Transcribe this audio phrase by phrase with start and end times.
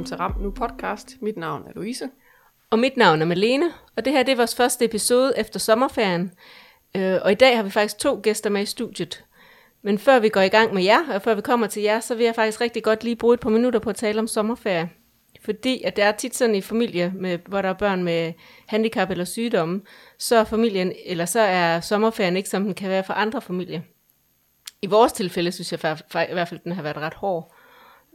[0.00, 1.16] velkommen til Ram Nu podcast.
[1.22, 2.10] Mit navn er Louise.
[2.70, 6.32] Og mit navn er Malene, og det her det er vores første episode efter sommerferien.
[6.96, 9.24] Øh, og i dag har vi faktisk to gæster med i studiet.
[9.82, 12.14] Men før vi går i gang med jer, og før vi kommer til jer, så
[12.14, 14.90] vil jeg faktisk rigtig godt lige bruge et par minutter på at tale om sommerferie.
[15.44, 18.32] Fordi at det er tit sådan i familie, med, hvor der er børn med
[18.66, 19.80] handicap eller sygdomme,
[20.18, 23.80] så er familien, eller så er sommerferien ikke som den kan være for andre familier.
[24.82, 25.78] I vores tilfælde synes jeg
[26.30, 27.54] i hvert fald, at den har været ret hård.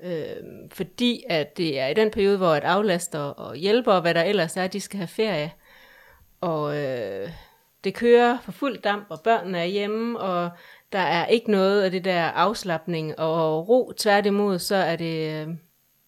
[0.03, 0.35] Øh,
[0.71, 4.23] fordi at det er i den periode, hvor at aflaster og hjælper, og hvad der
[4.23, 5.51] ellers er, de skal have ferie.
[6.41, 7.29] Og øh,
[7.83, 10.49] det kører for fuld damp, og børnene er hjemme, og
[10.91, 13.91] der er ikke noget af det der afslappning og ro.
[13.97, 15.47] Tværtimod, så er det, øh,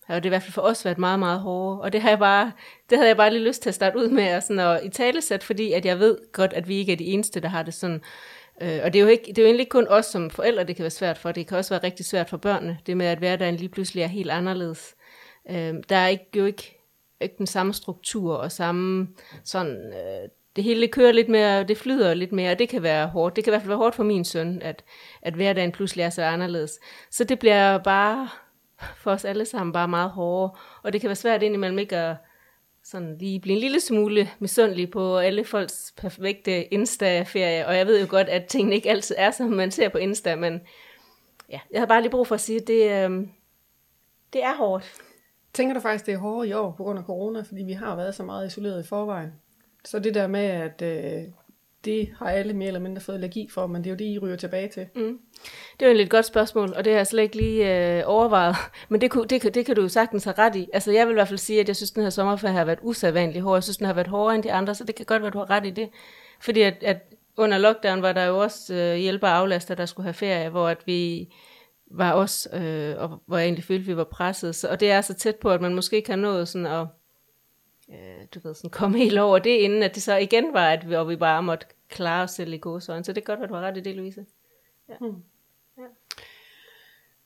[0.05, 1.81] har det i hvert fald for os været meget, meget hårdt.
[1.81, 2.51] Og det, har jeg bare,
[2.89, 4.89] det havde jeg bare lige lyst til at starte ud med og sådan at i
[4.89, 7.73] talesæt, fordi at jeg ved godt, at vi ikke er de eneste, der har det
[7.73, 7.95] sådan.
[7.95, 8.01] Øh,
[8.61, 10.63] Øh, og det er, jo ikke, det er jo egentlig ikke kun os som forældre,
[10.63, 11.31] det kan være svært for.
[11.31, 12.77] Det kan også være rigtig svært for børnene.
[12.85, 14.95] Det med, at hverdagen lige pludselig er helt anderledes.
[15.49, 16.83] Øh, der er ikke, jo ikke,
[17.21, 19.07] ikke den samme struktur og samme
[19.43, 19.93] sådan...
[19.93, 23.35] Øh, det hele kører lidt mere, det flyder lidt mere, og det kan være hårdt.
[23.35, 24.83] Det kan i hvert fald være hårdt for min søn, at,
[25.21, 26.79] at hverdagen pludselig er så anderledes.
[27.11, 28.29] Så det bliver bare
[28.95, 30.51] for os alle sammen bare meget hårdere,
[30.83, 32.15] og det kan være svært indimellem ikke at
[32.91, 38.01] sådan lige blive en lille smule misundelig på alle folks perfekte Insta-ferie, og jeg ved
[38.01, 40.61] jo godt, at tingene ikke altid er, som man ser på Insta, men
[41.49, 43.27] ja, jeg har bare lige brug for at sige, at det, øh,
[44.33, 44.93] det er hårdt.
[45.53, 47.95] Tænker du faktisk, det er hårdere i år på grund af corona, fordi vi har
[47.95, 49.33] været så meget isoleret i forvejen?
[49.85, 51.23] Så det der med, at øh,
[51.85, 54.19] det har alle mere eller mindre fået allergi for, men det er jo det, I
[54.19, 54.87] ryger tilbage til.
[54.95, 55.19] Mm.
[55.79, 58.03] Det er jo et lidt godt spørgsmål, og det har jeg slet ikke lige øh,
[58.05, 58.55] overvejet.
[58.89, 60.67] Men det, kunne, det, det kan du jo sagtens have ret i.
[60.73, 62.65] Altså jeg vil i hvert fald sige, at jeg synes, at den her sommerferie har
[62.65, 63.55] været usædvanlig hård.
[63.55, 65.33] Jeg synes, den har været hårdere end de andre, så det kan godt være, at
[65.33, 65.89] du har ret i det.
[66.39, 66.97] Fordi at, at
[67.37, 70.67] under lockdown var der jo også øh, hjælper og aflaster, der skulle have ferie, hvor
[70.67, 71.27] at vi
[71.91, 74.55] var også, øh, og hvor jeg egentlig følte, at vi var presset.
[74.55, 76.85] Så, og det er så tæt på, at man måske kan nå sådan at
[77.89, 80.89] øh, du ved, sådan komme helt over det, inden at det så igen var, at
[80.89, 83.03] vi, og vi bare måtte klare os selv i gåsøjne.
[83.03, 84.25] Så det er godt, at du har ret i det, Louise.
[84.89, 84.93] Ja.
[84.99, 85.23] Hmm.
[85.77, 85.83] ja.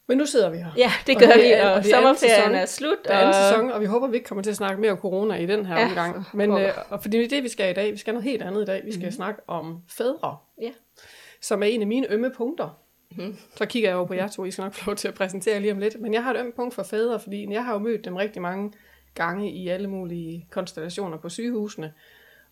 [0.07, 0.71] Men nu sidder vi her.
[0.77, 2.97] Ja, det gør og vi, og, og sommerferien er slut.
[3.03, 3.49] Det er anden og...
[3.49, 5.65] sæson, og vi håber, vi ikke kommer til at snakke mere om corona i den
[5.65, 6.25] her ja, omgang.
[6.33, 7.91] Men øh, og fordi det er det, vi skal i dag.
[7.91, 8.81] Vi skal noget helt andet i dag.
[8.85, 9.11] Vi skal mm.
[9.11, 10.71] snakke om fædre, ja.
[11.41, 12.81] som er en af mine ømme punkter.
[13.17, 13.37] Mm.
[13.55, 15.59] Så kigger jeg over på jer to, I skal nok få lov til at præsentere
[15.59, 16.01] lige om lidt.
[16.01, 18.41] Men jeg har et ømme punkt for fædre, fordi jeg har jo mødt dem rigtig
[18.41, 18.71] mange
[19.13, 21.93] gange i alle mulige konstellationer på sygehusene.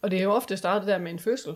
[0.02, 1.54] Og det er jo ofte startet der med en fødsel,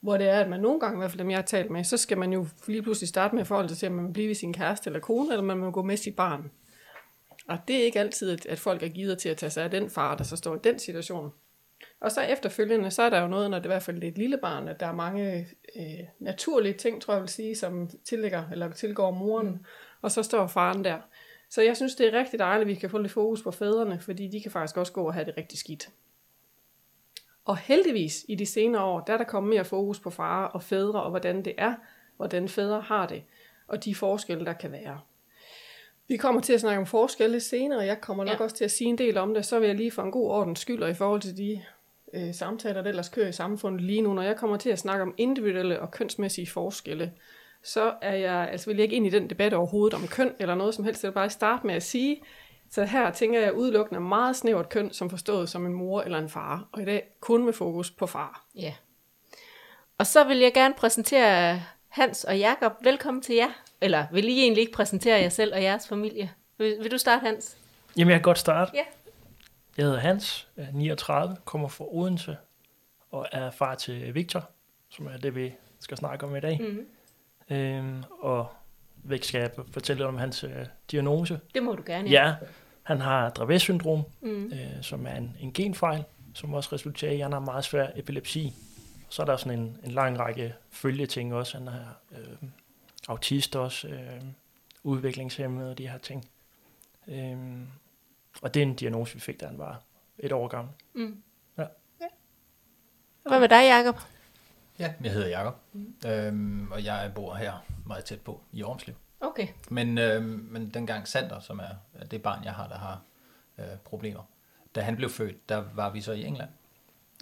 [0.00, 1.84] hvor det er, at man nogle gange, i hvert fald dem jeg har talt med,
[1.84, 4.12] så skal man jo lige pludselig starte med at forholde sig til, om man vil
[4.12, 6.50] blive ved sin kæreste eller kone, eller man vil gå med sit barn.
[7.48, 9.90] Og det er ikke altid, at folk er givet til at tage sig af den
[9.90, 11.32] far, der så står i den situation.
[12.00, 14.18] Og så efterfølgende, så er der jo noget, når det i hvert fald er et
[14.18, 18.44] lille barn, at der er mange øh, naturlige ting, tror jeg vil sige, som tillægger,
[18.52, 19.64] eller tilgår moren, mm.
[20.02, 20.98] og så står faren der.
[21.50, 24.00] Så jeg synes, det er rigtig dejligt, at vi kan få lidt fokus på fædrene,
[24.00, 25.88] fordi de kan faktisk også gå og have det rigtig skidt.
[27.46, 30.62] Og heldigvis i de senere år, der er der kommet mere fokus på far og
[30.62, 31.74] fædre, og hvordan det er,
[32.16, 33.22] hvordan fædre har det,
[33.68, 35.00] og de forskelle, der kan være.
[36.08, 38.44] Vi kommer til at snakke om forskelle senere, og jeg kommer nok ja.
[38.44, 40.30] også til at sige en del om det, så vil jeg lige for en god
[40.30, 41.62] ordens skyld, og i forhold til de
[42.14, 45.02] øh, samtaler, der ellers kører i samfundet lige nu, når jeg kommer til at snakke
[45.02, 47.12] om individuelle og kønsmæssige forskelle,
[47.62, 50.54] så er jeg, altså vil jeg ikke ind i den debat overhovedet om køn eller
[50.54, 51.04] noget som helst.
[51.04, 52.22] Jeg vil bare starte med at sige,
[52.70, 56.28] så her tænker jeg udelukkende meget snævert køn, som forstået som en mor eller en
[56.28, 58.44] far, og i dag kun med fokus på far.
[58.54, 58.74] Ja.
[59.98, 62.72] Og så vil jeg gerne præsentere Hans og Jakob.
[62.82, 63.48] Velkommen til jer.
[63.80, 66.32] Eller vil I egentlig ikke præsentere jer selv og jeres familie?
[66.58, 67.56] Vil, vil du starte, Hans?
[67.96, 68.72] Jamen, jeg kan godt starte.
[68.74, 68.82] Ja.
[69.76, 72.36] Jeg hedder Hans, er 39, kommer fra Odense,
[73.10, 74.50] og er far til Victor,
[74.90, 76.60] som er det, vi skal snakke om i dag.
[76.60, 77.56] Mm-hmm.
[77.56, 78.46] Øhm, og
[79.10, 81.40] væk skal jeg fortælle om hans øh, diagnose.
[81.54, 82.26] Det må du gerne, ja.
[82.26, 82.34] ja
[82.86, 84.44] han har Dravet syndrom, mm.
[84.44, 86.04] øh, som er en, en genfejl,
[86.34, 88.52] som også resulterer i, at han har meget svær epilepsi.
[89.08, 91.58] Så er der sådan en, en lang række følgeting også.
[91.58, 92.48] Han har øh,
[93.08, 94.22] autist også, øh,
[94.82, 96.28] udviklingshemmet og de her ting.
[97.08, 97.36] Øh,
[98.42, 99.82] og det er en diagnose, vi fik, da han var
[100.18, 100.74] et år gammel.
[100.94, 101.22] Mm.
[101.58, 101.64] Ja.
[102.00, 102.06] ja.
[103.22, 104.00] Hvad med dig, Jacob?
[104.78, 105.94] Ja, jeg hedder Jakob, mm.
[106.06, 107.52] øhm, og jeg bor her
[107.86, 108.96] meget tæt på i Ormslev.
[109.20, 109.48] Okay.
[109.70, 113.02] Men, øhm, men dengang Sander, som er det barn, jeg har, der har
[113.58, 114.22] øh, problemer,
[114.74, 116.50] da han blev født, der var vi så i England.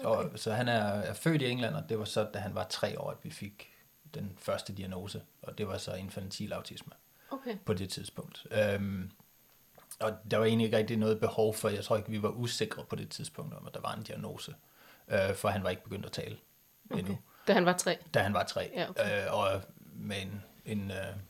[0.04, 0.30] Okay.
[0.30, 2.64] Og, så han er, er født i England, og det var så, da han var
[2.64, 3.70] tre år, at vi fik
[4.14, 6.92] den første diagnose, og det var så infantil autisme
[7.30, 7.56] okay.
[7.64, 8.46] på det tidspunkt.
[8.50, 9.10] Øhm,
[10.00, 12.84] og der var egentlig ikke rigtig noget behov for, jeg tror ikke, vi var usikre
[12.84, 14.54] på det tidspunkt, om at der var en diagnose,
[15.08, 16.36] øh, for han var ikke begyndt at tale
[16.90, 16.98] okay.
[16.98, 17.18] endnu.
[17.48, 17.98] Da han var tre?
[18.14, 18.70] Da han var tre.
[18.74, 19.26] Ja, okay.
[19.26, 19.62] øh, og
[19.96, 21.20] med en, en uh,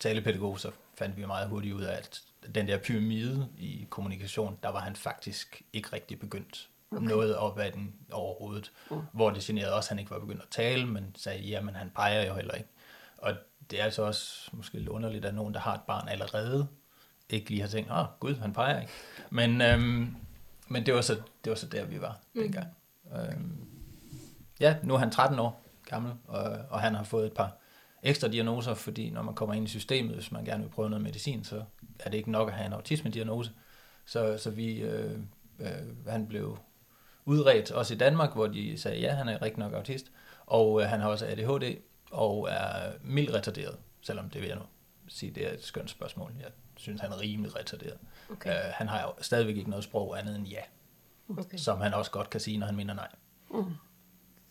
[0.00, 2.20] talepædagog, så fandt vi meget hurtigt ud af, at
[2.54, 7.06] den der pyramide i kommunikation, der var han faktisk ikke rigtig begyndt okay.
[7.06, 9.00] noget op ad den overhovedet, mm.
[9.12, 11.90] hvor det generede også, at han ikke var begyndt at tale, men sagde, jamen han
[11.94, 12.68] peger jo heller ikke.
[13.18, 13.34] Og
[13.70, 16.66] det er altså også måske lidt underligt, at nogen, der har et barn allerede,
[17.28, 18.92] ikke lige har tænkt, åh oh, gud, han peger ikke.
[19.30, 20.16] Men, øhm,
[20.68, 22.42] men det, var så, det var så der, vi var mm.
[22.42, 22.66] dengang.
[23.16, 23.66] Øhm,
[24.60, 27.56] ja, nu er han 13 år gammel, og, og han har fået et par
[28.02, 31.02] ekstra diagnoser, fordi når man kommer ind i systemet, hvis man gerne vil prøve noget
[31.02, 31.64] medicin, så
[31.98, 33.50] er det ikke nok at have en autisme-diagnose.
[34.06, 35.18] Så, så vi, øh,
[35.60, 36.58] øh, han blev
[37.24, 40.12] udredt også i Danmark, hvor de sagde, ja, han er rigtig nok autist,
[40.46, 41.76] og øh, han har også ADHD,
[42.10, 44.64] og er mildt retarderet, selvom det vil jeg nu
[45.08, 46.32] sige, det er et skønt spørgsmål.
[46.40, 47.98] Jeg synes, han er rimelig retarderet.
[48.30, 48.50] Okay.
[48.50, 50.60] Øh, han har jo stadigvæk ikke noget sprog andet end ja,
[51.28, 51.56] okay.
[51.56, 53.08] som han også godt kan sige, når han mener nej.
[53.50, 53.64] Mm.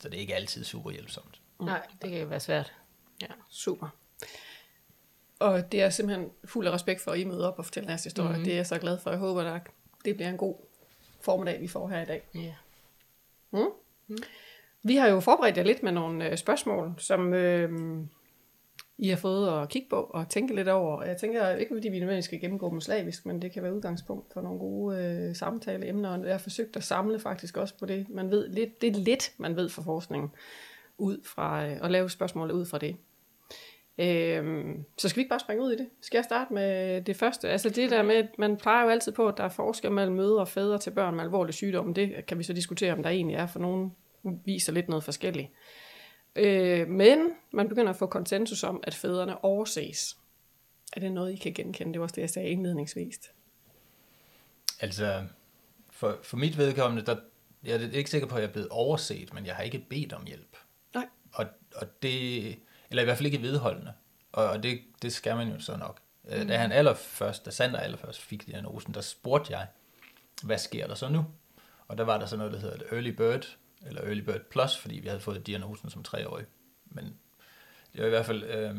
[0.04, 1.42] Så det er ikke altid super hjælpsomt.
[1.60, 1.66] Mm.
[1.66, 2.74] Nej, det kan være svært.
[3.22, 3.88] Ja, super.
[5.40, 8.04] Og det er simpelthen fuld af respekt for, at I møder op og fortæller jeres
[8.04, 8.38] historie.
[8.38, 8.44] Mm.
[8.44, 9.10] Det er jeg så glad for.
[9.10, 9.62] Jeg håber, at
[10.06, 10.56] det bliver en god
[11.22, 12.24] formiddag, vi får her i dag.
[12.36, 12.54] Yeah.
[13.52, 13.68] Mm?
[14.08, 14.18] Mm.
[14.84, 18.00] Vi har jo forberedt jer lidt med nogle øh, spørgsmål, som øh,
[19.04, 21.04] i har fået at kigge på og tænke lidt over.
[21.04, 24.34] Jeg tænker ikke, fordi vi nødvendigvis skal gennemgå dem slavisk, men det kan være udgangspunkt
[24.34, 26.10] for nogle gode øh, samtaleemner.
[26.10, 28.10] Og jeg har forsøgt at samle faktisk også på det.
[28.10, 30.32] Man ved lidt, det er lidt, man ved fra forskningen,
[30.98, 32.96] ud fra, øh, at lave spørgsmål ud fra det.
[33.98, 35.88] Øhm, så skal vi ikke bare springe ud i det?
[36.02, 37.50] Skal jeg starte med det første?
[37.50, 40.40] Altså det der med, man plejer jo altid på, at der er forskel mellem mødre
[40.40, 41.94] og fædre til børn med alvorlig sygdom.
[41.94, 43.92] Det kan vi så diskutere, om der egentlig er, for nogen
[44.46, 45.48] viser lidt noget forskelligt.
[46.36, 50.18] Øh, men man begynder at få konsensus om, at fædrene overses.
[50.94, 51.94] Er det noget, I kan genkende?
[51.94, 53.32] Det var også det, jeg sagde indledningsvis.
[54.80, 55.24] Altså,
[55.92, 57.16] for, for mit vedkommende, der,
[57.64, 60.14] jeg er ikke sikker på, at jeg er blevet overset, men jeg har ikke bedt
[60.14, 60.58] om hjælp.
[60.94, 61.08] Nej.
[61.34, 61.46] Og,
[61.76, 62.46] og det,
[62.90, 63.94] eller i hvert fald ikke vedholdende.
[64.32, 66.00] Og, og det, det skal man jo så nok.
[66.30, 66.48] Øh, mm.
[66.48, 69.68] Da han allerførst, da Sander allerførst fik diagnosen, der spurgte jeg,
[70.44, 71.26] hvad sker der så nu?
[71.88, 73.58] Og der var der så noget, der hedder et early bird,
[73.88, 76.46] eller early bird plus, fordi vi havde fået diagnosen som treårig.
[76.86, 77.06] Men
[77.94, 78.76] det var i hvert fald, øh,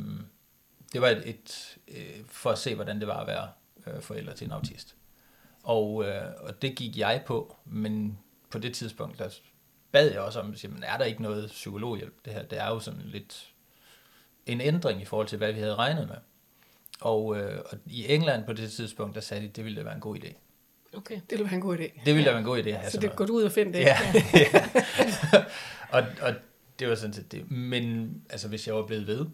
[0.92, 3.48] det var et, et øh, for at se, hvordan det var at være
[3.86, 4.96] øh, forældre til en autist.
[5.62, 8.18] Og, øh, og det gik jeg på, men
[8.50, 9.28] på det tidspunkt, der
[9.92, 12.24] bad jeg også om, at sige, men er der ikke noget psykologhjælp?
[12.24, 13.54] Det her, det er jo sådan lidt
[14.46, 16.16] en ændring i forhold til, hvad vi havde regnet med.
[17.00, 19.94] Og, øh, og i England på det tidspunkt, der sagde de, det ville det være
[19.94, 20.32] en god idé.
[20.96, 22.04] Okay, det ville være en god idé.
[22.04, 22.24] Det ville ja.
[22.24, 23.80] da være en god idé Så det går ud og finde det.
[23.80, 23.96] Ja,
[24.34, 25.44] ja.
[25.90, 26.34] og, og
[26.78, 27.50] det var sådan set det.
[27.50, 29.26] Men altså, hvis jeg var blevet ved,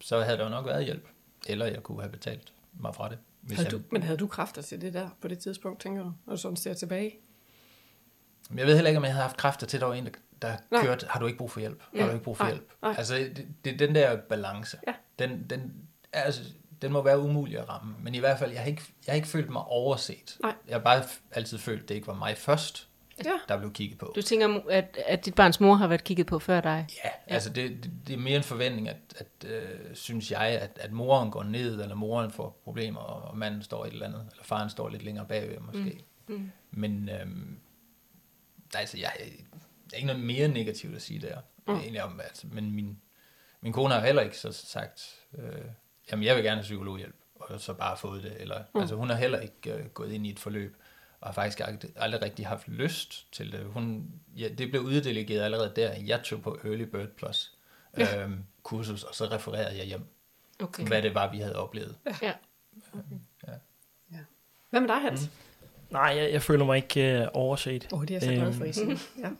[0.00, 1.08] så havde der jo nok været hjælp.
[1.48, 3.18] Eller jeg kunne have betalt mig fra det.
[3.40, 6.12] Hvis havde du, men havde du kræfter til det der på det tidspunkt, tænker du,
[6.26, 7.18] når du sådan ser tilbage?
[8.56, 10.10] Jeg ved heller ikke, om jeg havde haft kræfter til, at der var en, der
[10.42, 10.84] der Nej.
[10.84, 11.82] kørte, har du ikke brug for hjælp?
[11.94, 12.00] Ja.
[12.00, 12.52] Har du ikke brug for Nej.
[12.52, 12.70] hjælp?
[12.82, 12.94] Nej.
[12.98, 14.92] Altså, det, det, den der balance, ja.
[15.18, 15.72] den, den,
[16.12, 16.42] altså,
[16.82, 17.94] den må være umulig at ramme.
[18.00, 20.36] Men i hvert fald, jeg har ikke, jeg har ikke følt mig overset.
[20.42, 20.54] Nej.
[20.68, 22.88] Jeg har bare altid følt, at det ikke var mig først,
[23.24, 23.32] ja.
[23.48, 24.12] der blev kigget på.
[24.16, 26.86] Du tænker, at, at dit barns mor har været kigget på før dig?
[27.04, 27.34] Ja, ja.
[27.34, 30.92] altså det, det, det er mere en forventning, at, at øh, synes jeg, at, at
[30.92, 34.70] moren går ned, eller moren får problemer, og manden står et eller andet, eller faren
[34.70, 36.04] står lidt længere bagved måske.
[36.26, 36.34] Mm.
[36.34, 36.50] Mm.
[36.70, 37.58] Men øhm,
[38.74, 41.38] altså, jeg, der er ikke noget mere negativt at sige der.
[41.66, 41.74] Mm.
[41.74, 43.00] Egentlig om, altså, men min,
[43.60, 45.02] min kone har heller ikke så sagt,
[45.38, 45.64] øh,
[46.10, 48.36] jamen jeg vil gerne have psykologhjælp, og så bare fået det.
[48.38, 48.80] Eller, mm.
[48.80, 50.76] Altså hun har heller ikke øh, gået ind i et forløb,
[51.20, 53.64] og har faktisk aldrig, aldrig rigtig haft lyst til det.
[53.64, 55.92] Hun, ja, det blev uddelegeret allerede der.
[56.06, 57.54] Jeg tog på Early Bird Plus
[57.98, 58.22] ja.
[58.22, 60.06] øhm, kursus, og så refererede jeg hjem,
[60.62, 60.86] okay.
[60.86, 61.96] hvad det var, vi havde oplevet.
[62.22, 62.32] Ja.
[62.92, 63.16] Okay.
[63.48, 63.52] Ja.
[64.12, 64.18] ja.
[64.70, 65.20] Hvad med dig, Hans?
[65.22, 65.30] Mm.
[65.90, 67.88] Nej, jeg, jeg føler mig ikke uh, overset.
[67.92, 69.30] Åh, oh, det er jeg så glad for, I øhm, Ja.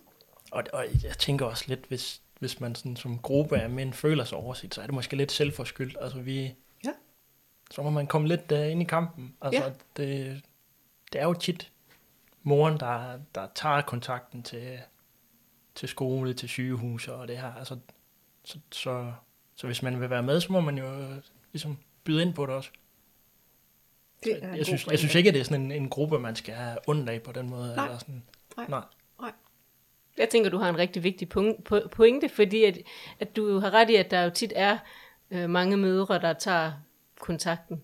[0.51, 4.25] Og, og jeg tænker også lidt, hvis, hvis man sådan, som gruppe af mænd føler
[4.25, 5.97] sig overset, så er det måske lidt selvforskyldt.
[6.01, 6.55] Altså vi,
[6.85, 6.93] ja.
[7.71, 9.35] så må man komme lidt uh, ind i kampen.
[9.41, 9.73] Altså ja.
[9.97, 10.43] det,
[11.13, 11.73] det er jo tit
[12.43, 14.79] moren, der, der tager kontakten til,
[15.75, 17.53] til skole, til sygehus og det her.
[17.55, 17.79] Altså,
[18.45, 19.13] så, så,
[19.57, 21.07] så hvis man vil være med, så må man jo
[21.53, 22.71] ligesom byde ind på det også.
[24.25, 26.37] Det er jeg, synes, jeg synes ikke, at det er sådan en, en gruppe, man
[26.37, 27.77] skal have ondt af på den måde.
[27.77, 27.85] Nej.
[27.85, 28.23] Eller sådan.
[28.57, 28.67] Nej.
[28.69, 28.83] Nej.
[30.21, 31.29] Jeg tænker, du har en rigtig vigtig
[31.91, 32.79] pointe, fordi at,
[33.19, 34.79] at du har ret i, at der jo tit er
[35.31, 36.73] øh, mange mødre, der tager
[37.21, 37.83] kontakten.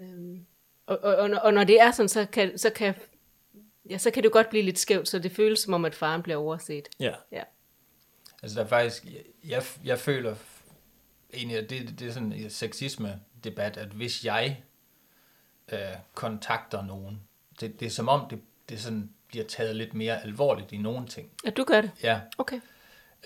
[0.00, 0.46] Øhm,
[0.86, 2.94] og, og, og, og når det er sådan, så kan, så kan,
[3.90, 6.22] ja, så kan det godt blive lidt skævt, så det føles som om, at faren
[6.22, 6.88] bliver overset.
[7.00, 7.14] Ja.
[7.32, 7.42] ja.
[8.42, 9.06] Altså der er faktisk,
[9.44, 10.34] jeg, jeg føler
[11.34, 14.62] egentlig, at det, det er sådan en sexisme-debat, at hvis jeg
[15.72, 15.78] øh,
[16.14, 17.20] kontakter nogen,
[17.60, 21.06] det, det er som om, det, det sådan bliver taget lidt mere alvorligt i nogle
[21.06, 21.30] ting.
[21.44, 21.90] At du gør det?
[22.02, 22.20] Ja.
[22.38, 22.60] Okay.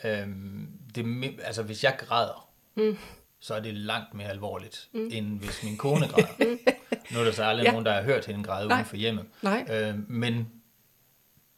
[0.04, 2.98] Øhm, det, altså hvis jeg græder, mm.
[3.40, 5.10] så er det langt mere alvorligt, mm.
[5.12, 6.56] end hvis min kone græder.
[7.12, 7.70] nu er der så aldrig ja.
[7.70, 9.26] nogen, der har hørt hende græde uden for hjemmet.
[9.42, 9.66] Nej.
[9.70, 10.48] Øh, men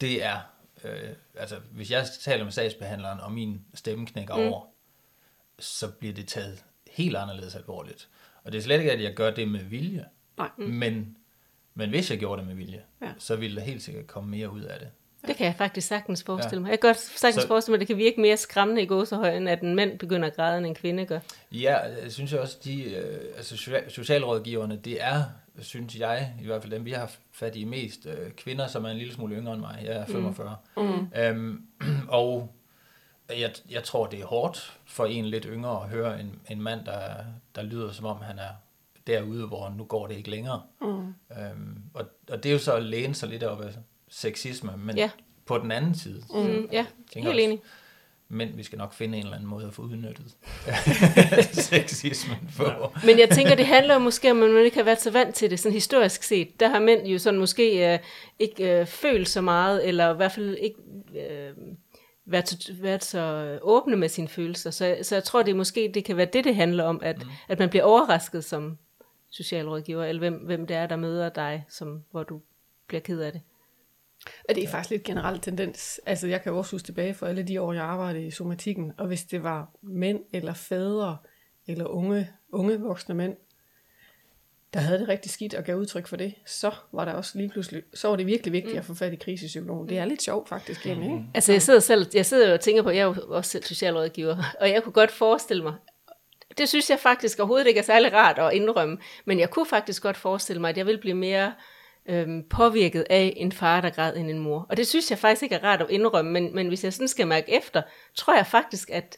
[0.00, 0.38] det er,
[0.84, 4.42] øh, altså hvis jeg taler med sagsbehandleren, og min stemme knækker mm.
[4.42, 4.66] over,
[5.58, 8.08] så bliver det taget helt anderledes alvorligt.
[8.44, 10.04] Og det er slet ikke, at jeg gør det med vilje.
[10.36, 10.50] Nej.
[10.58, 10.64] Mm.
[10.64, 11.16] Men,
[11.80, 13.08] men hvis jeg gjorde det med vilje, ja.
[13.18, 14.88] så ville der helt sikkert komme mere ud af det.
[15.26, 16.60] Det kan jeg faktisk sagtens forestille ja.
[16.60, 16.70] mig.
[16.70, 19.30] Jeg kan godt sagtens så, forestille mig, at det kan virke mere skræmmende i gåsehøj,
[19.36, 21.18] end at en mand begynder at græde, end en kvinde gør.
[21.52, 25.24] Ja, jeg synes også, de øh, altså socialrådgiverne, det er,
[25.58, 28.88] synes jeg, i hvert fald dem, vi har fat i mest, øh, kvinder, som er
[28.88, 29.82] en lille smule yngre end mig.
[29.84, 30.56] Jeg er 45.
[30.76, 30.82] Mm.
[30.82, 31.06] Mm.
[31.16, 31.66] Øhm,
[32.08, 32.54] og
[33.38, 36.84] jeg, jeg tror, det er hårdt for en lidt yngre at høre en, en mand,
[36.84, 37.00] der,
[37.54, 38.50] der lyder som om, han er
[39.06, 40.62] derude, hvor nu går det ikke længere.
[40.80, 40.88] Mm.
[40.88, 43.72] Øhm, og, og det er jo så at læne sig lidt op af
[44.08, 45.10] sexisme, men ja.
[45.46, 46.16] på den anden side.
[46.16, 47.60] Mm, så, ja, helt også, enig.
[48.32, 50.36] Men vi skal nok finde en eller anden måde at få udnyttet
[51.70, 52.64] sexismen på.
[52.64, 52.86] Ja.
[53.04, 55.50] Men jeg tænker, det handler måske om, at man ikke har været så vant til
[55.50, 56.60] det, sådan historisk set.
[56.60, 57.98] Der har mænd jo sådan måske øh,
[58.38, 60.78] ikke øh, følt så meget, eller i hvert fald ikke
[61.14, 61.54] øh,
[62.26, 64.70] været, været så åbne med sine følelser.
[64.70, 67.30] Så, så jeg tror, det måske det kan være det, det handler om, at, mm.
[67.48, 68.78] at man bliver overrasket som
[69.30, 72.40] socialrådgiver, eller hvem, hvem det er, der møder dig, som, hvor du
[72.86, 73.40] bliver ked af det.
[74.48, 76.00] Og det er faktisk lidt generelt tendens.
[76.06, 79.06] Altså jeg kan også huske tilbage for alle de år, jeg arbejdede i somatikken, og
[79.06, 81.16] hvis det var mænd eller fædre,
[81.66, 83.36] eller unge, unge voksne mænd,
[84.74, 87.48] der havde det rigtig skidt og gav udtryk for det, så var der også lige
[87.48, 88.78] pludselig, så var det virkelig vigtigt mm.
[88.78, 89.88] at få fat i krisepsykologen.
[89.88, 90.86] Det er lidt sjovt faktisk.
[90.86, 91.02] Mm.
[91.02, 91.24] Ikke?
[91.34, 94.36] Altså jeg sidder, selv, jeg sidder og tænker på, jeg er jo også selv socialrådgiver,
[94.60, 95.74] og jeg kunne godt forestille mig,
[96.60, 100.02] det synes jeg faktisk overhovedet ikke er særlig rart at indrømme, men jeg kunne faktisk
[100.02, 101.52] godt forestille mig, at jeg vil blive mere
[102.06, 104.66] øhm, påvirket af en far, der græd end en mor.
[104.68, 107.08] Og det synes jeg faktisk ikke er rart at indrømme, men, men hvis jeg sådan
[107.08, 107.82] skal mærke efter,
[108.14, 109.16] tror jeg faktisk, at,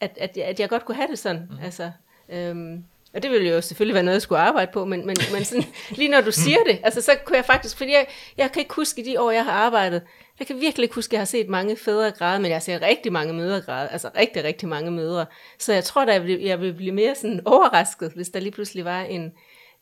[0.00, 1.48] at, at, jeg, at jeg godt kunne have det sådan.
[1.50, 1.64] Mm.
[1.64, 1.90] Altså,
[2.28, 5.44] øhm, og det ville jo selvfølgelig være noget, jeg skulle arbejde på, men, men, men
[5.44, 8.60] sådan, lige når du siger det, altså så kunne jeg faktisk, fordi jeg, jeg kan
[8.60, 10.02] ikke huske de år, jeg har arbejdet,
[10.38, 12.82] jeg kan virkelig ikke huske, at jeg har set mange fædre græde, men jeg ser
[12.82, 15.26] rigtig mange mødre græde, altså rigtig, rigtig mange mødre.
[15.58, 18.84] Så jeg tror da, jeg vil, jeg blive mere sådan overrasket, hvis der lige pludselig
[18.84, 19.24] var en,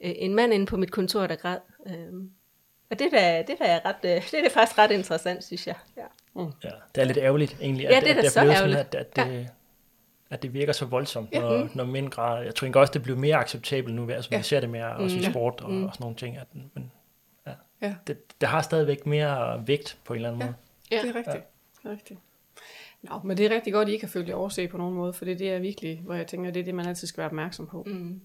[0.04, 1.58] øh, en mand inde på mit kontor, der græd.
[1.86, 2.30] Øhm,
[2.90, 5.74] og det er, det er, ret, øh, det er det faktisk ret interessant, synes jeg.
[5.96, 6.02] Ja.
[6.34, 6.52] Mm.
[6.64, 8.78] ja det er lidt ærgerligt egentlig, at, ja, det er at, at så ærgerligt.
[8.78, 9.38] Sådan, at, at, ja.
[9.38, 9.48] det,
[10.30, 11.68] at det virker så voldsomt, når, ja.
[11.74, 12.42] når mænd græder.
[12.42, 14.36] Jeg tror ikke også, det bliver mere acceptabelt nu, altså ja.
[14.36, 15.22] vi ser det mere også mm.
[15.22, 15.84] i sport og, mm.
[15.84, 16.36] og sådan nogle ting.
[16.36, 16.92] At, men
[17.46, 17.94] ja, ja.
[18.06, 20.46] Det, det har stadigvæk mere vægt på en eller anden ja.
[20.46, 20.56] måde.
[20.90, 21.34] Ja, det er rigtigt.
[21.36, 21.40] Ja.
[21.82, 22.20] Det er rigtigt.
[23.02, 24.94] Nå, men det er rigtig godt, at I ikke har følt jer overse på nogen
[24.94, 27.18] måde, for det, det er virkelig, hvor jeg tænker, det er det, man altid skal
[27.18, 27.82] være opmærksom på.
[27.86, 28.20] Mm.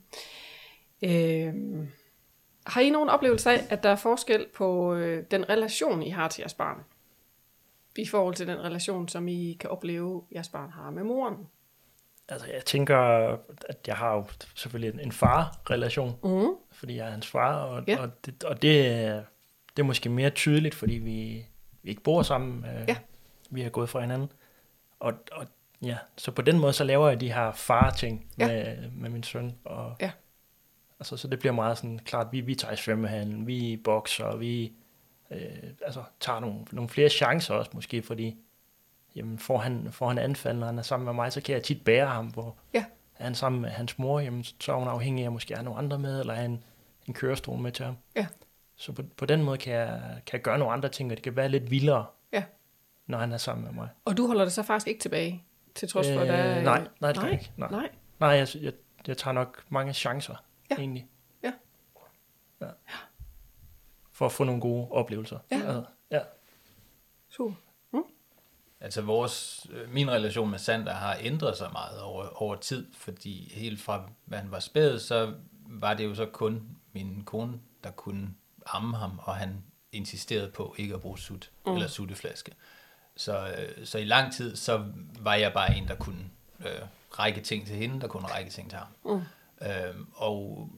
[1.03, 1.87] Øhm,
[2.65, 6.27] har I nogen oplevelse af, at der er forskel på øh, den relation, I har
[6.27, 6.77] til jeres barn,
[7.97, 11.35] i forhold til den relation, som I kan opleve, jeres barn har med moren?
[12.33, 12.97] Altså, jeg tænker,
[13.69, 14.25] at jeg har jo
[14.55, 16.55] selvfølgelig en far-relation, mm.
[16.71, 18.01] fordi jeg er hans far, og, ja.
[18.01, 18.71] og, det, og det,
[19.75, 21.45] det er måske mere tydeligt, fordi vi,
[21.83, 22.65] vi ikke bor sammen.
[22.65, 22.95] Øh, ja.
[23.49, 24.31] Vi har gået fra hinanden.
[24.99, 25.47] Og, og
[25.81, 28.47] ja, så på den måde, så laver jeg de her far-ting ja.
[28.47, 29.55] med, med min søn.
[29.65, 30.11] Og, ja.
[30.99, 34.73] Altså, så det bliver meget sådan klart, vi, vi tager i svømmehallen, vi bokser, vi
[35.31, 35.39] øh,
[35.85, 38.37] altså, tager nogle, nogle flere chancer også måske, fordi
[39.15, 41.63] jamen, får, han, får han anfald, når han er sammen med mig, så kan jeg
[41.63, 42.85] tit bære ham, hvor ja.
[43.15, 45.61] er han sammen med hans mor, jamen, så er hun afhængig af, at måske er
[45.61, 46.63] nogle andre med, eller en,
[47.07, 47.97] en kørestol med til ham.
[48.15, 48.27] Ja.
[48.75, 51.23] Så på, på den måde kan jeg, kan jeg gøre nogle andre ting, og det
[51.23, 52.43] kan være lidt vildere, ja.
[53.07, 53.89] når han er sammen med mig.
[54.05, 55.43] Og du holder det så faktisk ikke tilbage,
[55.75, 57.51] til trods for, øh, at der Nej, nej, det nej, ikke.
[57.57, 57.89] Nej, nej.
[58.19, 58.73] nej jeg, jeg,
[59.07, 60.35] jeg tager nok mange chancer
[60.69, 60.75] ja.
[60.75, 61.07] egentlig.
[61.43, 61.51] Ja.
[62.61, 62.67] ja.
[64.11, 65.39] For at få nogle gode oplevelser.
[65.51, 65.55] Ja.
[65.55, 66.19] Altså, ja.
[67.29, 67.55] Super.
[68.83, 73.53] Altså vores, øh, min relation med Sander har ændret sig meget over, over tid, fordi
[73.55, 75.33] helt fra, han var spæd, så
[75.67, 78.29] var det jo så kun min kone, der kunne
[78.65, 81.73] amme ham, og han insisterede på ikke at bruge sut mm.
[81.73, 82.51] eller sutteflaske.
[83.15, 84.85] Så, øh, så i lang tid, så
[85.19, 86.81] var jeg bare en, der kunne øh,
[87.19, 88.87] række ting til hende, der kunne række ting til ham.
[89.05, 89.21] Mm.
[89.67, 90.69] Øhm, og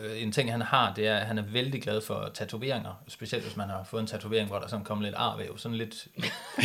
[0.00, 3.02] øh, en ting, han har, det er, at han er vældig glad for tatoveringer.
[3.08, 5.58] Specielt hvis man har fået en tatovering, hvor der sådan kommer lidt arvæv.
[5.58, 6.06] Sådan lidt,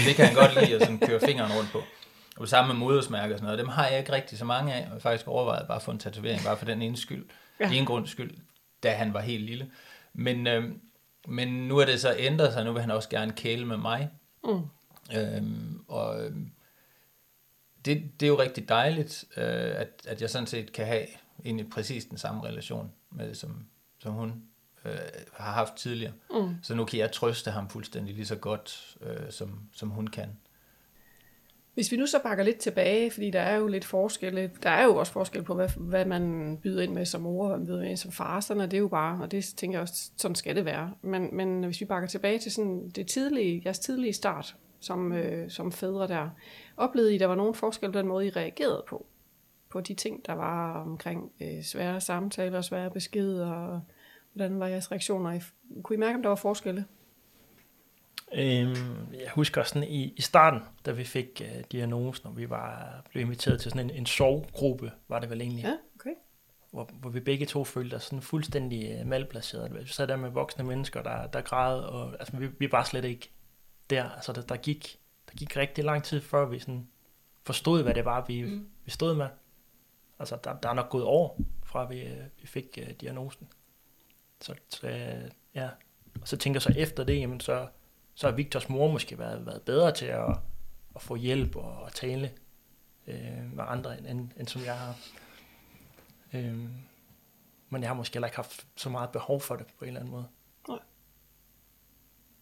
[0.06, 1.78] det kan han godt lide at sådan køre fingeren rundt på.
[2.36, 3.60] Og det samme med modersmærker og sådan noget.
[3.60, 4.82] Dem har jeg ikke rigtig så mange af.
[4.82, 7.26] Jeg har faktisk overvejet bare at få en tatovering, bare for den ene skyld.
[7.60, 7.72] Ja.
[7.72, 8.38] En grund skyld,
[8.84, 9.72] da han var helt lille.
[10.14, 10.72] Men, øh,
[11.28, 12.66] men nu er det så ændret sig.
[12.66, 14.10] Nu vil han også gerne kæle med mig.
[14.44, 14.62] Mm.
[15.16, 16.32] Øhm, og øh,
[17.86, 19.44] det, det er jo rigtig dejligt, øh,
[19.76, 21.06] at, at jeg sådan set kan have
[21.46, 23.66] egentlig præcis den samme relation med som,
[24.00, 24.44] som hun
[24.86, 24.92] øh,
[25.34, 26.14] har haft tidligere.
[26.32, 26.56] Mm.
[26.64, 30.30] Så nu kan jeg trøste ham fuldstændig lige så godt, øh, som, som hun kan.
[31.74, 34.84] Hvis vi nu så bakker lidt tilbage, fordi der er jo lidt forskel, der er
[34.84, 37.68] jo også forskel på, hvad, hvad man byder ind med som mor, og hvad man
[37.68, 40.36] byder ind som far, sådan er det jo bare, og det tænker jeg også, sådan
[40.36, 40.94] skal det være.
[41.02, 45.50] Men, men hvis vi bakker tilbage til sådan det tidlige, jeres tidlige start som, øh,
[45.50, 46.30] som fædre der,
[46.78, 49.06] oplevede I, der var nogen forskel på den måde, I reagerede på?
[49.70, 53.82] På de ting, der var omkring øh, svære samtaler, svære beskeder, og
[54.34, 55.40] hvordan var jeres reaktioner?
[55.84, 56.86] Kunne I mærke, om der var forskelle?
[58.34, 63.02] Øhm, jeg husker sådan i, i starten, da vi fik uh, diagnosen, og vi var
[63.10, 65.64] blev inviteret til sådan en, en sovgruppe, var det vel egentlig.
[65.64, 66.14] Ja, okay.
[66.72, 69.74] Hvor, hvor vi begge to følte os sådan fuldstændig uh, malplaceret.
[69.74, 73.06] Vi sad der med voksne mennesker, der, der græd, og altså, vi, vi var slet
[73.06, 73.32] ikke
[73.90, 74.10] der.
[74.10, 76.88] Altså, der, der, gik, der gik rigtig lang tid, før vi sådan
[77.44, 78.68] forstod, hvad det var, vi, mm.
[78.86, 79.28] vi stod med.
[80.20, 83.48] Altså, der, der er nok gået år, fra vi, øh, vi fik uh, diagnosen.
[84.42, 84.88] Så, så
[85.56, 85.70] ja,
[86.22, 87.68] og så tænker jeg så efter det, jamen så
[88.18, 90.38] så har Victors mor måske været, været bedre til at,
[90.96, 92.32] at få hjælp og at tale
[93.08, 94.96] øh, med andre, end, end som jeg har.
[96.34, 96.58] Øh,
[97.70, 100.00] men jeg har måske heller ikke haft så meget behov for det på en eller
[100.00, 100.28] anden måde.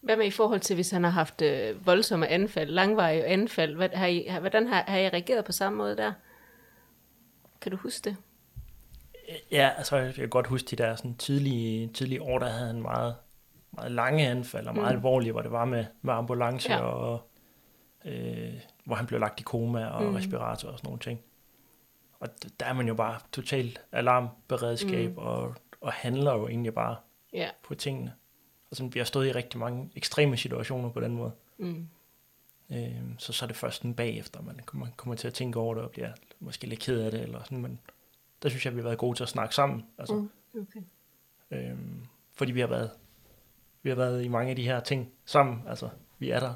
[0.01, 3.75] Hvad med i forhold til, hvis han har haft øh, voldsomme anfald, langvarige anfald?
[3.75, 6.13] Hvad, har I, hvordan har, har I reageret på samme måde der?
[7.65, 8.17] Kan du huske det?
[9.51, 12.81] Ja, altså jeg kan godt huske de der sådan tidlige, tidlige år, der havde han
[12.81, 13.15] meget
[13.71, 14.97] meget lange anfald, og meget mm.
[14.97, 16.79] alvorlige, hvor det var med, med ambulance, ja.
[16.79, 17.29] og
[18.05, 18.53] øh,
[18.83, 20.15] hvor han blev lagt i koma, og mm.
[20.15, 21.19] respirator og sådan nogle ting.
[22.19, 22.29] Og
[22.59, 25.17] der er man jo bare totalt alarmberedskab, mm.
[25.17, 26.95] og, og handler jo egentlig bare
[27.33, 27.49] ja.
[27.63, 28.13] på tingene.
[28.69, 31.31] Og sådan, vi har stået i rigtig mange ekstreme situationer på den måde.
[31.57, 31.87] Mm.
[32.71, 35.73] Øh, så så er det først en bagefter, man kommer, kommer til at tænke over
[35.73, 37.79] det, og bliver måske lidt ked af det, eller sådan, men
[38.43, 39.85] der synes jeg, vi har været gode til at snakke sammen.
[39.97, 40.29] Altså, mm.
[40.61, 40.81] okay.
[41.51, 41.77] øh,
[42.33, 42.91] fordi vi har været
[43.83, 45.63] vi har været i mange af de her ting sammen.
[45.67, 46.53] Altså, vi er der,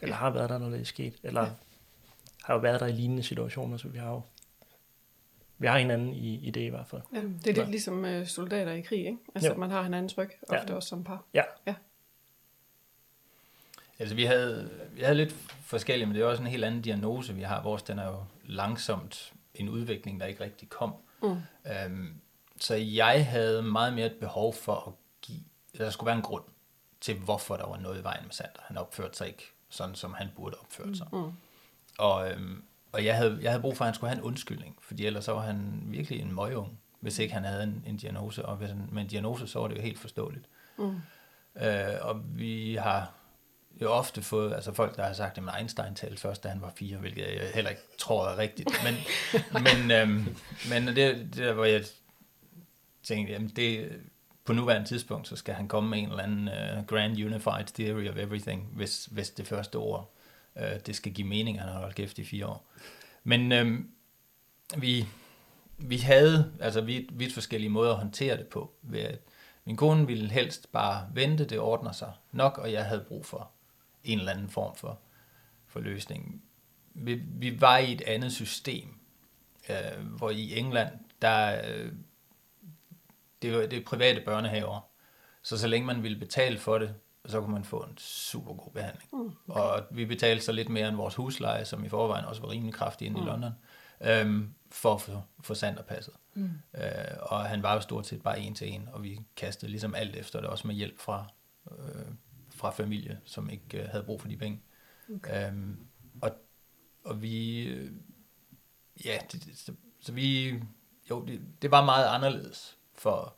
[0.00, 1.50] eller har været der, når det er sket, eller ja.
[2.42, 4.22] har jo været der i lignende situationer, så vi har jo
[5.58, 7.02] vi har hinanden i, i det i hvert fald.
[7.14, 9.18] Ja, det er lidt ligesom uh, soldater i krig, ikke?
[9.34, 9.56] Altså, ja.
[9.56, 10.74] man har hinandens ryg, ofte ja.
[10.74, 11.24] også som par.
[11.34, 11.42] Ja.
[11.66, 11.74] ja.
[13.98, 17.34] Altså, vi havde, vi havde lidt forskellige, men det er også en helt anden diagnose,
[17.34, 17.62] vi har.
[17.62, 20.94] Vores, den er jo langsomt en udvikling, der ikke rigtig kom.
[21.22, 21.36] Mm.
[21.86, 22.20] Um,
[22.60, 24.92] så jeg havde meget mere et behov for at
[25.78, 26.44] der skulle være en grund
[27.00, 28.60] til, hvorfor der var noget i vejen med Sander.
[28.62, 31.06] Han opførte sig ikke sådan, som han burde opføre sig.
[31.12, 31.32] Mm.
[31.98, 34.76] Og, øhm, og jeg, havde, jeg havde brug for, at han skulle have en undskyldning,
[34.80, 38.46] fordi ellers så var han virkelig en møgung, hvis ikke han havde en, en diagnose.
[38.46, 40.48] Og hvis han, med en diagnose, så var det jo helt forståeligt.
[40.78, 40.96] Mm.
[41.62, 43.12] Øh, og vi har
[43.82, 46.72] jo ofte fået, altså folk, der har sagt, at Einstein talte først, da han var
[46.76, 48.70] fire, hvilket jeg heller ikke tror er rigtigt.
[48.84, 48.94] Men,
[49.64, 50.36] men, øhm,
[50.68, 51.84] men det, det hvor jeg
[53.02, 53.92] tænkte, jamen det,
[54.44, 58.08] på nuværende tidspunkt, så skal han komme med en eller anden uh, grand unified theory
[58.08, 60.14] of everything, hvis, hvis det første ord,
[60.56, 62.66] uh, det skal give mening, han har holdt kæft i fire år.
[63.24, 63.78] Men uh,
[64.82, 65.06] vi,
[65.78, 68.72] vi havde altså vidt, vidt forskellige måder at håndtere det på.
[68.82, 69.18] Ved at
[69.64, 73.50] min kone ville helst bare vente, det ordner sig nok, og jeg havde brug for
[74.04, 74.98] en eller anden form for,
[75.66, 76.42] for løsning.
[76.94, 79.00] Vi, vi var i et andet system,
[79.68, 80.90] uh, hvor i England,
[81.22, 81.62] der
[83.44, 84.80] det er, det er private børnehaver.
[85.42, 86.94] Så så længe man ville betale for det,
[87.26, 89.08] så kunne man få en super god behandling.
[89.12, 89.60] Mm, okay.
[89.60, 92.74] Og vi betalte så lidt mere end vores husleje, som i forvejen også var rimelig
[92.74, 93.26] kraftig inde mm.
[93.26, 93.52] i London,
[94.00, 95.54] øhm, for at få, få
[95.88, 96.14] passet.
[96.34, 96.50] Mm.
[96.74, 96.82] Øh,
[97.20, 100.16] og han var jo stort set bare en til en, og vi kastede ligesom alt
[100.16, 101.26] efter det, også med hjælp fra,
[101.70, 102.04] øh,
[102.54, 104.62] fra familie, som ikke øh, havde brug for de penge.
[105.14, 105.48] Okay.
[105.48, 105.86] Øhm,
[106.22, 106.30] og,
[107.04, 107.92] og vi, øh,
[109.04, 110.54] ja, det, så, så vi,
[111.10, 113.36] jo, det, det var meget anderledes for,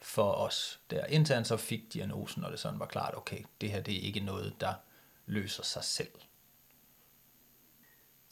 [0.00, 3.70] for os der, indtil han så fik diagnosen, og det sådan var klart, okay, det
[3.70, 4.74] her det er ikke noget, der
[5.26, 6.12] løser sig selv.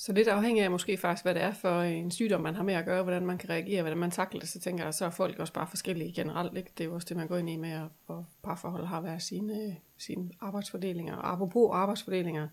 [0.02, 2.74] Så lidt afhængig af måske faktisk, hvad det er for en sygdom, man har med
[2.74, 5.10] at gøre, hvordan man kan reagere, hvordan man takler det, så tænker jeg, så er
[5.10, 6.56] folk også bare forskellige generelt.
[6.56, 6.70] Ikke?
[6.78, 9.22] Det er jo også det, man går ind i med, at og parforhold har været
[9.22, 11.16] sine, sine arbejdsfordelinger.
[11.16, 12.48] Og apropos arbejdsfordelinger,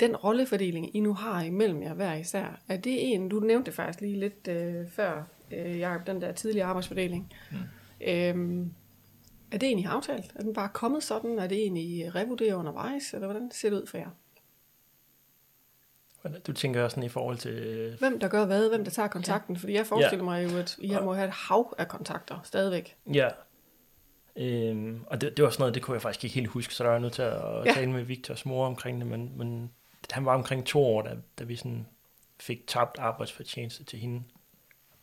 [0.00, 4.00] den rollefordeling, I nu har imellem jer hver især, er det en, du nævnte faktisk
[4.00, 7.32] lige lidt øh, før, øh, Jacob, den der tidlige arbejdsfordeling.
[7.50, 7.56] Mm.
[8.08, 8.72] Øhm,
[9.52, 10.32] er det egentlig aftalt?
[10.34, 11.38] Er den bare kommet sådan?
[11.38, 13.14] Er det egentlig revurderet undervejs?
[13.14, 14.10] Eller hvordan ser det ud for jer?
[16.46, 17.96] Du tænker sådan i forhold til...
[17.98, 19.54] Hvem der gør hvad, hvem der tager kontakten.
[19.54, 19.60] Ja.
[19.60, 20.42] Fordi jeg forestiller ja.
[20.42, 22.96] mig jo, at I må have et hav af kontakter stadigvæk.
[23.14, 23.28] Ja.
[24.36, 26.84] Øhm, og det, det var sådan noget, det kunne jeg faktisk ikke helt huske, så
[26.84, 27.72] der var jeg nødt til at ja.
[27.72, 29.70] tale med Victors mor omkring det, men, men
[30.10, 31.86] han var omkring to år, da, da vi sådan
[32.40, 34.22] fik tabt arbejdsfortjeneste til hende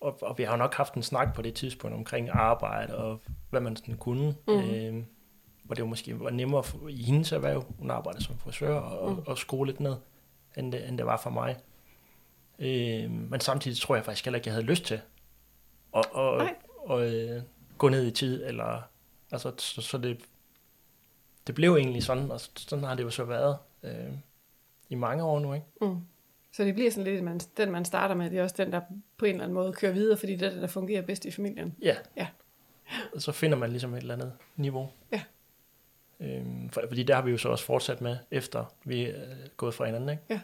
[0.02, 3.20] og, og vi har jo nok haft en snak på det tidspunkt omkring arbejde og
[3.50, 4.36] hvad man sådan kunne.
[4.48, 4.54] Mm.
[4.54, 5.04] Øh,
[5.64, 9.12] hvor det jo måske var nemmere for, i hendes erhverv, hun arbejder som frisør og,
[9.12, 9.24] mm.
[9.28, 9.96] og skole lidt ned.
[10.58, 11.58] End det, end det var for mig.
[12.60, 15.02] Øh, men samtidig tror jeg faktisk heller ikke, jeg havde lyst til
[15.96, 16.56] at, at, at,
[16.90, 17.42] at øh,
[17.78, 18.82] gå ned i tid, eller
[19.32, 20.22] altså, så, så det,
[21.48, 24.14] det blev egentlig sådan, og sådan har det jo så været øh,
[24.90, 25.66] i mange år nu, ikke?
[25.82, 25.98] Mm.
[26.54, 28.82] Så det bliver sådan lidt, man, den man starter med, det er også den, der
[29.18, 31.32] på en eller anden måde kører videre, fordi det er den, der fungerer bedst i
[31.32, 31.76] familien.
[31.82, 31.96] Ja.
[32.16, 32.28] ja.
[33.16, 34.90] Og så finder man ligesom et eller andet niveau.
[35.12, 35.22] Ja.
[36.22, 39.74] Øhm, for, fordi der har vi jo så også fortsat med, efter vi er gået
[39.74, 40.24] fra hinanden, ikke?
[40.30, 40.40] Ja.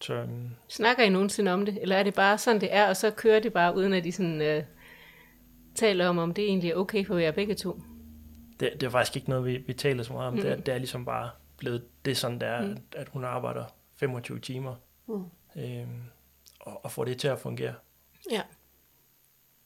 [0.00, 2.96] Så, øhm, Snakker I nogensinde om det, eller er det bare sådan, det er, og
[2.96, 4.64] så kører det bare, uden at de sådan, øh,
[5.74, 7.80] taler om, om det egentlig er okay for jer begge to?
[8.60, 10.34] Det, det er faktisk ikke noget, vi, vi taler så meget om.
[10.34, 10.40] Mm.
[10.40, 12.70] Det, er, det er ligesom bare blevet det sådan, der, mm.
[12.70, 13.64] at, at hun arbejder
[13.96, 14.74] 25 timer,
[15.06, 15.24] mm.
[15.56, 16.02] øhm,
[16.60, 17.74] og, og får det til at fungere.
[18.30, 18.42] Ja.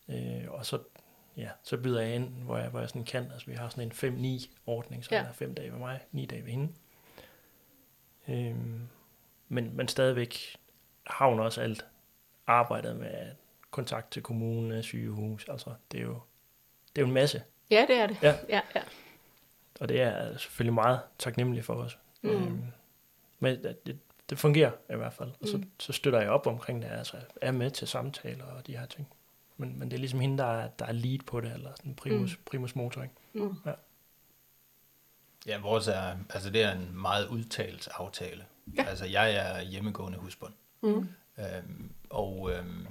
[0.08, 0.78] Øh, og så,
[1.40, 3.30] ja, så byder jeg ind, hvor jeg, hvor jeg sådan kan.
[3.32, 5.22] Altså, vi har sådan en 5-9 ordning, så ja.
[5.22, 6.72] er fem dage ved mig, ni dage ved hende.
[8.28, 8.88] Øhm,
[9.48, 10.56] men, men stadigvæk
[11.06, 11.86] har hun også alt
[12.46, 13.32] arbejdet med
[13.70, 15.48] kontakt til kommune, sygehus.
[15.48, 16.20] Altså, det er jo,
[16.96, 17.42] det er jo en masse.
[17.70, 18.22] Ja, det er det.
[18.22, 18.34] Ja.
[18.48, 18.82] ja, ja.
[19.80, 21.98] Og det er selvfølgelig meget taknemmeligt for os.
[22.22, 22.30] Mm.
[22.30, 22.64] Øhm,
[23.38, 23.98] men det,
[24.30, 25.30] det fungerer i hvert fald.
[25.40, 25.70] Og så, mm.
[25.78, 29.08] så støtter jeg op omkring det, altså er med til samtaler og de her ting.
[29.60, 31.94] Men, men det er ligesom hende, der er, der er lead på det, eller sådan
[31.94, 32.42] primus, mm.
[32.44, 33.02] primus motor.
[33.02, 33.14] Ikke?
[33.32, 33.56] Mm.
[33.66, 33.72] Ja.
[35.46, 38.44] ja, vores er, altså det er en meget udtalt aftale.
[38.76, 38.84] Ja.
[38.84, 40.52] Altså jeg er hjemmegående husbund.
[40.80, 41.08] Mm.
[41.38, 42.86] Øhm, og øhm,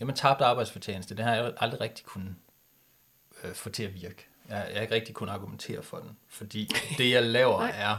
[0.00, 2.34] jamen tabt arbejdsfortjeneste, det har jeg aldrig rigtig kunnet
[3.44, 4.26] øh, få til at virke.
[4.48, 7.92] Jeg, jeg har ikke rigtig kunnet argumentere for den, fordi det jeg laver er,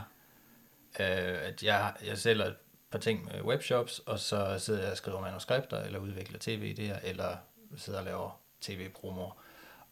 [0.99, 2.55] øh, at jeg, jeg sælger et
[2.91, 7.37] par ting med webshops, og så sidder jeg og skriver manuskripter, eller udvikler tv-idéer, eller
[7.77, 9.29] sidder og laver tv-promo.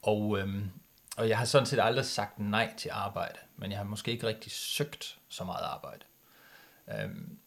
[0.01, 0.71] Og, øhm,
[1.17, 4.27] og jeg har sådan set aldrig sagt nej til arbejde, men jeg har måske ikke
[4.27, 6.05] rigtig søgt så meget arbejde.
[6.91, 7.37] Øhm,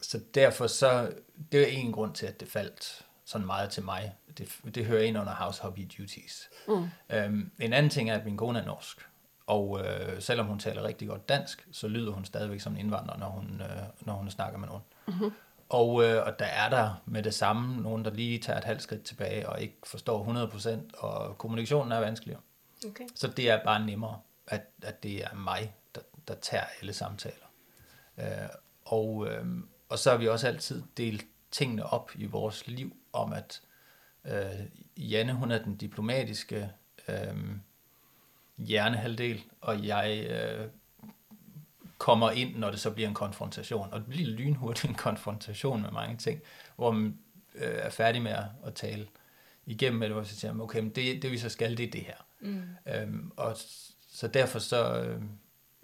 [0.00, 1.12] så derfor så,
[1.52, 4.14] det er en grund til, at det faldt sådan meget til mig.
[4.38, 6.48] Det, det hører ind under house hobby duties.
[6.68, 6.88] Mm.
[7.10, 9.08] Øhm, en anden ting er, at min kone er norsk.
[9.46, 13.16] Og øh, selvom hun taler rigtig godt dansk, så lyder hun stadigvæk som en indvandrer,
[13.16, 14.82] når hun, øh, når hun snakker med nogen.
[15.06, 15.32] Mm-hmm.
[15.68, 18.82] Og, øh, og der er der med det samme nogen, der lige tager et halvt
[18.82, 20.48] skridt tilbage og ikke forstår
[20.94, 22.40] 100%, og kommunikationen er vanskeligere.
[22.86, 23.04] Okay.
[23.14, 27.46] Så det er bare nemmere, at, at det er mig, der, der tager alle samtaler.
[28.18, 28.48] Øh,
[28.84, 29.46] og, øh,
[29.88, 33.60] og så har vi også altid delt tingene op i vores liv, om at
[34.24, 36.70] øh, Janne, hun er den diplomatiske
[37.08, 37.36] øh,
[38.56, 40.68] hjernehalvdel, og jeg øh,
[41.98, 43.92] kommer ind, når det så bliver en konfrontation.
[43.92, 46.40] Og det bliver lynhurtigt en konfrontation med mange ting,
[46.76, 47.18] hvor man
[47.54, 48.34] øh, er færdig med
[48.66, 49.08] at, tale
[49.66, 52.00] igennem, eller hvor så siger, okay, men det, det vi så skal, det er det
[52.00, 52.16] her.
[52.40, 52.62] Mm.
[52.86, 53.56] Øhm, og
[54.10, 55.22] så derfor så, øh,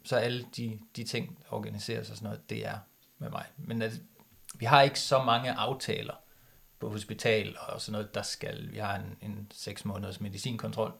[0.04, 2.78] så alle de, de ting, der organiseres og sådan noget, det er
[3.18, 3.46] med mig.
[3.56, 3.92] Men at,
[4.54, 6.14] vi har ikke så mange aftaler
[6.80, 10.92] på hospital og sådan noget, der skal, vi har en, en seks måneders medicinkontrol,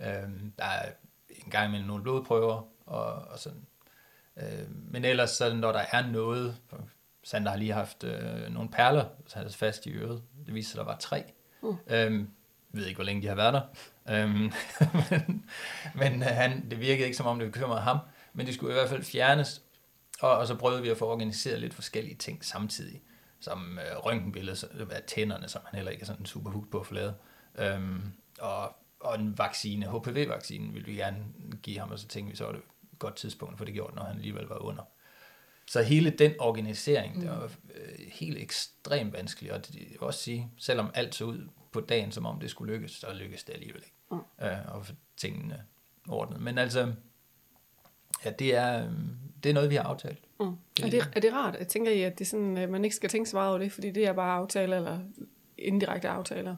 [0.00, 0.92] øhm, der er
[1.28, 3.66] en gang imellem nogle blodprøver og, og sådan
[4.36, 6.56] Øh, men ellers, så når der er noget,
[7.22, 10.22] Sander har lige haft øh, nogle perler sat fast i øret.
[10.46, 11.24] Det viser sig, at der var tre.
[11.62, 11.76] Uh.
[11.86, 12.28] Øhm,
[12.72, 13.62] ved ikke, hvor længe de har været der.
[14.10, 14.32] Øhm,
[15.10, 15.44] men
[15.94, 17.98] men øh, han, det virkede ikke, som om det bekymrede ham.
[18.34, 19.62] Men det skulle i hvert fald fjernes.
[20.20, 23.02] Og, og så prøvede vi at få organiseret lidt forskellige ting samtidig.
[23.40, 24.56] Som øh, røntgenbillede
[24.90, 27.14] af tænderne, som han heller ikke er sådan super hooked på at få lavet.
[27.58, 31.24] Øhm, og, og en vaccine, HPV-vaccinen, ville vi gerne
[31.62, 32.60] give ham, og så tænkte vi, så var det
[32.98, 34.82] godt tidspunkt for det gjort, når han alligevel var under.
[35.68, 37.20] Så hele den organisering, mm.
[37.20, 41.48] det var øh, helt ekstremt vanskelig, og det, vil også sige, selvom alt så ud
[41.72, 43.96] på dagen, som om det skulle lykkes, så lykkedes det alligevel ikke.
[44.10, 44.46] Mm.
[44.46, 45.62] Øh, og tingene
[46.08, 46.40] ordnet.
[46.40, 46.92] Men altså,
[48.24, 48.92] ja, det er, øh,
[49.42, 50.18] det er noget, vi har aftalt.
[50.40, 50.46] Mm.
[50.82, 51.56] Er, det, er det rart?
[51.58, 53.72] Jeg tænker I, at det sådan, at man ikke skal tænke så meget over det,
[53.72, 54.98] fordi det er bare aftaler eller
[55.58, 56.56] indirekte aftaler?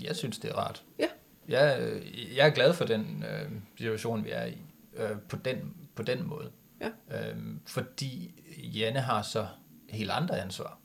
[0.00, 0.84] Jeg synes, det er rart.
[0.98, 1.08] Ja
[1.48, 4.58] jeg, øh, jeg er glad for den øh, situation, vi er i,
[4.96, 6.50] øh, på, den, på den måde.
[6.80, 7.30] Ja.
[7.30, 8.42] Øh, fordi
[8.74, 9.46] Janne har så
[9.88, 10.78] helt andre ansvar.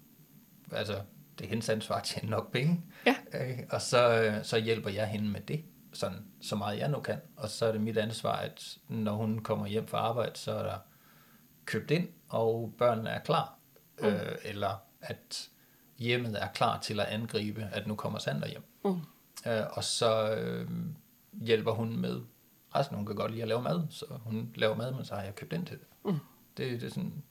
[0.72, 1.02] Altså,
[1.40, 2.82] det er hendes ansvar at tjene nok penge.
[3.06, 3.16] Ja.
[3.34, 7.00] Øh, og så, øh, så hjælper jeg hende med det, sådan, så meget jeg nu
[7.00, 7.18] kan.
[7.36, 10.64] Og så er det mit ansvar, at når hun kommer hjem fra arbejde, så er
[10.64, 10.78] der
[11.66, 13.60] købt ind, og børnene er klar.
[14.02, 14.08] Mm.
[14.08, 15.50] Øh, eller at
[15.98, 18.64] hjemmet er klar til at angribe, at nu kommer Sander hjem.
[18.86, 19.00] Mm.
[19.52, 20.70] Øh, og så øh,
[21.42, 22.22] hjælper hun med
[22.76, 22.98] resten.
[22.98, 25.36] Hun kan godt lide at lave mad, så hun laver mad, men så har jeg
[25.36, 25.88] købt ind til det.
[26.06, 26.20] Mm.
[26.58, 27.24] Det, det, er sådan,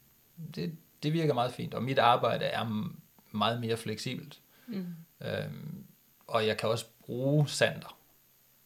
[0.54, 2.92] det, det virker meget fint, og mit arbejde er
[3.30, 4.40] meget mere fleksibelt.
[4.66, 4.86] Mm.
[5.20, 5.84] Øhm,
[6.26, 7.98] og jeg kan også bruge sander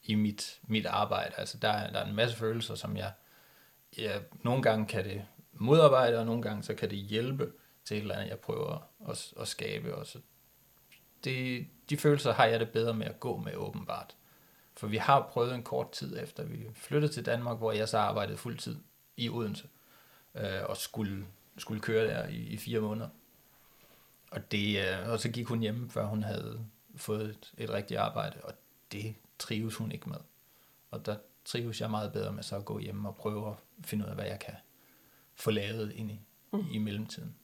[0.03, 1.33] i mit, mit arbejde.
[1.37, 3.11] Altså der, der er en masse følelser, som jeg,
[3.97, 7.51] jeg nogle gange kan det modarbejde, og nogle gange så kan det hjælpe
[7.85, 9.95] til et eller andet, jeg prøver at, at skabe.
[9.95, 10.19] Og så
[11.23, 14.15] det, de følelser har jeg det bedre med at gå med åbenbart.
[14.77, 17.97] For vi har prøvet en kort tid efter, vi flyttede til Danmark, hvor jeg så
[17.97, 18.77] arbejdede fuldtid
[19.17, 19.67] i Odense,
[20.35, 21.25] øh, og skulle,
[21.57, 23.09] skulle køre der i, i fire måneder.
[24.31, 27.99] Og, det, øh, og så gik hun hjem, før hun havde fået et, et rigtigt
[27.99, 28.53] arbejde, og
[28.91, 30.17] det trives hun ikke med.
[30.91, 33.55] Og der trives jeg meget bedre med så at gå hjem og prøve at
[33.85, 34.53] finde ud af, hvad jeg kan
[35.35, 36.19] få lavet ind i,
[36.53, 36.65] mm.
[36.71, 37.35] i mellemtiden.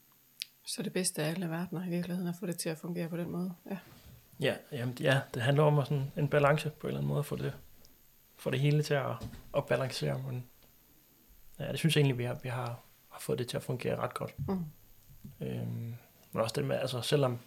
[0.66, 3.18] Så det bedste af alle verdener i virkeligheden at få det til at fungere på
[3.18, 3.54] den måde.
[3.70, 3.78] Ja,
[4.40, 7.20] ja, jamen, ja det handler om at sådan en balance på en eller anden måde,
[7.20, 7.54] at få det,
[8.36, 9.16] få det hele til at,
[9.58, 10.24] at balancere.
[10.28, 10.46] Men
[11.60, 13.96] ja, det synes jeg egentlig, vi har, vi har, har fået det til at fungere
[13.96, 14.36] ret godt.
[14.48, 14.66] Mm.
[15.42, 15.96] Øhm,
[16.32, 17.40] men også det med, altså selvom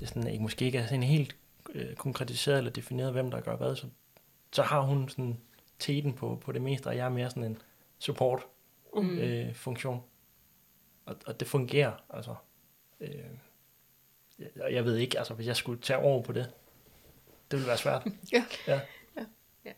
[0.00, 1.36] det sådan, ikke, måske ikke er sådan helt
[1.74, 3.86] øh, konkretiseret eller defineret, hvem der gør hvad, så,
[4.52, 5.40] så har hun sådan
[5.78, 7.58] teten på, på det meste, og jeg er mere sådan en
[7.98, 8.42] support
[8.96, 9.18] mm.
[9.18, 10.02] øh, funktion.
[11.06, 12.34] Og, og det fungerer, altså.
[13.00, 13.24] Øh,
[14.38, 16.50] jeg, jeg ved ikke, altså hvis jeg skulle tage over på det,
[17.50, 18.06] det ville være svært.
[18.32, 18.44] ja.
[18.66, 18.80] ja.
[19.64, 19.72] ja.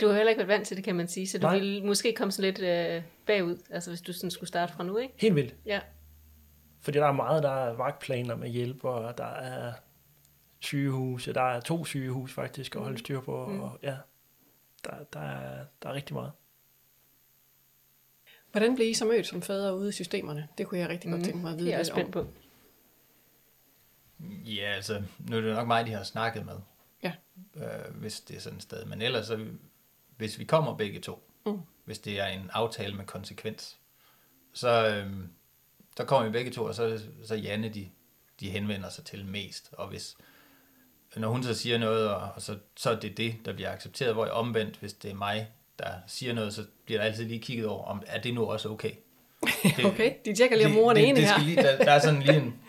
[0.00, 1.58] Du har heller ikke været vant til det, kan man sige, så du Nej.
[1.58, 4.96] ville måske komme sådan lidt øh, bagud, altså hvis du sådan skulle starte fra nu,
[4.96, 5.14] ikke?
[5.16, 5.54] Helt vildt.
[5.66, 5.80] Ja.
[6.80, 9.72] Fordi der er meget, der er vagtplaner med hjælp, og der er
[10.60, 13.60] sygehuse, der er to sygehus faktisk at holde styr på, mm.
[13.60, 13.96] og ja,
[14.84, 16.32] der, der, er, der er rigtig meget.
[18.50, 20.48] Hvordan blev I så mødt som fædre ude i systemerne?
[20.58, 21.24] Det kunne jeg rigtig godt mm.
[21.24, 22.10] tænke mig at vide lidt om.
[22.10, 22.26] på.
[24.30, 26.56] Ja, altså, nu er det nok mig, de har snakket med.
[27.02, 27.12] Ja.
[27.56, 28.84] Øh, hvis det er sådan et sted.
[28.84, 29.46] Men ellers, så,
[30.16, 31.60] hvis vi kommer begge to, mm.
[31.84, 33.78] hvis det er en aftale med konsekvens,
[34.52, 35.12] så, øh,
[35.96, 37.88] så kommer vi begge to, og så, så Janne, de,
[38.40, 39.68] de henvender sig til mest.
[39.72, 40.16] Og hvis,
[41.16, 44.14] når hun så siger noget, og, og så, så er det det, der bliver accepteret,
[44.14, 47.40] hvor jeg omvendt, hvis det er mig, der siger noget, så bliver der altid lige
[47.40, 48.92] kigget over, om er det nu også okay?
[49.62, 51.44] Det, okay, de tjekker lige, om moren er enig her.
[51.44, 52.54] Lige, der, der er sådan lige en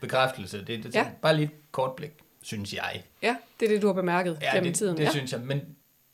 [0.00, 0.64] bekræftelse.
[0.64, 1.06] Det, det, ja.
[1.22, 3.04] Bare lige et kort blik, synes jeg.
[3.22, 4.96] Ja, det er det, du har bemærket ja, gennem det, tiden.
[4.96, 5.10] det ja.
[5.10, 5.40] synes jeg.
[5.40, 5.60] Men,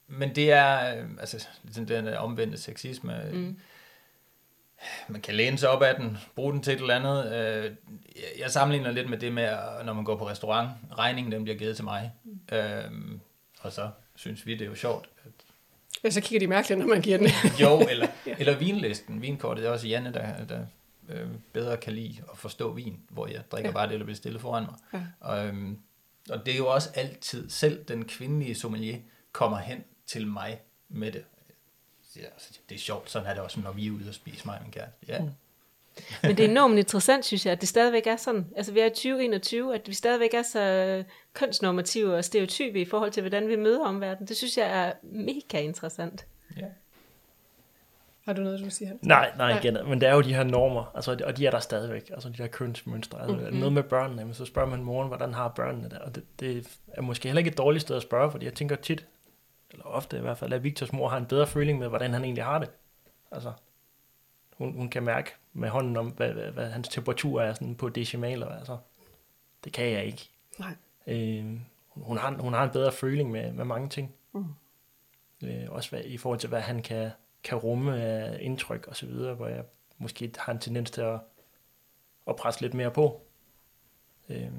[0.07, 1.49] men det er, øh, altså,
[1.89, 3.57] den omvendte sexisme, mm
[5.09, 7.33] man kan læne sig op af den, bruge den til et eller andet.
[7.33, 7.71] Øh,
[8.39, 9.49] jeg sammenligner lidt med det med,
[9.85, 12.13] når man går på restaurant, regningen den bliver givet til mig.
[12.25, 13.21] Mm.
[13.61, 15.09] og så synes vi, det er jo sjovt.
[15.25, 15.31] At
[16.05, 17.29] ja, så kigger de mærkeligt, når man giver den.
[17.61, 18.35] jo, eller, ja.
[18.39, 19.23] eller vinlisten.
[19.23, 20.67] Vinkortet er også Janne, der, der
[21.09, 23.75] øh, bedre kan lide at forstå vin, hvor jeg drikker ja.
[23.75, 24.75] bare det, der bliver stillet foran mig.
[24.93, 25.07] Ja.
[25.21, 25.79] Og, øhm,
[26.31, 28.99] og det er jo også altid, selv den kvindelige sommelier
[29.33, 31.25] kommer hen til mig med det
[32.17, 34.47] ja, altså, det er sjovt, sådan er det også, når vi er ude og spise
[34.47, 34.99] mig og min kæreste.
[35.09, 35.19] Ja.
[35.19, 35.31] Mm.
[36.23, 38.47] Men det er enormt interessant, synes jeg, at det stadigvæk er sådan.
[38.57, 43.11] Altså vi er i 2021, at vi stadigvæk er så kønsnormative og stereotype i forhold
[43.11, 44.29] til, hvordan vi møder omverdenen.
[44.29, 46.27] Det synes jeg er mega interessant.
[46.57, 46.67] Ja.
[48.25, 48.89] Har du noget, du vil sige?
[48.89, 49.03] Hans?
[49.03, 49.79] Nej, nej, igen.
[49.89, 52.11] Men det er jo de her normer, altså, og de er der stadigvæk.
[52.11, 53.21] Altså de her kønsmønstre.
[53.21, 53.57] Altså, mm-hmm.
[53.57, 55.99] Noget med børnene, men så spørger man moren, hvordan har børnene det?
[55.99, 58.77] Og det, det er måske heller ikke et dårligt sted at spørge, fordi jeg tænker
[58.77, 59.07] tit,
[59.71, 62.25] eller ofte i hvert fald, at Victors mor har en bedre føling med, hvordan han
[62.25, 62.71] egentlig har det.
[63.33, 63.53] Altså,
[64.57, 67.89] hun, hun kan mærke med hånden om, hvad, hvad, hvad hans temperatur er sådan på
[67.89, 68.49] decimaler.
[68.49, 68.79] Altså,
[69.65, 70.31] det kan jeg ikke.
[70.59, 70.75] Nej.
[71.07, 71.61] Øh,
[71.91, 74.15] hun, har, hun har en bedre føling med, med mange ting.
[74.33, 74.45] Mm.
[75.43, 77.11] Øh, også hvad, i forhold til, hvad han kan,
[77.45, 79.65] kan rumme af indtryk og så videre, hvor jeg
[79.99, 81.21] måske har en tendens til at,
[82.29, 83.21] at presse lidt mere på.
[84.29, 84.51] Øh,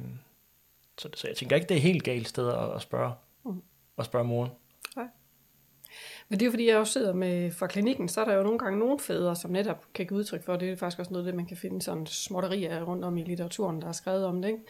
[0.97, 3.13] så, så jeg tænker ikke, det er helt galt sted at, at spørge,
[3.45, 3.61] mm.
[3.97, 4.51] at spørge moren.
[6.29, 8.43] Men det er jo fordi, jeg også sidder med fra klinikken, så er der jo
[8.43, 11.25] nogle gange nogle fædre, som netop kan give udtryk for, det er faktisk også noget,
[11.25, 14.49] det man kan finde sådan småtterier rundt om i litteraturen, der er skrevet om det,
[14.49, 14.63] ikke?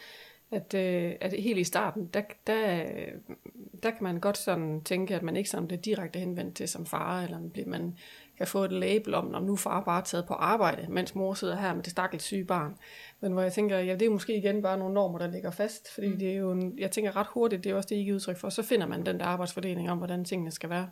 [0.50, 2.84] At, øh, at helt i starten, der, der,
[3.82, 6.86] der kan man godt sådan tænke, at man ikke sådan bliver direkte henvendt til som
[6.86, 7.96] far, eller man
[8.38, 11.56] kan få et label om, om nu far bare taget på arbejde, mens mor sidder
[11.56, 12.76] her med det stakkels syge barn.
[13.20, 15.94] Men hvor jeg tænker, ja, det er måske igen bare nogle normer, der ligger fast,
[15.94, 16.18] fordi mm.
[16.18, 18.36] det er jo, en, jeg tænker ret hurtigt, det er også det, I giver udtryk
[18.36, 20.90] for, så finder man den der arbejdsfordeling om, hvordan tingene skal være.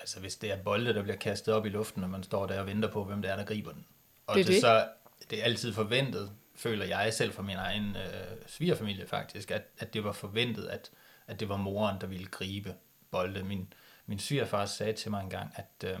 [0.00, 2.60] Altså hvis det er bolde, der bliver kastet op i luften, og man står der
[2.60, 3.86] og venter på, hvem det er, der griber den.
[4.26, 4.60] Og det, er det.
[4.60, 4.88] så
[5.30, 9.94] det er altid forventet, føler jeg selv fra min egen øh, svigerfamilie faktisk, at, at
[9.94, 10.90] det var forventet, at,
[11.26, 12.74] at det var moren, der ville gribe
[13.10, 13.44] bolde.
[13.44, 13.72] Min,
[14.06, 15.98] min svigerfar sagde til mig engang, at øh,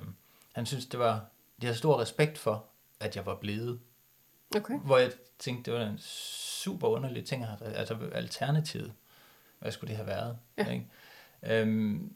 [0.52, 1.26] han synes det var,
[1.60, 2.66] de havde stor respekt for,
[3.00, 3.80] at jeg var blevet.
[4.56, 4.78] Okay.
[4.78, 8.92] Hvor jeg tænkte, det var en super underlig ting, altså alternativet.
[9.58, 10.38] Hvad skulle det have været?
[10.58, 10.70] Ja.
[10.70, 10.86] Ikke?
[11.42, 12.14] Øhm,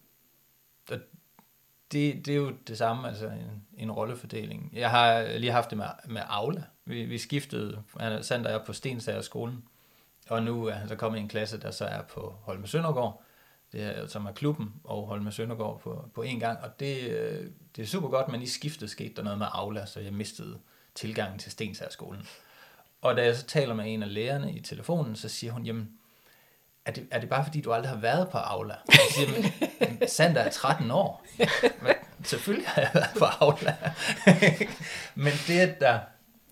[1.92, 4.70] det, det er jo det samme, altså en, en rollefordeling.
[4.72, 6.62] Jeg har lige haft det med, med Aula.
[6.84, 9.64] Vi, vi skiftede, han, Sander er på Stensager skolen,
[10.28, 13.22] og nu er han så kommet i en klasse, der så er på Holme Søndergaard.
[13.72, 17.50] det er, som er klubben og Holme Søndergaard på, på en gang, og det, øh,
[17.76, 20.58] det er super godt, men i skiftet skete der noget med Aula, så jeg mistede
[20.94, 22.26] tilgangen til Stensærskolen.
[23.02, 25.98] Og da jeg så taler med en af lærerne i telefonen, så siger hun, jamen,
[26.86, 28.74] er det, er det bare fordi, du aldrig har været på Aula?
[29.14, 31.26] Siger, men, Sander er 13 år.
[31.82, 33.76] Men, selvfølgelig har jeg været på Aula.
[35.14, 35.98] men det, at der,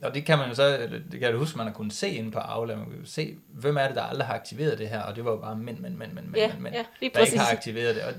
[0.02, 2.30] og det kan man jo så, det kan jeg huske, man har kunnet se inde
[2.30, 5.16] på Aula, man kan se, hvem er det, der aldrig har aktiveret det her, og
[5.16, 7.52] det var jo bare mænd, mænd, mænd, mænd, ja, mænd, mænd, ja, der ikke har
[7.52, 8.02] aktiveret det.
[8.02, 8.12] Og,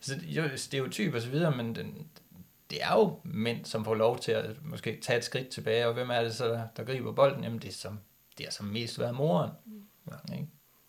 [0.00, 2.06] så jo, stereotyp og så videre, men den,
[2.70, 5.94] det er jo mænd, som får lov til at måske tage et skridt tilbage, og
[5.94, 7.44] hvem er det så, der, der griber bolden?
[7.44, 8.00] Jamen det er som,
[8.38, 9.50] det er som mest været moren.
[10.10, 10.48] Ja, ikke?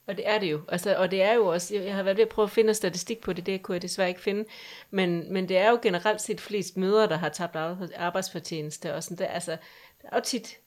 [0.09, 0.61] Og det er det jo.
[0.67, 3.21] Altså, og det er jo også, jeg har været ved at prøve at finde statistik
[3.21, 4.45] på det, det kunne jeg desværre ikke finde,
[4.91, 7.55] men, men det er jo generelt set flest mødre, der har tabt
[7.95, 9.51] arbejdsfortjeneste, og sådan der, altså,
[10.01, 10.57] der er jo tit,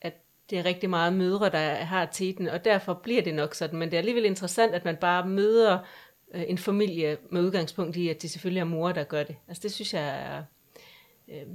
[0.00, 0.12] at
[0.50, 3.90] det er rigtig meget mødre, der har teten, og derfor bliver det nok sådan, men
[3.90, 5.78] det er alligevel interessant, at man bare møder
[6.34, 9.36] øh, en familie med udgangspunkt i, at det selvfølgelig er mor, der gør det.
[9.48, 10.42] Altså det synes jeg er,
[11.28, 11.46] øh,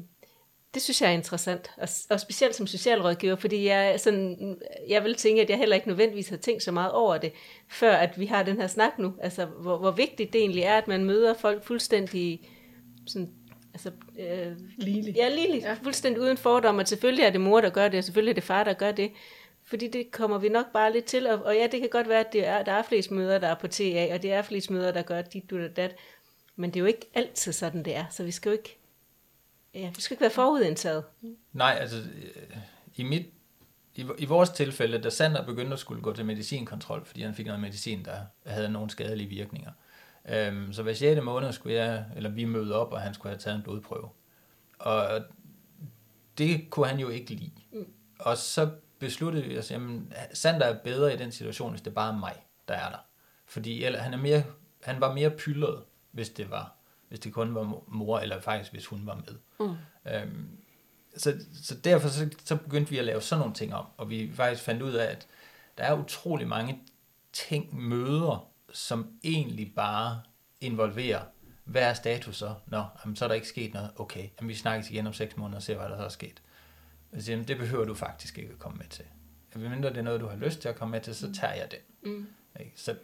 [0.74, 4.58] det synes jeg er interessant, og, og specielt som socialrådgiver, fordi jeg, sådan,
[4.88, 7.34] jeg vil tænke, at jeg heller ikke nødvendigvis har tænkt så meget over det,
[7.70, 9.14] før at vi har den her snak nu.
[9.22, 12.50] Altså, hvor, hvor vigtigt det egentlig er, at man møder folk fuldstændig
[13.08, 13.30] sådan,
[13.74, 15.18] altså, øh, ligeligt.
[15.18, 15.64] Ja, ligeligt.
[15.64, 15.74] Ja.
[15.84, 18.44] Fuldstændig uden fordom, at selvfølgelig er det mor, der gør det, og selvfølgelig er det
[18.44, 19.12] far, der gør det.
[19.64, 22.20] Fordi det kommer vi nok bare lidt til, og, og ja, det kan godt være,
[22.20, 24.72] at det er, der er flest møder, der er på TA, og det er flest
[24.72, 25.96] møder, der gør dit, du, dat.
[26.56, 28.81] Men det er jo ikke altid sådan, det er, så vi skal jo ikke
[29.74, 31.04] Ja, vi skal ikke være forudindtaget.
[31.54, 32.04] Nej, altså
[32.96, 33.26] i mit
[33.96, 37.46] i, i vores tilfælde, da Sander begyndte at skulle gå til medicinkontrol, fordi han fik
[37.46, 39.72] noget medicin, der havde nogle skadelige virkninger.
[40.30, 41.22] Øhm, så hver 6.
[41.24, 44.10] måned skulle jeg, eller vi møde op, og han skulle have taget en blodprøve.
[44.80, 45.22] Og
[46.38, 47.52] det kunne han jo ikke lide.
[47.72, 47.94] Mm.
[48.20, 49.80] Og så besluttede vi os, at
[50.34, 52.36] Sander er bedre i den situation, hvis det bare er mig,
[52.68, 53.06] der er der.
[53.46, 54.44] Fordi eller, han, er mere,
[54.84, 56.76] han var mere pyldret, hvis det var
[57.12, 59.36] hvis det kun var mor, eller faktisk hvis hun var med.
[59.60, 59.76] Mm.
[60.12, 60.58] Øhm,
[61.18, 64.32] så, så derfor så, så begyndte vi at lave sådan nogle ting om, og vi
[64.34, 65.28] faktisk fandt ud af, at
[65.78, 66.80] der er utrolig mange
[67.34, 70.22] ting, møder, som egentlig bare
[70.62, 71.22] involverer,
[71.64, 72.56] hvad er status så?
[72.68, 73.92] Nå, jamen, så er der ikke sket noget.
[73.96, 76.42] Okay, jamen, vi snakkes igen om seks måneder og ser, hvad der så er sket.
[77.20, 79.06] Så, jamen, det behøver du faktisk ikke at komme med til.
[79.56, 81.72] Mindre det er noget, du har lyst til at komme med til, så tager jeg
[81.72, 81.80] det.
[82.02, 82.28] Mm.
[82.76, 82.96] Så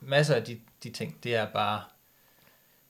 [0.00, 1.82] masser af de, de ting, det er bare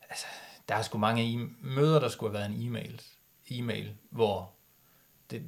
[0.08, 0.26] altså,
[0.68, 3.02] der er sgu mange e- møder, der skulle have været en e-mail,
[3.50, 4.50] e-mail hvor
[5.30, 5.42] det,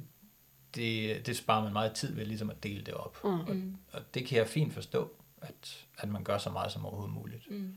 [0.75, 3.17] det, det sparer man meget tid ved ligesom at dele det op.
[3.23, 3.29] Mm.
[3.29, 3.55] Og,
[3.91, 7.51] og det kan jeg fint forstå, at, at man gør så meget som overhovedet muligt.
[7.51, 7.75] Mm.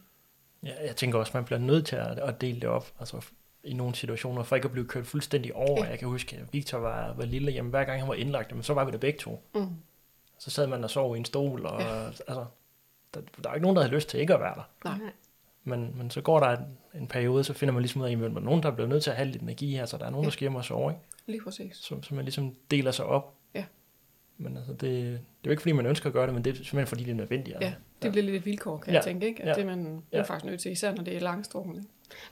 [0.62, 3.20] Ja, jeg tænker også, at man bliver nødt til at, at dele det op, altså
[3.64, 5.84] i nogle situationer, for ikke at blive kørt fuldstændig over.
[5.84, 5.90] Ja.
[5.90, 8.62] Jeg kan huske, at Victor var, var lille, jamen hver gang han var indlagt, men
[8.62, 9.42] så var vi der begge to.
[9.54, 9.68] Mm.
[10.38, 12.04] Så sad man og sov i en stol, og ja.
[12.06, 12.46] altså,
[13.14, 14.70] der, der er ikke nogen, der havde lyst til ikke at være der.
[14.84, 14.98] Nej.
[15.64, 16.64] Men, men så går der en,
[17.00, 18.88] en periode, så finder man ligesom ud af, at der er nogen, der er blevet
[18.88, 20.64] nødt til at have lidt energi her, så der er nogen, der skal hjem og
[20.64, 21.02] sove, ikke?
[21.26, 21.76] Lige præcis.
[21.76, 23.34] Så, så man ligesom deler sig op.
[24.38, 26.50] Men altså, det, det er jo ikke, fordi man ønsker at gøre det, men det
[26.50, 27.56] er simpelthen, fordi det er nødvendigt.
[27.60, 28.98] Ja, det bliver lidt et vilkår, kan ja.
[28.98, 29.42] jeg tænke, ikke?
[29.42, 29.54] At ja.
[29.54, 30.18] det er man ja.
[30.18, 31.74] er faktisk nødt til, især når det er langstrukken.
[31.76, 31.88] Ikke?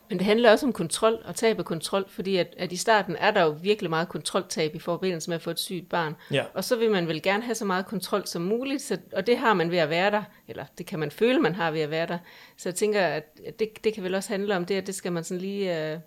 [0.09, 3.17] Men det handler også om kontrol og tab af kontrol, fordi at, at i starten
[3.17, 6.15] er der jo virkelig meget kontroltab i forbindelse med at få et sygt barn.
[6.31, 6.45] Ja.
[6.55, 9.39] Og så vil man vel gerne have så meget kontrol som muligt, så, og det
[9.39, 11.91] har man ved at være der, eller det kan man føle, man har ved at
[11.91, 12.19] være der.
[12.57, 15.13] Så jeg tænker, at det, det kan vel også handle om det, at det skal
[15.13, 16.01] man sådan lige uh,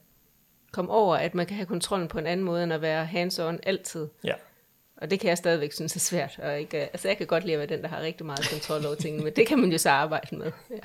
[0.71, 3.59] komme over, at man kan have kontrollen på en anden måde, end at være hands-on
[3.63, 4.07] altid.
[4.23, 4.33] Ja.
[5.05, 6.39] Og det kan jeg stadigvæk synes er svært.
[6.39, 8.85] Og ikke, altså jeg kan godt lide at være den, der har rigtig meget kontrol
[8.85, 10.51] over tingene, men det kan man jo så arbejde med.
[10.69, 10.75] Ja.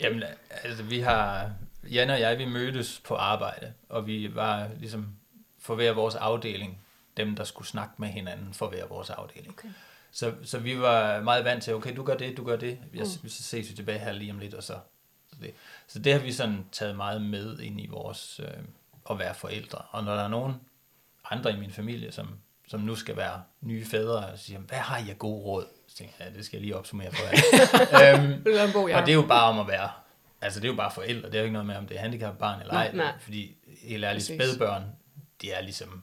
[0.00, 0.22] Jamen,
[0.64, 1.50] altså vi har,
[1.90, 5.16] Jan og jeg, vi mødtes på arbejde, og vi var ligesom
[5.58, 6.78] for hver vores afdeling,
[7.16, 9.54] dem der skulle snakke med hinanden for hver vores afdeling.
[9.58, 9.68] Okay.
[10.10, 13.06] Så, så vi var meget vant til, okay, du gør det, du gør det, jeg,
[13.22, 13.28] mm.
[13.28, 14.74] så ses vi tilbage her lige om lidt, og så,
[15.30, 15.54] så det.
[15.86, 18.62] Så det har vi sådan taget meget med ind i vores øh,
[19.10, 19.78] at være forældre.
[19.90, 20.54] Og når der er nogen
[21.30, 22.28] andre i min familie, som,
[22.68, 25.66] som nu skal være nye fædre, og siger, hvad har I af gode råd?
[25.88, 28.14] Så tænker jeg, ja, det skal jeg lige opsummere for jer.
[28.14, 28.32] øhm,
[28.94, 29.90] og det er jo bare om at være
[30.42, 31.28] Altså, det er jo bare forældre.
[31.28, 32.90] Det er jo ikke noget med, om det er handicapbarn eller ej.
[32.94, 33.12] Nej.
[33.20, 34.82] Fordi helt ærligt, spædbørn,
[35.42, 36.02] de er ligesom...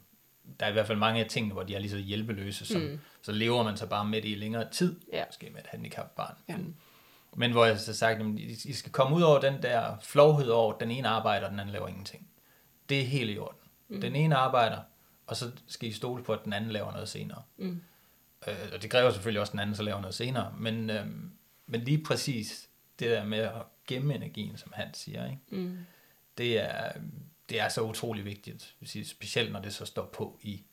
[0.60, 2.82] Der er i hvert fald mange af tingene, hvor de er lige så hjælpeløse, som,
[2.82, 3.00] mm.
[3.22, 5.24] så lever man så bare med det i længere tid, ja.
[5.28, 6.36] måske med et handicapbarn.
[6.50, 6.56] Ja.
[7.36, 8.26] Men, hvor jeg så sagt, at
[8.66, 11.88] I skal komme ud over den der flovhed over, den ene arbejder, den anden laver
[11.88, 12.28] ingenting.
[12.90, 13.60] Det er helt i orden.
[13.88, 14.02] Mm.
[14.02, 14.78] Den ene arbejder,
[15.30, 17.42] og så skal I stole på, at den anden laver noget senere.
[17.58, 17.82] Mm.
[18.48, 20.54] Øh, og det kræver selvfølgelig også, at den anden så laver noget senere.
[20.58, 21.06] Men, øh,
[21.68, 22.70] men lige præcis
[23.00, 25.26] det der med at gemme energien, som han siger.
[25.26, 25.42] Ikke?
[25.50, 25.78] Mm.
[26.38, 26.92] Det, er,
[27.50, 30.64] det er så utrolig vigtigt, specielt når det så står på i,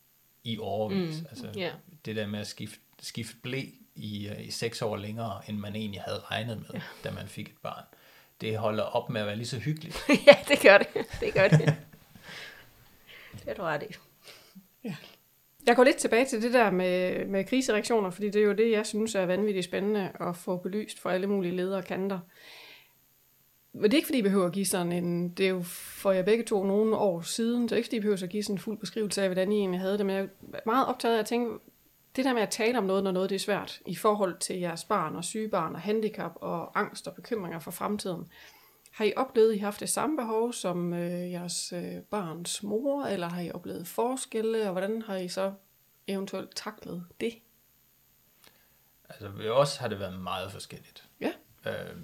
[0.45, 1.21] i overvis.
[1.21, 1.27] Mm.
[1.31, 1.73] Altså, yeah.
[2.05, 5.77] Det der med at skifte, skifte blæ i, øh, i seks år længere, end man
[5.77, 6.85] egentlig havde regnet med, yeah.
[7.05, 7.85] da man fik et barn.
[8.41, 9.97] det holder op med at være lige så hyggeligt.
[10.27, 10.89] ja, det gør det.
[11.21, 11.61] Det gør det.
[13.33, 13.95] det er du ret i.
[14.87, 14.97] Ja.
[15.67, 18.71] Jeg går lidt tilbage til det der med, med krisereaktioner, fordi det er jo det,
[18.71, 22.19] jeg synes er vanvittigt spændende at få belyst for alle mulige ledere og kanter.
[23.73, 25.29] Men det er ikke, fordi I behøver at give sådan en...
[25.29, 27.97] Det er jo for jer begge to nogle år siden, så det er ikke, fordi
[27.97, 30.07] I behøver at give sådan en fuld beskrivelse af, hvordan I egentlig havde det.
[30.07, 30.25] Men jeg
[30.55, 31.59] er meget optaget af at tænke,
[32.17, 34.59] det der med at tale om noget, når noget det er svært, i forhold til
[34.59, 38.27] jeres barn og sygebarn og handicap og angst og bekymringer for fremtiden.
[38.97, 42.63] Har I oplevet, at I har haft det samme behov som øh, jeres øh, barns
[42.63, 45.55] mor, eller har I oplevet forskelle, og hvordan har I så
[46.07, 47.39] eventuelt taklet det?
[49.09, 51.09] Altså ved os har det været meget forskelligt.
[51.21, 51.33] Ja.
[51.67, 51.97] Øh,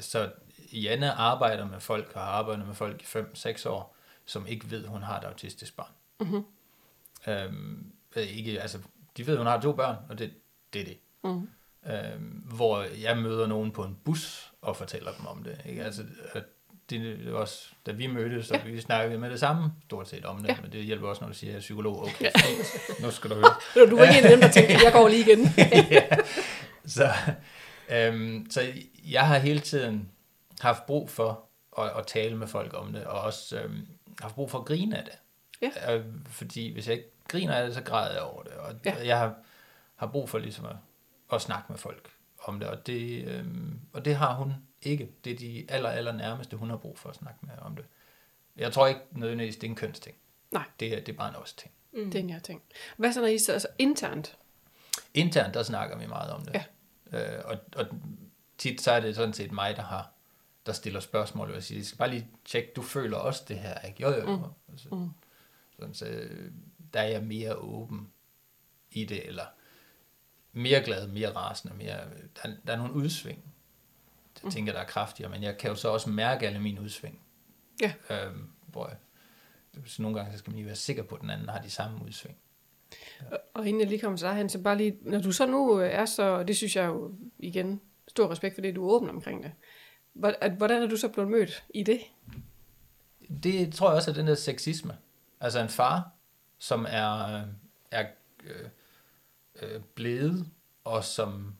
[0.00, 0.30] så
[0.72, 4.86] Janne arbejder med folk, og har arbejdet med folk i 5-6 år, som ikke ved,
[4.86, 5.92] hun har et autistisk barn.
[6.20, 6.44] Mm-hmm.
[7.26, 8.78] Øhm, ikke, altså,
[9.16, 10.34] de ved, hun har to børn, og det,
[10.72, 10.98] det er det.
[11.24, 11.48] Mm.
[11.92, 15.60] Øhm, hvor jeg møder nogen på en bus og fortæller dem om det.
[15.66, 15.84] Ikke?
[15.84, 16.02] Altså,
[16.90, 18.70] det, det var også, da vi mødtes, så ja.
[18.70, 20.56] vi snakkede med det samme stort set om det, ja.
[20.62, 22.02] men det hjælper også, når du siger, at jeg er psykolog.
[22.02, 22.30] Okay, ja.
[23.02, 23.54] nu skal du høre.
[23.90, 25.48] Du er ikke en af dem, der tænker, jeg går lige igen.
[25.90, 26.06] ja.
[26.86, 27.10] Så,
[27.90, 28.60] øhm, så
[29.04, 30.10] jeg har hele tiden
[30.60, 31.44] haft brug for
[31.78, 33.86] at, at tale med folk om det, og også øhm,
[34.20, 35.18] haft brug for at grine af det.
[35.62, 35.96] Ja.
[35.96, 38.52] Øh, fordi hvis jeg ikke griner af det, så græder jeg over det.
[38.52, 38.94] Og ja.
[39.04, 39.34] jeg har,
[39.96, 40.76] har brug for ligesom at,
[41.32, 42.10] at snakke med folk
[42.48, 45.10] om det, og det, øhm, og det har hun ikke.
[45.24, 47.84] Det er de aller, aller nærmeste, hun har brug for at snakke med om det.
[48.56, 50.16] Jeg tror ikke nødvendigvis, det er en kønsting.
[50.50, 50.64] Nej.
[50.80, 51.72] Det er, det er bare en også ting.
[51.92, 52.10] Mm.
[52.10, 52.62] Det er en jeg ting.
[52.96, 54.36] Hvad så, når I så altså internt?
[55.14, 56.64] Internt, der snakker vi meget om det.
[57.12, 57.38] Ja.
[57.38, 57.86] Øh, og, og
[58.58, 60.12] tit så er det sådan set mig, der har
[60.68, 63.80] der stiller spørgsmål, og siger, jeg skal bare lige tjekke, du føler også det her,
[63.80, 64.02] ikke?
[64.02, 64.36] Jo, jo, jo.
[64.36, 64.42] Mm.
[64.72, 65.08] Altså, mm.
[65.78, 66.28] Sådan, så
[66.94, 68.12] der er jeg mere åben
[68.90, 69.44] i det, eller
[70.58, 71.96] mere glad, mere rasende, mere,
[72.42, 73.38] der, der er nogle udsving.
[74.36, 74.50] Jeg mm.
[74.50, 77.20] tænker, der er kraftigere, men jeg kan jo så også mærke alle mine udsving.
[77.80, 77.92] Ja.
[78.10, 78.96] Øhm, hvor jeg,
[79.86, 81.70] så nogle gange så skal man lige være sikker på, at den anden har de
[81.70, 82.36] samme udsving.
[83.20, 83.36] Ja.
[83.54, 86.04] Og inden jeg lige kommer til dig, så bare lige, når du så nu er
[86.04, 89.52] så, det synes jeg jo igen, stor respekt for det, du er åben omkring det.
[90.56, 92.00] Hvordan er du så blevet mødt i det?
[93.42, 94.96] Det tror jeg også er den der sexisme.
[95.40, 96.10] Altså en far,
[96.58, 97.42] som er,
[97.90, 98.06] er
[98.44, 98.68] øh,
[99.62, 100.46] øh, blevet,
[100.84, 101.54] og som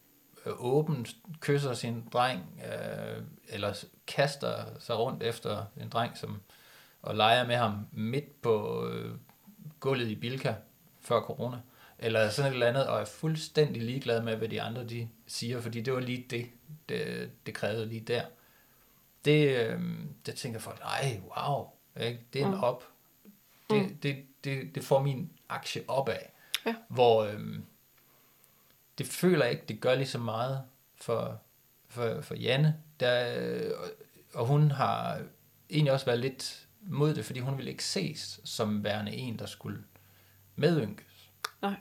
[0.46, 6.40] øh, åbent kysser sin dreng, øh, eller kaster sig rundt efter en dreng, som
[7.02, 9.14] og leger med ham midt på øh,
[9.80, 10.54] gulvet i Bilka
[11.00, 11.56] før corona,
[11.98, 15.60] eller sådan et eller andet, og er fuldstændig ligeglad med, hvad de andre de siger,
[15.60, 16.46] fordi det var lige det,
[16.88, 18.22] det, det krævede lige der
[19.24, 19.80] det, øh,
[20.26, 21.66] det tænker folk, nej, wow,
[22.00, 22.20] ikke?
[22.32, 22.62] det er en mm.
[22.62, 22.84] op.
[23.70, 23.96] Det, mm.
[23.96, 26.18] det, det, det får min aktie opad.
[26.66, 26.74] Ja.
[26.88, 27.58] Hvor øh,
[28.98, 30.62] det føler jeg ikke, det gør lige så meget
[31.00, 31.40] for,
[31.88, 32.76] for, for Janne.
[33.00, 33.72] Der,
[34.34, 35.20] og hun har
[35.70, 39.46] egentlig også været lidt mod det, fordi hun ville ikke ses som værende en, der
[39.46, 39.84] skulle
[40.56, 41.30] medynkes.
[41.62, 41.74] Nej.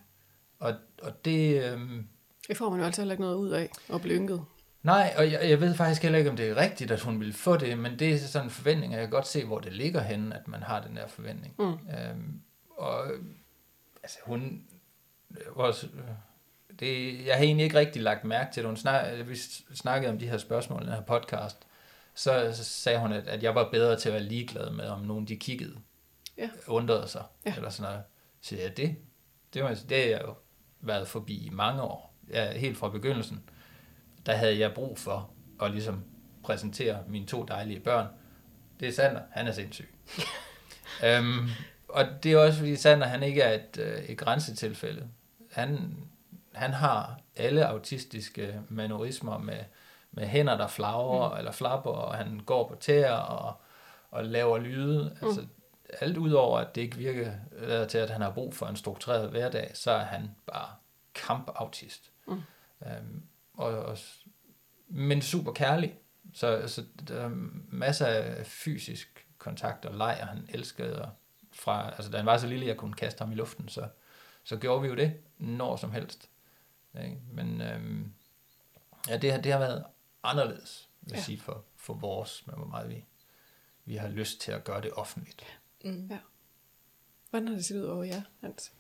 [0.59, 1.63] Og, og det...
[1.63, 2.03] Øh,
[2.47, 4.45] det får man jo heller ikke noget ud af, at blive ynket.
[4.83, 7.33] Nej, og jeg, jeg ved faktisk heller ikke, om det er rigtigt, at hun vil
[7.33, 9.73] få det, men det er sådan en forventning, og jeg kan godt se, hvor det
[9.73, 11.55] ligger henne, at man har den der forventning.
[11.59, 11.65] Mm.
[11.65, 13.07] Øhm, og
[14.03, 14.63] altså hun,
[15.55, 15.85] vores,
[16.79, 18.69] det, jeg har egentlig ikke rigtig lagt mærke til det.
[18.69, 19.35] Hun snak, vi
[19.75, 21.57] snakkede om de her spørgsmål i den her podcast,
[22.15, 25.01] så, så sagde hun, at, at jeg var bedre til at være ligeglad med, om
[25.01, 25.75] nogen de kiggede,
[26.37, 26.49] ja.
[26.67, 27.55] undrede sig, ja.
[27.55, 28.05] eller sådan noget.
[28.41, 28.95] Så ja, det,
[29.53, 30.35] det, var, det har jeg jo
[30.81, 33.43] været forbi i mange år, ja, helt fra begyndelsen
[34.27, 35.29] der havde jeg brug for
[35.61, 36.03] at ligesom
[36.43, 38.07] præsentere mine to dejlige børn.
[38.79, 39.89] Det er Sander, han er sindssyg.
[41.05, 41.49] øhm,
[41.89, 45.07] og det er også fordi Sander, han ikke er et, øh, et grænsetilfælde.
[45.51, 45.97] Han,
[46.57, 49.59] han har alle autistiske mannerismer med,
[50.11, 51.37] med hænder, der flagrer mm.
[51.37, 53.53] eller flapper, og han går på tæer og,
[54.11, 55.17] og laver lyde.
[55.21, 55.27] Mm.
[55.27, 55.45] Altså,
[56.01, 57.31] alt udover, at det ikke virker
[57.85, 60.69] til, at han har brug for en struktureret hverdag, så er han bare
[61.13, 62.11] kampautist.
[62.27, 62.41] Mm.
[62.85, 63.97] Øhm, og, og,
[64.87, 65.95] men super kærlig.
[66.33, 67.29] Så, så der er
[67.69, 71.09] masser af fysisk kontakt og leg, og han elskede
[71.53, 73.87] fra, altså da han var så lille, jeg kunne kaste ham i luften, så,
[74.43, 76.29] så gjorde vi jo det når som helst.
[77.03, 77.17] Ikke?
[77.31, 78.13] Men øhm,
[79.09, 79.83] ja, det, det har været
[80.23, 81.23] anderledes, vil jeg ja.
[81.23, 83.05] sige, for, for vores, med hvor meget vi,
[83.85, 85.45] vi har lyst til at gøre det offentligt.
[85.83, 86.07] Mm.
[86.11, 86.17] Ja.
[87.29, 88.71] Hvordan har det set ud over jer, Hans?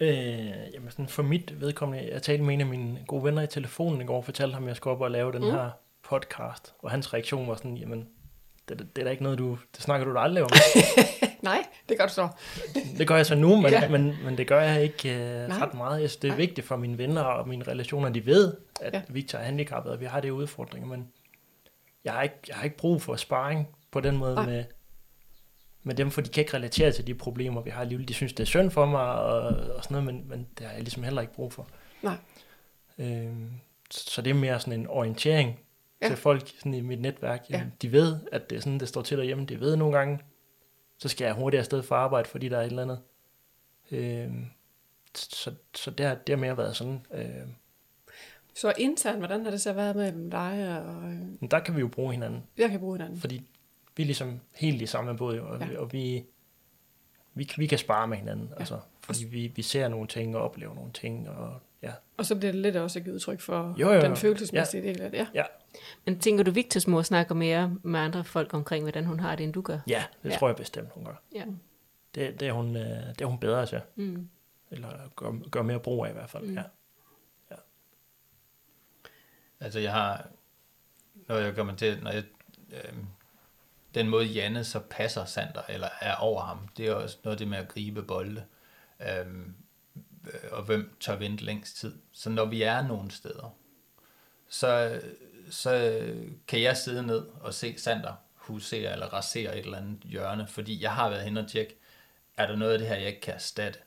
[0.00, 3.46] Øh, jamen sådan for mit vedkommende, jeg talte med en af mine gode venner i
[3.46, 5.50] telefonen i går, og fortalte ham, at jeg skulle op og lave den mm.
[5.50, 5.70] her
[6.02, 8.08] podcast, og hans reaktion var sådan, jamen,
[8.68, 10.50] det, det, det er da ikke noget, du, det snakker du da aldrig om.
[11.90, 12.28] Nej, det gør du så.
[12.98, 13.88] det gør jeg så nu, men, ja.
[13.88, 16.00] men, men det gør jeg ikke uh, ret meget.
[16.00, 16.36] Jeg synes, det er Nej.
[16.36, 19.02] vigtigt for mine venner og mine relationer, de ved, at ja.
[19.08, 21.08] Victor er handicappet, og vi har det udfordringer, men
[22.04, 24.64] jeg har ikke, jeg har ikke brug for sparring på den måde med,
[25.82, 28.08] med dem, for de kan ikke relatere til de problemer, vi har i livet.
[28.08, 29.40] De synes, det er synd for mig og,
[29.76, 31.68] og sådan noget, men, men det har jeg ligesom heller ikke brug for.
[32.02, 32.16] Nej.
[32.98, 33.50] Øhm,
[33.90, 35.60] så, det er mere sådan en orientering
[36.02, 36.08] ja.
[36.08, 37.46] til folk sådan i mit netværk.
[37.50, 37.62] Ja.
[37.82, 39.46] De ved, at det er sådan, det står til derhjemme.
[39.46, 40.18] De ved nogle gange,
[41.00, 43.00] så skal jeg hurtigt afsted for arbejde, fordi der er et eller andet.
[43.90, 44.46] Øhm,
[45.14, 47.06] så, så det har, det har mere været sådan.
[47.14, 47.54] Øhm,
[48.54, 51.10] så internt, hvordan har det så været mellem dig og...
[51.10, 51.50] Øh...
[51.50, 52.42] Der kan vi jo bruge hinanden.
[52.58, 53.20] Jeg kan bruge hinanden.
[53.20, 53.50] Fordi
[53.96, 55.66] vi er ligesom helt i samme båd, og, ja.
[55.66, 56.24] vi, og vi,
[57.34, 58.48] vi, vi kan spare med hinanden.
[58.48, 58.58] Ja.
[58.58, 61.28] Altså, fordi vi, vi ser nogle ting og oplever nogle ting.
[61.28, 61.92] Og, ja.
[62.16, 64.00] og så bliver det lidt også et udtryk for jo, jo, jo.
[64.00, 64.88] den følelsesmæssige ja.
[64.88, 65.18] del af det.
[65.18, 65.26] Ja.
[65.34, 65.44] ja.
[66.06, 69.44] Men tænker du, Victors mor snakker mere med andre folk omkring, hvordan hun har det,
[69.44, 69.78] end du gør?
[69.86, 70.36] Ja, det ja.
[70.36, 71.22] tror jeg bestemt, hun gør.
[71.34, 71.44] Ja.
[72.14, 73.80] Det, det, er hun, øh, det er hun bedre til.
[73.94, 74.28] Mm.
[74.70, 76.54] Eller gør, gør mere brug af i hvert fald, mm.
[76.54, 76.62] ja.
[77.50, 77.56] ja.
[79.60, 80.28] Altså jeg har,
[81.28, 82.24] når jeg kommer til, når jeg,
[82.72, 82.94] øh,
[83.94, 87.38] den måde Janne så passer Sander, eller er over ham, det er også noget af
[87.38, 88.44] det med at gribe bolde.
[89.00, 89.54] Øhm,
[90.50, 91.94] og hvem tør vente længst tid.
[92.12, 93.56] Så når vi er nogle steder,
[94.48, 95.00] så,
[95.50, 96.02] så
[96.48, 100.82] kan jeg sidde ned og se Sander husere eller rasere et eller andet hjørne, fordi
[100.82, 101.76] jeg har været hen og tjekke,
[102.36, 103.78] er der noget af det her, jeg ikke kan erstatte?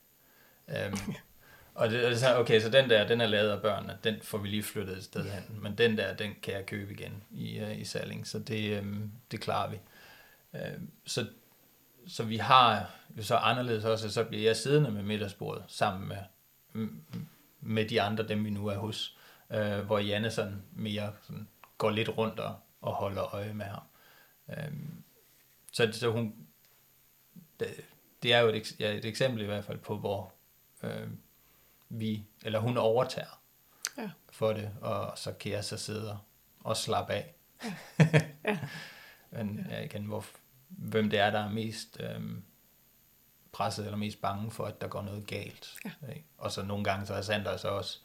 [0.68, 1.14] Øhm,
[1.76, 4.48] og det, så, okay, så den der, den er lavet af børnene, den får vi
[4.48, 7.80] lige flyttet et sted hen, men den der, den kan jeg købe igen i, uh,
[7.80, 9.80] i Salling, så det, um, det klarer vi.
[10.54, 10.60] Uh,
[11.06, 11.26] så,
[12.08, 16.88] så vi har jo så anderledes også, så bliver jeg siddende med middagsbordet sammen med,
[17.62, 19.18] med de andre, dem vi nu er hos,
[19.50, 21.48] uh, hvor Janne sådan mere sådan
[21.78, 23.84] går lidt rundt og, og holder øje med ham.
[24.48, 24.74] Uh,
[25.72, 26.36] så, så hun,
[27.60, 27.68] det,
[28.24, 30.34] det er jo et, ja, et eksempel i hvert fald på, hvor
[30.84, 31.10] uh,
[31.90, 33.42] vi, eller hun overtager
[33.98, 34.12] ja.
[34.32, 36.18] for det, og så kan jeg så sidde
[36.60, 37.34] og slappe af.
[37.64, 37.74] Ja.
[38.46, 38.60] ja.
[39.32, 40.26] Men ja, igen, hvor,
[40.78, 42.44] hvem det er, der er mest øhm,
[43.52, 45.70] presset eller mest bange for, at der går noget galt.
[45.86, 45.92] Ja.
[46.10, 46.26] Ikke?
[46.38, 48.00] Og så nogle gange, så har Sander så også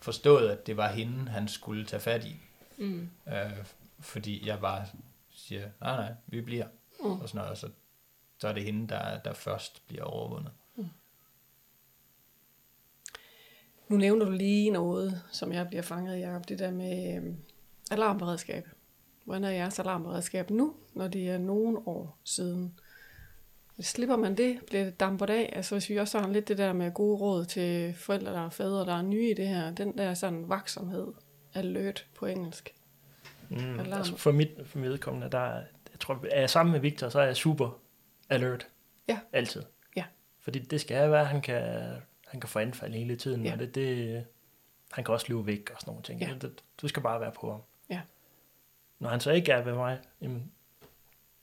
[0.00, 2.36] forstået, at det var hende, han skulle tage fat i.
[2.78, 3.10] Mm.
[3.28, 3.66] Øh,
[4.00, 4.86] fordi jeg bare
[5.30, 6.66] siger, nej nej, vi bliver.
[7.00, 7.20] Mm.
[7.20, 7.70] Og sådan noget, og så,
[8.38, 10.52] så er det hende, der, der først bliver overvundet.
[13.88, 16.48] Nu nævner du lige noget, som jeg bliver fanget i, Jacob.
[16.48, 17.34] Det der med øh,
[17.90, 18.68] alarmberedskab.
[19.24, 22.78] Hvordan er jeres alarmberedskab nu, når det er nogle år siden?
[23.80, 24.58] Slipper man det?
[24.66, 25.52] Bliver det dampet af?
[25.52, 28.50] Altså hvis vi også har lidt det der med gode råd til forældre, der er
[28.50, 29.70] fædre, der er nye i det her.
[29.70, 31.12] Den der sådan vaksomhed,
[31.54, 32.74] alert på engelsk.
[33.48, 35.62] Mm, altså for mit, for mit vedkommende, der er,
[35.92, 37.80] jeg tror, er jeg sammen med Victor, så er jeg super
[38.30, 38.68] alert.
[39.08, 39.18] Ja.
[39.32, 39.62] Altid.
[39.96, 40.04] Ja.
[40.40, 41.62] Fordi det skal være, at han kan
[42.34, 43.52] han kan få anfald hele tiden, ja.
[43.52, 44.24] og det, det,
[44.92, 46.20] han kan også løbe væk og sådan nogle ting.
[46.20, 46.34] Ja.
[46.40, 47.60] Det, du skal bare være på ham.
[47.90, 48.00] Ja.
[48.98, 50.52] Når han så ikke er ved mig, jamen,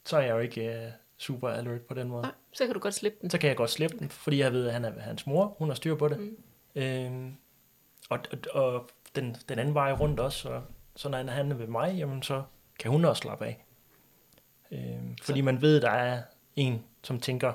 [0.05, 2.21] så er jeg jo ikke uh, super alert på den måde.
[2.21, 3.29] Nej, så kan du godt slippe den.
[3.29, 5.67] Så kan jeg godt slippe den, fordi jeg ved, at han er hans mor, hun
[5.67, 6.19] har styr på det.
[6.19, 6.37] Mm.
[6.75, 7.35] Øhm,
[8.09, 8.19] og,
[8.53, 10.61] og, og den, den anden vej rundt også, så,
[10.95, 12.43] så når han er ved mig, jamen, så
[12.79, 13.65] kan hun også slappe af.
[14.71, 15.45] Øhm, fordi så.
[15.45, 16.21] man ved, at der er
[16.55, 17.53] en, som tænker,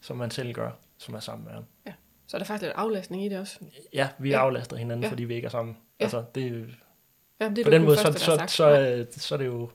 [0.00, 1.64] som man selv gør, som er sammen med ham.
[1.86, 1.92] Ja.
[2.26, 3.58] Så er der faktisk lidt aflastning i det også.
[3.92, 4.38] Ja, vi ja.
[4.38, 5.10] aflaster hinanden, ja.
[5.10, 5.76] fordi vi ikke er sammen.
[6.00, 6.04] Ja.
[6.04, 6.74] Altså, det,
[7.42, 9.70] ja, det er på den måde, første, så, så, så, så, så er det jo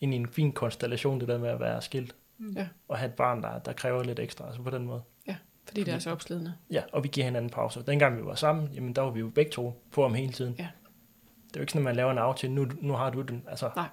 [0.00, 2.14] en, en fin konstellation, det der med at være skilt.
[2.38, 2.52] Mm.
[2.56, 2.68] Ja.
[2.88, 5.02] Og have et barn, der, der kræver lidt ekstra, altså på den måde.
[5.26, 5.36] Ja,
[5.68, 6.54] fordi det er så opslidende.
[6.70, 7.82] Ja, og vi giver hinanden pauser.
[7.82, 10.54] Dengang vi var sammen, jamen der var vi jo begge to på om hele tiden.
[10.58, 10.68] Ja.
[11.48, 13.44] Det er jo ikke sådan, at man laver en aftale, nu, nu har du den.
[13.48, 13.88] Altså, Nej.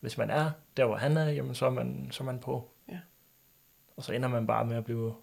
[0.00, 2.70] Hvis man er der, hvor han er, jamen så er man, så er man på.
[2.88, 2.98] Ja.
[3.96, 5.14] Og så ender man bare med at blive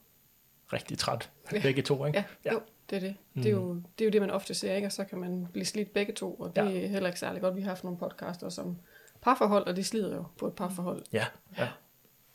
[0.73, 1.61] rigtig træt, ja.
[1.61, 2.17] begge to, ikke?
[2.17, 2.53] Ja, ja.
[2.53, 2.61] Jo,
[2.91, 3.15] det er det.
[3.33, 3.41] Mm.
[3.41, 4.87] Det, er jo, det er jo det, man ofte ser, ikke?
[4.87, 6.83] Og så kan man blive slidt begge to, og det ja.
[6.83, 7.55] er heller ikke særlig godt.
[7.55, 8.77] Vi har haft nogle podcaster som
[9.21, 11.03] parforhold, og de slider jo på et parforhold.
[11.13, 11.25] Ja,
[11.57, 11.69] ja.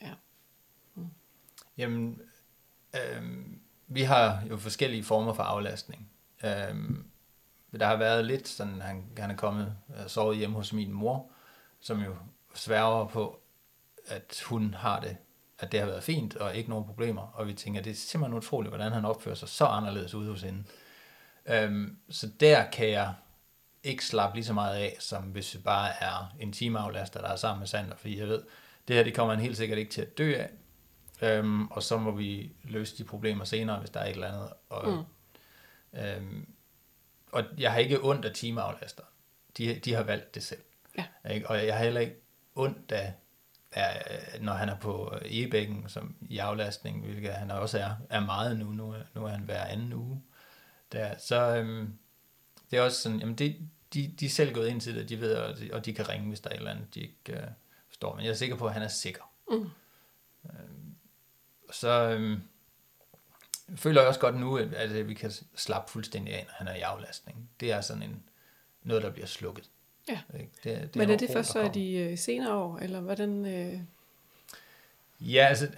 [0.03, 0.13] ja.
[0.95, 1.09] Mm.
[1.79, 2.21] Jamen,
[2.95, 6.11] øhm, vi har jo forskellige former for aflastning.
[6.45, 7.07] Øhm,
[7.73, 11.31] der har været lidt sådan, han, han er kommet og sovet hjemme hos min mor,
[11.81, 12.17] som jo
[12.55, 13.41] sværger på,
[14.07, 15.17] at hun har det
[15.59, 18.39] at det har været fint, og ikke nogen problemer, og vi tænker, det er simpelthen
[18.39, 20.65] utroligt, hvordan han opfører sig så anderledes ude hos hende.
[21.47, 23.15] Øhm, så der kan jeg
[23.83, 27.37] ikke slappe lige så meget af, som hvis vi bare er en timeaflaster, der er
[27.37, 28.43] sammen med Sander, fordi jeg ved,
[28.89, 30.51] det her det kommer han helt sikkert ikke til at dø af,
[31.23, 34.53] øhm, og så må vi løse de problemer senere, hvis der er et eller andet.
[34.69, 35.07] Og,
[35.93, 35.99] mm.
[36.01, 36.49] øhm,
[37.33, 39.03] og jeg har ikke ondt af timeaflaster.
[39.59, 40.63] De, de har valgt det selv.
[40.99, 41.31] Ja.
[41.35, 41.51] Ikke?
[41.51, 42.17] Og jeg har heller ikke
[42.55, 43.15] ondt af
[43.77, 43.99] er,
[44.41, 48.73] når han er på Ebækken som i aflastning, hvilket han også er, er meget nu,
[48.73, 50.23] nu, nu er han hver anden uge,
[50.93, 51.99] der, så øhm,
[52.71, 53.57] det er også sådan, jamen det,
[53.95, 56.09] de de, er selv gået ind til det, de ved, og de, og de kan
[56.09, 57.49] ringe, hvis der er et eller andet, de ikke uh,
[57.89, 58.15] forstår.
[58.15, 59.33] Men jeg er sikker på, at han er sikker.
[59.51, 59.71] Mm.
[60.43, 60.51] Uh,
[61.71, 62.43] så um,
[63.77, 66.75] føler jeg også godt nu, at, at vi kan slappe fuldstændig af, når han er
[66.75, 67.51] i aflastning.
[67.61, 68.23] Det er sådan en,
[68.83, 69.71] noget, der bliver slukket.
[70.09, 70.21] Ja.
[70.33, 73.47] Det, det Men er det først så i de senere år, eller hvordan...
[73.47, 73.81] Øh...
[75.21, 75.69] Ja, altså,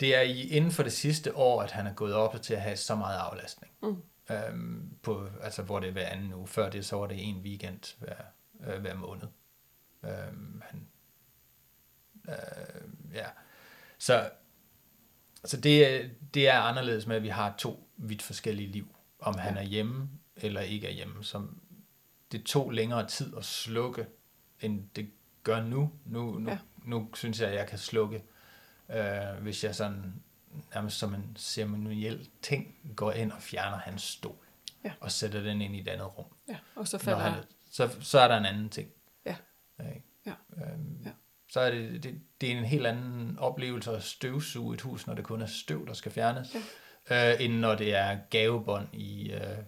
[0.00, 2.60] det er i, inden for det sidste år, at han er gået op til at
[2.60, 3.72] have så meget aflastning.
[3.82, 4.02] Mm.
[4.30, 6.48] Øhm, på, altså, hvor det er hver anden uge.
[6.48, 8.16] Før det, så var det en weekend hver,
[8.66, 9.28] øh, hver måned.
[10.04, 10.88] Øhm, han,
[12.28, 13.26] øh, ja.
[13.98, 14.30] Så,
[15.44, 18.96] så det, det er anderledes med, at vi har to vidt forskellige liv.
[19.20, 19.40] Om ja.
[19.40, 21.24] han er hjemme eller ikke er hjemme.
[21.24, 21.60] Som,
[22.32, 24.06] det tog længere tid at slukke,
[24.60, 25.10] end det
[25.42, 25.92] gør nu.
[26.04, 26.58] Nu, nu, ja.
[26.84, 28.24] nu synes jeg, at jeg kan slukke,
[28.88, 30.22] øh, hvis jeg sådan
[30.74, 34.36] nærmest som en ceremoniel ting går ind og fjerner hans stol.
[34.84, 34.92] Ja.
[35.00, 36.26] Og sætter den ind i et andet rum.
[36.48, 38.88] Ja, og så falder han, så, så er der en anden ting.
[39.26, 39.36] Ja.
[39.78, 40.00] Okay.
[40.26, 40.32] ja.
[40.56, 41.10] Øhm, ja.
[41.50, 45.14] Så er det, det, det er en helt anden oplevelse at støvsuge et hus, når
[45.14, 46.56] det kun er støv, der skal fjernes,
[47.10, 47.32] ja.
[47.32, 49.58] øh, end når det er gavebånd i, øh,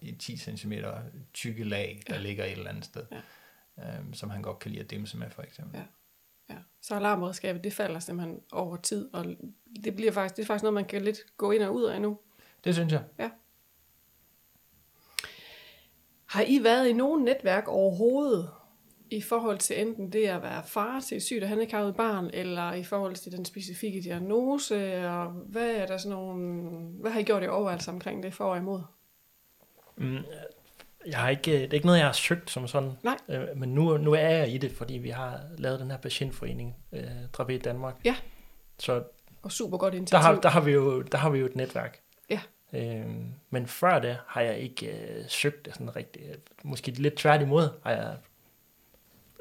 [0.00, 0.72] i 10 cm
[1.34, 2.20] tykke lag, der ja.
[2.20, 3.06] ligger et eller andet sted.
[3.10, 3.20] Ja.
[3.78, 5.78] Øhm, som han godt kan lide at dimse med, for eksempel.
[5.78, 5.84] Ja.
[6.54, 6.58] Ja.
[6.80, 9.26] Så alarmredskabet, det falder simpelthen over tid, og
[9.84, 12.02] det bliver faktisk, det er faktisk noget, man kan lidt gå ind og ud af
[12.02, 12.18] nu.
[12.64, 13.02] Det synes jeg.
[13.18, 13.30] Ja.
[16.26, 18.50] Har I været i nogen netværk overhovedet
[19.10, 22.72] i forhold til enten det at være far til et sygt og handicappet barn, eller
[22.72, 26.70] i forhold til den specifikke diagnose, og hvad er der sådan nogle,
[27.00, 28.80] hvad har I gjort i overvejelse omkring det for og imod?
[29.96, 30.18] Mm,
[31.06, 32.92] jeg har ikke, det er ikke noget, jeg har søgt som sådan.
[33.02, 33.16] Nej.
[33.28, 36.76] Øh, men nu, nu er jeg i det, fordi vi har lavet den her patientforening,
[36.92, 37.04] øh,
[37.38, 37.94] Dravé Danmark.
[38.04, 38.16] Ja.
[38.78, 39.02] Så
[39.42, 40.22] og super godt initiativ.
[40.22, 42.00] Der har, der, har vi jo, der har vi jo et netværk.
[42.30, 42.40] Ja.
[42.72, 43.06] Øh,
[43.50, 46.24] men før det har jeg ikke øh, søgt det sådan rigtigt.
[46.62, 48.16] Måske lidt tværtimod har jeg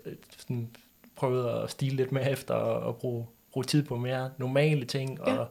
[0.05, 0.75] øh, sådan
[1.15, 5.19] prøvet at stile lidt mere efter og, og bruge, bruge tid på mere normale ting.
[5.27, 5.37] Ja.
[5.37, 5.47] Og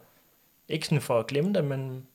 [0.69, 2.07] ikke sådan for at glemme det, men,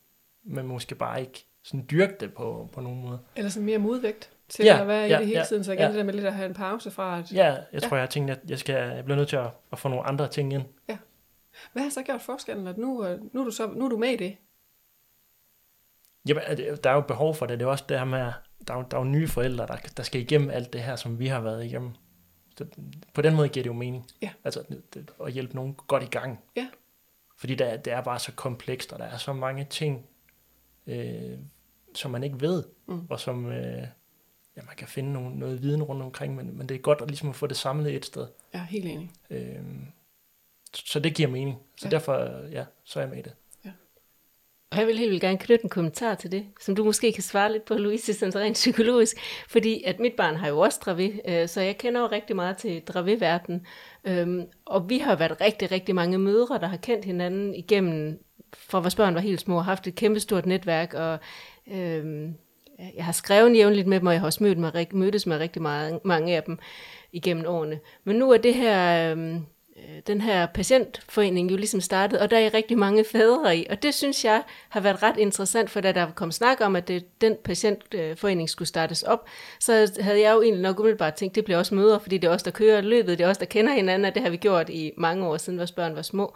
[0.44, 3.20] men måske bare ikke sådan dyrke det på, på nogen måde.
[3.36, 5.64] Eller sådan mere modvægt til ja, at være ja, i det hele ja, tiden.
[5.64, 5.88] Så igen ja.
[5.88, 7.32] det der med lidt at have en pause fra at...
[7.32, 7.80] Ja, jeg ja.
[7.80, 10.04] tror, jeg har tænkt, at jeg, skal, jeg bliver nødt til at, at få nogle
[10.04, 10.64] andre ting ind.
[10.90, 10.98] Ja.
[11.74, 13.98] Hvad har så gjort forskellen, at nu, øh, nu, er du så, nu er du
[13.98, 14.38] med i det?
[16.28, 16.44] Jamen,
[16.84, 17.60] der er jo behov for det.
[17.60, 18.20] Det er også det her med,
[18.68, 21.20] der er, der er jo nye forældre, der, der skal igennem alt det her, som
[21.20, 21.92] vi har været igennem.
[22.58, 22.66] Så
[23.14, 24.08] på den måde giver det jo mening.
[24.22, 24.30] Ja.
[24.44, 24.64] Altså
[24.94, 26.40] det, at hjælpe nogen godt i gang.
[26.56, 26.68] Ja.
[27.38, 30.06] Fordi det, det er bare så komplekst, og der er så mange ting,
[30.88, 31.38] øh,
[31.96, 33.02] som man ikke ved, mm.
[33.10, 33.88] og som øh,
[34.58, 37.08] ja, man kan finde nogle, noget viden rundt omkring, men, men det er godt at,
[37.08, 38.28] ligesom at få det samlet et sted.
[38.54, 39.12] Ja, helt enig.
[39.30, 39.60] Øh,
[40.74, 41.58] så det giver mening.
[41.78, 41.92] Så ja.
[41.92, 43.34] derfor, ja, så er jeg med i det.
[43.66, 43.72] Ja.
[44.72, 47.24] Og jeg vil helt vildt gerne knytte en kommentar til det, som du måske kan
[47.24, 49.18] svare lidt på, Louise, sådan rent psykologisk.
[49.48, 52.58] Fordi at mit barn har jo også Dravé, øh, så jeg kender jo rigtig meget
[52.58, 53.66] til Dravé-verden.
[54.04, 58.24] Øhm, og vi har været rigtig, rigtig mange mødre, der har kendt hinanden igennem,
[58.54, 61.20] fra vores børn var helt små, og haft et kæmpestort netværk, og
[61.74, 62.36] øhm,
[62.96, 65.62] jeg har skrevet jævnligt med dem, og jeg har også mødt mig, mødtes med rigtig
[65.62, 66.58] mange, mange af dem
[67.12, 67.80] igennem årene.
[68.04, 69.12] Men nu er det her...
[69.12, 69.46] Øhm,
[69.88, 73.84] Øh, den her patientforening jo ligesom startet, og der er rigtig mange fædre i, og
[73.84, 77.22] det synes jeg har været ret interessant, for da der kom snak om, at det,
[77.22, 79.28] den patientforening skulle startes op,
[79.60, 82.32] så havde jeg jo egentlig nok umiddelbart tænkt, det bliver også møder, fordi det er
[82.32, 84.70] os, der kører løbet, det er os, der kender hinanden, og det har vi gjort
[84.70, 86.36] i mange år siden vores børn var små.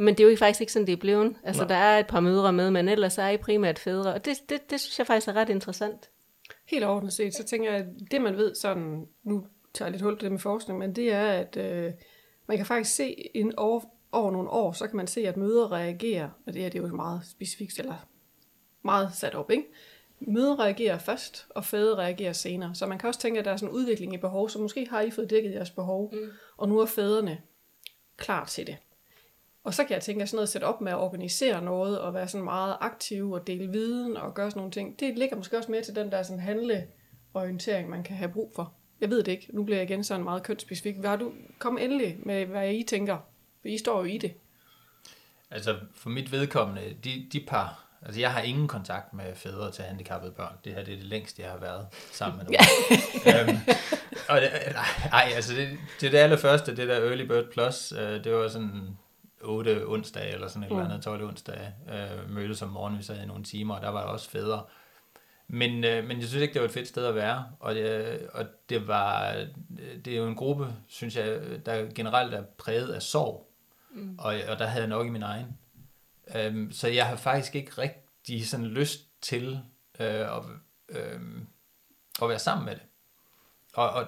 [0.00, 1.36] Men det er jo faktisk ikke sådan, det er blevet.
[1.42, 1.68] Altså, Nej.
[1.68, 4.70] der er et par mødre med, men ellers er I primært fædre, og det, det,
[4.70, 6.10] det synes jeg faktisk er ret interessant.
[6.66, 10.02] Helt overordnet set, så tænker jeg, at det man ved sådan, nu tager jeg lidt
[10.02, 11.92] hul på det med forskning, men det er, at øh,
[12.46, 13.80] man kan faktisk se en over,
[14.12, 16.88] over nogle år, så kan man se, at møder reagerer, og det er, det er
[16.88, 18.08] jo meget specifikt, eller
[18.82, 19.64] meget sat op, ikke?
[20.20, 22.74] Møder reagerer først, og fædre reagerer senere.
[22.74, 24.88] Så man kan også tænke, at der er sådan en udvikling i behov, så måske
[24.90, 26.30] har I fået dækket jeres behov, mm.
[26.56, 27.38] og nu er fædrene
[28.16, 28.76] klar til det.
[29.64, 32.00] Og så kan jeg tænke, at sådan noget at sætte op med at organisere noget,
[32.00, 35.36] og være sådan meget aktiv og dele viden og gøre sådan nogle ting, det ligger
[35.36, 38.74] måske også mere til den der sådan handleorientering, man kan have brug for.
[39.00, 39.46] Jeg ved det ikke.
[39.50, 40.96] Nu bliver jeg igen sådan meget kønsspecifik.
[40.96, 41.32] Hvad har du?
[41.58, 43.16] Kom endelig med, hvad I tænker.
[43.60, 44.34] For I står jo i det.
[45.50, 49.84] Altså, for mit vedkommende, de, de par, altså jeg har ingen kontakt med fædre til
[49.84, 50.52] handicappede børn.
[50.64, 53.48] Det her det er det længste, jeg har været sammen med nogen.
[53.48, 53.58] øhm,
[54.28, 54.50] og det,
[55.12, 55.68] ej, altså det,
[56.00, 58.98] det, det allerførste, det der Early Bird Plus, øh, det var sådan
[59.40, 60.76] 8 onsdag eller sådan et mm.
[60.76, 63.88] eller andet, 12 onsdag, øh, mødtes om morgenen, vi sad i nogle timer, og der
[63.88, 64.64] var også fædre.
[65.48, 68.18] Men, øh, men jeg synes ikke, det var et fedt sted at være, og det,
[68.32, 69.32] og det var,
[70.04, 73.50] det er jo en gruppe, synes jeg, der generelt er præget af sorg,
[73.90, 74.18] mm.
[74.18, 75.58] og, og der havde jeg nok i min egen.
[76.34, 79.60] Øhm, så jeg har faktisk ikke rigtig sådan lyst til
[80.00, 80.42] øh, at,
[80.88, 81.20] øh,
[82.22, 82.82] at være sammen med det.
[83.74, 84.06] og, og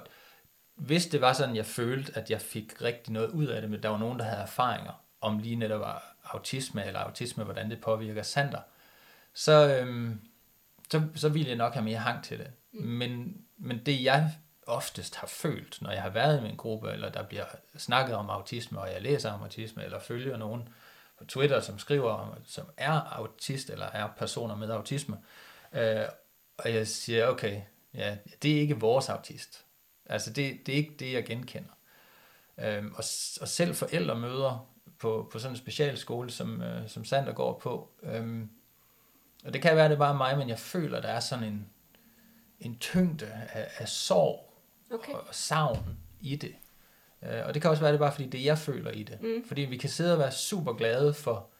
[0.75, 3.83] hvis det var sådan, jeg følte, at jeg fik rigtig noget ud af det, men
[3.83, 8.23] der var nogen, der havde erfaringer om lige netop autisme, eller autisme, hvordan det påvirker
[8.23, 8.61] Sander,
[9.35, 10.21] så, øhm,
[10.91, 12.51] så, så ville jeg nok have mere hang til det.
[12.73, 12.87] Mm.
[12.87, 14.33] Men, men det jeg
[14.67, 17.45] oftest har følt, når jeg har været i min gruppe, eller der bliver
[17.77, 20.69] snakket om autisme, og jeg læser om autisme, eller følger nogen
[21.19, 25.19] på Twitter, som skriver om, som er autist, eller er personer med autisme,
[25.73, 26.05] øh,
[26.59, 27.61] og jeg siger, okay,
[27.95, 29.65] ja, det er ikke vores autist.
[30.07, 31.71] Altså, det, det er ikke det, jeg genkender.
[32.59, 33.05] Øhm, og,
[33.41, 34.70] og selv forældremøder
[35.01, 38.51] på, på sådan en specialskole, som, øh, som Sander går på, øhm,
[39.45, 41.69] og det kan være, det er bare mig, men jeg føler, der er sådan en,
[42.61, 44.55] en tyngde af, af sorg
[44.91, 45.13] okay.
[45.13, 46.55] og savn i det.
[47.23, 49.23] Øh, og det kan også være, det er bare fordi, det jeg føler i det.
[49.23, 49.45] Mm.
[49.49, 51.51] Fordi vi kan sidde og være super glade for,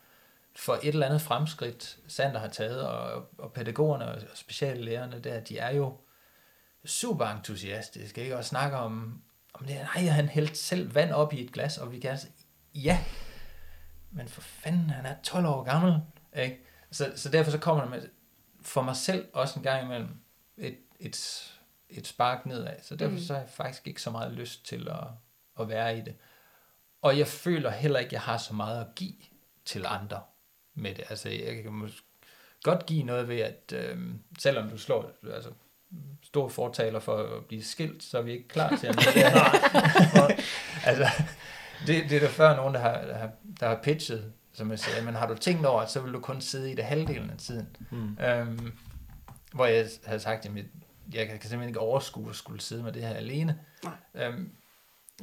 [0.57, 5.59] for et eller andet fremskridt, Sander har taget, og, og pædagogerne og speciallærerne der, de
[5.59, 5.97] er jo
[6.85, 8.37] super entusiastiske, ikke?
[8.37, 9.23] og snakker om,
[9.55, 12.27] om det, nej, han hældte selv vand op i et glas, og vi kan altså,
[12.75, 13.05] ja,
[14.11, 15.95] men for fanden, han er 12 år gammel,
[16.37, 16.61] ikke?
[16.91, 18.09] Så, så derfor så kommer der med,
[18.63, 20.09] for mig selv også en gang imellem,
[20.57, 21.45] et, et,
[21.89, 23.21] et spark nedad, så derfor mm.
[23.21, 25.07] så har jeg faktisk ikke så meget lyst til at,
[25.61, 26.15] at være i det.
[27.03, 29.15] Og jeg føler heller ikke, at jeg har så meget at give
[29.65, 30.21] til andre
[30.75, 31.05] med det.
[31.11, 32.03] Altså, jeg kan måske
[32.63, 33.99] godt give noget ved, at øh,
[34.39, 35.51] selvom du slår, altså,
[36.23, 38.97] stor fortaler for at blive skilt, så er vi ikke klar til at
[40.91, 41.09] altså,
[41.87, 44.79] det, det er der før nogen, der har, der har, der har pitchet, som jeg
[44.79, 47.31] siger, men har du tænkt over, at så vil du kun sidde i det halvdelen
[47.31, 47.77] af tiden.
[47.91, 48.19] Mm.
[48.25, 48.73] Øhm,
[49.53, 50.53] hvor jeg havde sagt, at
[51.13, 53.59] jeg kan simpelthen ikke overskue at skulle sidde med det her alene.
[53.85, 53.95] Nej.
[54.15, 54.53] Øhm,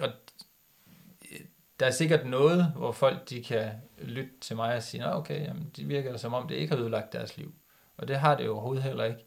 [0.01, 0.09] og
[1.79, 5.71] der er sikkert noget, hvor folk de kan lytte til mig og sige, okay, jamen,
[5.75, 7.53] det virker som om, det ikke har ødelagt deres liv.
[7.97, 9.25] Og det har det jo overhovedet heller ikke.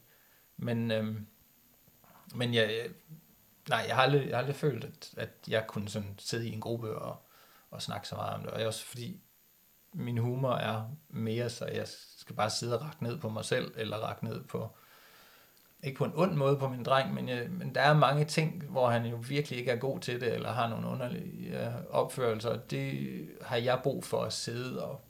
[0.57, 1.27] Men, øhm,
[2.35, 2.85] men jeg, jeg,
[3.71, 6.53] nej, jeg har aldrig, jeg har aldrig følt, at, at jeg kunne sådan sidde i
[6.53, 7.15] en gruppe og,
[7.71, 8.49] og snakke så meget om det.
[8.49, 9.21] Og jeg også fordi,
[9.93, 13.73] min humor er mere, så jeg skal bare sidde og række ned på mig selv,
[13.75, 14.69] eller række ned på,
[15.83, 18.63] ikke på en ond måde på min dreng, men, jeg, men der er mange ting,
[18.63, 22.57] hvor han jo virkelig ikke er god til det, eller har nogle underlige ja, opførelser.
[22.57, 25.01] Det har jeg brug for at sidde og,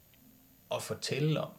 [0.69, 1.51] og fortælle om.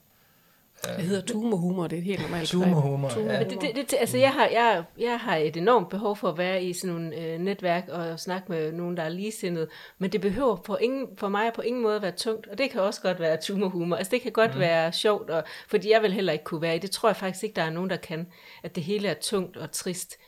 [0.85, 3.39] Det hedder tumorhumor, det er et helt normalt Tumorhumor, ja.
[3.45, 6.65] Det, det, det, altså, jeg, har, jeg, jeg har et enormt behov for at være
[6.65, 9.69] i sådan nogle øh, netværk og snakke med nogen, der er ligesindede,
[9.99, 12.71] men det behøver for, ingen, for mig på ingen måde at være tungt, og det
[12.71, 13.97] kan også godt være tumorhumor.
[13.97, 14.61] Altså, det kan godt mm.
[14.61, 16.91] være sjovt, og, fordi jeg vil heller ikke kunne være i det.
[16.91, 18.27] tror jeg faktisk ikke, der er nogen, der kan,
[18.63, 20.19] at det hele er tungt og trist.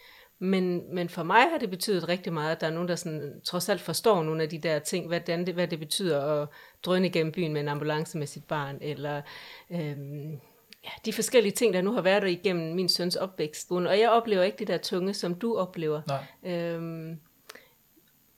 [0.45, 3.41] Men, men for mig har det betydet rigtig meget, at der er nogen, der sådan,
[3.45, 6.49] trods alt forstår nogle af de der ting, hvad det, hvad det betyder at
[6.85, 9.23] drøne igennem byen med en ambulance med sit barn, eller
[9.71, 10.31] øhm,
[10.85, 13.71] ja, de forskellige ting, der nu har været der igennem min søns opvækst.
[13.71, 16.03] Og jeg oplever ikke det der tunge, som du oplever.
[16.07, 16.55] Nej.
[16.55, 17.21] Øhm,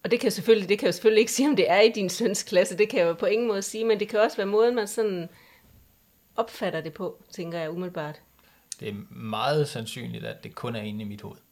[0.05, 2.09] og det kan, selvfølgelig, det kan jeg selvfølgelig ikke sige, om det er i din
[2.09, 4.47] søns klasse, det kan jeg jo på ingen måde sige, men det kan også være
[4.47, 5.29] måden, man sådan
[6.37, 8.23] opfatter det på, tænker jeg umiddelbart.
[8.81, 11.46] Det er meget sandsynligt, at det kun er inde i mit hoved.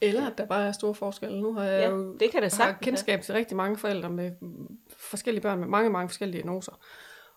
[0.00, 1.40] Eller at der bare er store forskelle.
[1.40, 4.30] Nu har jeg ja, jo det kan det har kendskab til rigtig mange forældre med
[4.96, 6.72] forskellige børn med mange, mange forskellige diagnoser.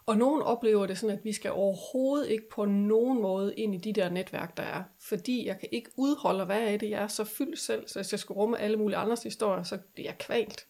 [0.05, 3.77] Og nogen oplever det sådan, at vi skal overhovedet ikke på nogen måde ind i
[3.77, 4.83] de der netværk, der er.
[5.09, 8.11] Fordi jeg kan ikke udholde, hvad er det, jeg er så fyldt selv, så hvis
[8.11, 10.67] jeg skal rumme alle mulige andres historier, så bliver jeg kvalt.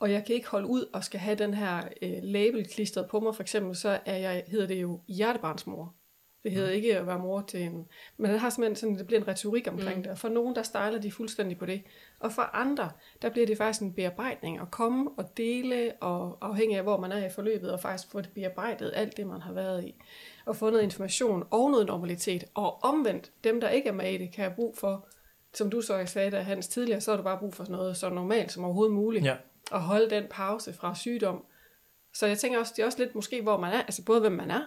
[0.00, 3.20] Og jeg kan ikke holde ud og skal have den her øh, label klistret på
[3.20, 3.34] mig.
[3.34, 5.94] For eksempel så er jeg, hedder det jo hjertebarnsmor.
[6.44, 6.74] Det hedder mm.
[6.74, 7.86] ikke at være mor til en...
[8.16, 10.02] Men det har simpelthen sådan, det bliver en retorik omkring mm.
[10.02, 10.12] det.
[10.12, 11.82] Og for nogen, der stejler de fuldstændig på det.
[12.20, 12.90] Og for andre,
[13.22, 17.12] der bliver det faktisk en bearbejdning at komme og dele, og afhængig af, hvor man
[17.12, 19.94] er i forløbet, og faktisk få det bearbejdet, alt det, man har været i.
[20.46, 22.44] Og få noget information og noget normalitet.
[22.54, 25.08] Og omvendt, dem, der ikke er med i det, kan have brug for,
[25.54, 27.96] som du så sagde da Hans tidligere, så er der bare brug for sådan noget
[27.96, 29.24] så normalt som overhovedet muligt.
[29.24, 29.36] Ja.
[29.72, 31.44] At holde den pause fra sygdom.
[32.14, 34.32] Så jeg tænker også, det er også lidt måske, hvor man er, altså både hvem
[34.32, 34.62] man er,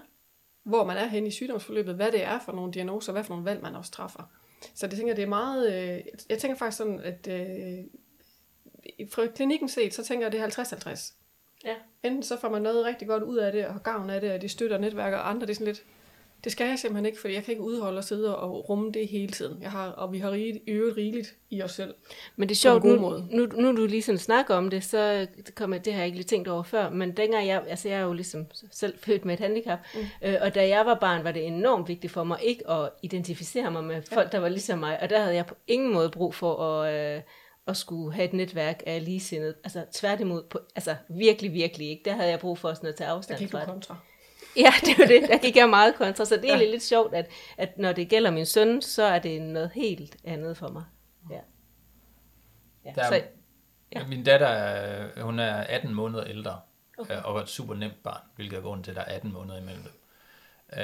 [0.68, 3.46] hvor man er henne i sygdomsforløbet, hvad det er for nogle diagnoser, hvad for nogle
[3.46, 4.32] valg man også træffer.
[4.76, 7.86] Så det tænker det er meget, øh, jeg tænker faktisk sådan, at øh,
[9.12, 11.14] fra klinikken set, så tænker jeg, det er 50-50.
[11.66, 11.76] Ja.
[12.04, 14.32] Enten så får man noget rigtig godt ud af det, og har gavn af det,
[14.32, 15.84] og de støtter netværket, og andre det er sådan lidt,
[16.44, 19.08] det skal jeg simpelthen ikke, for jeg kan ikke udholde at sidde og rumme det
[19.08, 19.62] hele tiden.
[19.62, 21.94] Jeg har, og vi har rigeligt, øvet rigeligt i os selv.
[22.36, 25.78] Men det er sjovt, nu, nu, nu du lige sådan snakker om det, så kommer
[25.78, 28.14] det har jeg ikke lige tænkt over før, men dengang jeg, altså jeg er jo
[28.14, 30.00] ligesom selv født med et handicap, mm.
[30.22, 33.72] øh, og da jeg var barn, var det enormt vigtigt for mig ikke at identificere
[33.72, 34.38] mig med folk, ja.
[34.38, 37.16] der var ligesom mig, og der havde jeg på ingen måde brug for at...
[37.16, 37.22] Øh,
[37.68, 39.56] at skulle have et netværk af ligesindede.
[39.64, 42.02] Altså tværtimod, på, altså virkelig, virkelig ikke.
[42.06, 43.68] Der havde jeg brug for sådan at tage afstand fra det.
[43.68, 43.96] kontra.
[44.64, 45.30] Ja, det var det.
[45.30, 46.66] Der gik jeg meget kontra, så det er ja.
[46.66, 50.58] lidt sjovt, at, at når det gælder min søn, så er det noget helt andet
[50.58, 50.84] for mig.
[51.30, 51.40] Ja.
[52.86, 52.92] Ja.
[52.96, 53.24] Der, så,
[53.96, 54.08] ja.
[54.08, 56.60] Min datter, hun er 18 måneder ældre,
[56.98, 57.22] okay.
[57.22, 59.58] og var et super nemt barn, hvilket er grunden til, at der er 18 måneder
[59.58, 59.92] imellem dem.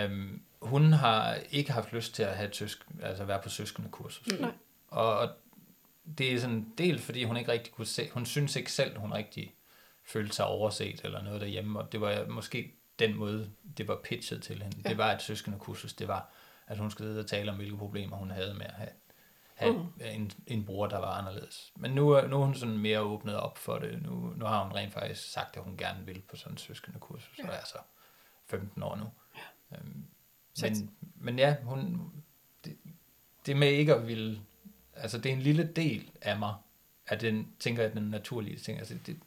[0.05, 4.39] Um, hun har ikke haft lyst til at have tysk, altså være på søskende kursus.
[4.39, 4.45] Mm.
[4.88, 5.30] Og
[6.17, 8.97] det er sådan en del, fordi hun ikke rigtig kunne se, hun synes ikke selv,
[8.97, 9.55] hun rigtig
[10.05, 14.43] følte sig overset eller noget derhjemme, og det var måske den måde, det var pitchet
[14.43, 14.77] til hende.
[14.83, 14.89] Ja.
[14.89, 16.29] Det var et søskende kursus, det var,
[16.67, 18.89] at hun skulle og tale om, hvilke problemer hun havde med at have,
[19.55, 20.01] have mm.
[20.01, 21.73] en, en bror, der var anderledes.
[21.75, 24.01] Men nu, nu er hun sådan mere åbnet op for det.
[24.01, 26.99] Nu, nu har hun rent faktisk sagt, at hun gerne vil på sådan et søskende
[26.99, 27.47] kursus, ja.
[27.47, 27.77] og er så
[28.45, 29.05] 15 år nu.
[29.35, 29.77] Ja.
[29.77, 30.05] Øhm,
[30.61, 32.11] men, men ja, hun,
[32.65, 32.77] det,
[33.45, 34.41] det med ikke at ville,
[34.93, 36.55] altså det er en lille del af mig,
[37.07, 39.19] at den tænker, at den naturlige ting, altså det,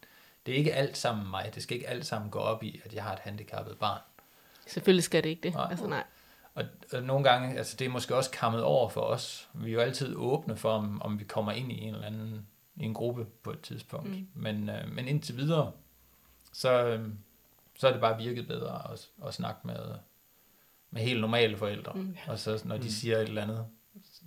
[0.47, 1.51] det er ikke alt sammen mig.
[1.55, 4.01] Det skal ikke alt sammen gå op i, at jeg har et handicappet barn.
[4.67, 5.55] Selvfølgelig skal det ikke det.
[5.55, 5.67] Nej.
[5.71, 6.05] Altså, nej.
[6.55, 9.49] Og, og nogle gange, altså det er måske også kommet over for os.
[9.55, 12.47] Vi er jo altid åbne for, om, om vi kommer ind i en eller anden
[12.77, 14.11] i en gruppe på et tidspunkt.
[14.11, 14.29] Mm.
[14.35, 15.73] Men, øh, men indtil videre,
[16.53, 17.09] så, øh,
[17.75, 19.95] så er det bare virket bedre at, at snakke med,
[20.91, 21.93] med helt normale forældre.
[21.95, 22.17] Mm.
[22.27, 22.89] Og så når de mm.
[22.89, 23.67] siger et eller andet,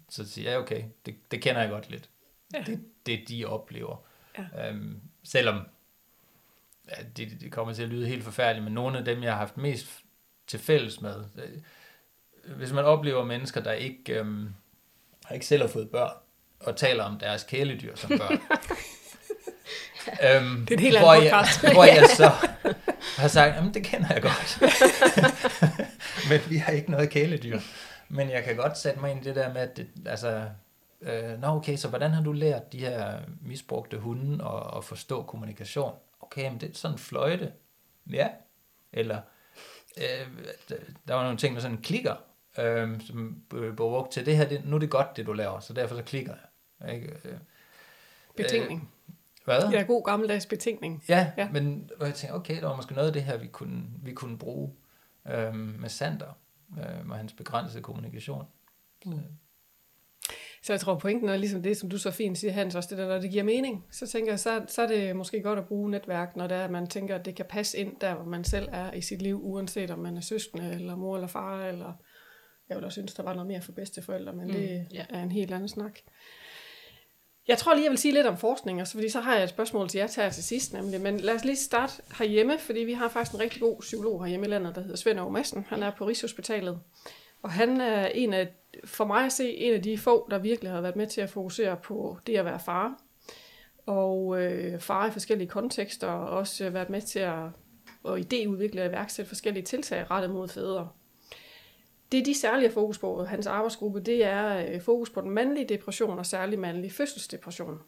[0.10, 2.10] så siger jeg, okay, det, det kender jeg godt lidt.
[2.54, 2.64] Ja.
[2.66, 3.98] Det, det de oplever.
[4.38, 4.70] Ja.
[4.70, 5.62] Øhm, selvom
[6.90, 9.40] ja, det, det kommer til at lyde helt forfærdeligt, men nogle af dem, jeg har
[9.40, 9.88] haft mest
[10.48, 14.54] til fælles med, øh, hvis man oplever mennesker, der ikke, øhm,
[15.26, 16.14] har ikke selv har fået børn,
[16.60, 18.32] og taler om deres kæledyr som børn,
[20.26, 22.32] øhm, det er en helt hvor, jeg, hvor jeg så
[23.18, 24.62] har sagt, jamen det kender jeg godt,
[26.30, 27.60] men vi har ikke noget kæledyr.
[28.10, 30.46] Men jeg kan godt sætte mig ind i det der med, at det, altså,
[31.02, 35.24] øh, nå okay, så hvordan har du lært de her misbrugte hunde at, at forstå
[35.24, 35.94] kommunikation?
[36.20, 37.54] Okay, men det er sådan en fløjte.
[38.12, 38.30] Ja.
[38.94, 39.22] Eller,
[39.98, 40.28] øh,
[41.08, 42.16] der var nogle ting, der sådan klikker,
[42.60, 45.60] øh, som blev brugt til det her, det, nu er det godt, det du laver,
[45.60, 46.34] så derfor så klikker
[46.82, 46.94] jeg.
[46.96, 47.08] Ikke?
[47.26, 47.38] Øh,
[48.36, 48.82] Betænkning.
[48.82, 49.16] Øh,
[49.46, 49.70] hvad?
[49.72, 51.04] Ja, god gammeldags betænkning.
[51.10, 53.84] Ja, ja, men jeg tænkte, okay, der var måske noget af det her, vi kunne,
[54.04, 54.74] vi kunne bruge
[55.28, 56.38] øh, med Sander,
[56.78, 58.46] øh, med hans begrænsede kommunikation.
[59.06, 59.12] Mm.
[59.12, 59.20] Så
[60.70, 63.08] jeg tror, pointen er ligesom det, som du så fint siger, Hans, også det der,
[63.08, 63.86] når det giver mening.
[63.92, 66.64] Så tænker jeg, så, så er det måske godt at bruge netværk, når det er,
[66.64, 69.22] at man tænker, at det kan passe ind der, hvor man selv er i sit
[69.22, 71.94] liv, uanset om man er søskende, eller mor eller far, eller
[72.70, 75.06] jeg vil også synes, der var noget mere for bedsteforældre, men mm, det yeah.
[75.10, 76.00] er en helt anden snak.
[77.48, 79.50] Jeg tror lige, jeg vil sige lidt om forskning, altså, fordi så har jeg et
[79.50, 81.02] spørgsmål til jer til, til sidst nemlig.
[81.02, 84.46] Men lad os lige starte herhjemme, fordi vi har faktisk en rigtig god psykolog herhjemme
[84.46, 85.66] i landet, der hedder Svend Aarhus Madsen.
[85.70, 86.80] Han er på Rigshospitalet.
[87.42, 88.48] Og han er en af
[88.86, 91.30] for mig at se en af de få, der virkelig har været med til at
[91.30, 93.02] fokusere på det at være far.
[93.86, 97.50] Og øh, far i forskellige kontekster, og også været med til at
[98.04, 100.90] og idéudvikle og iværksætte forskellige tiltag rettet mod fædre.
[102.12, 106.20] Det, de særlige fokus på hans arbejdsgruppe, det er øh, fokus på den mandlige depression
[106.20, 107.80] og særlig mandlig fødselsdepression.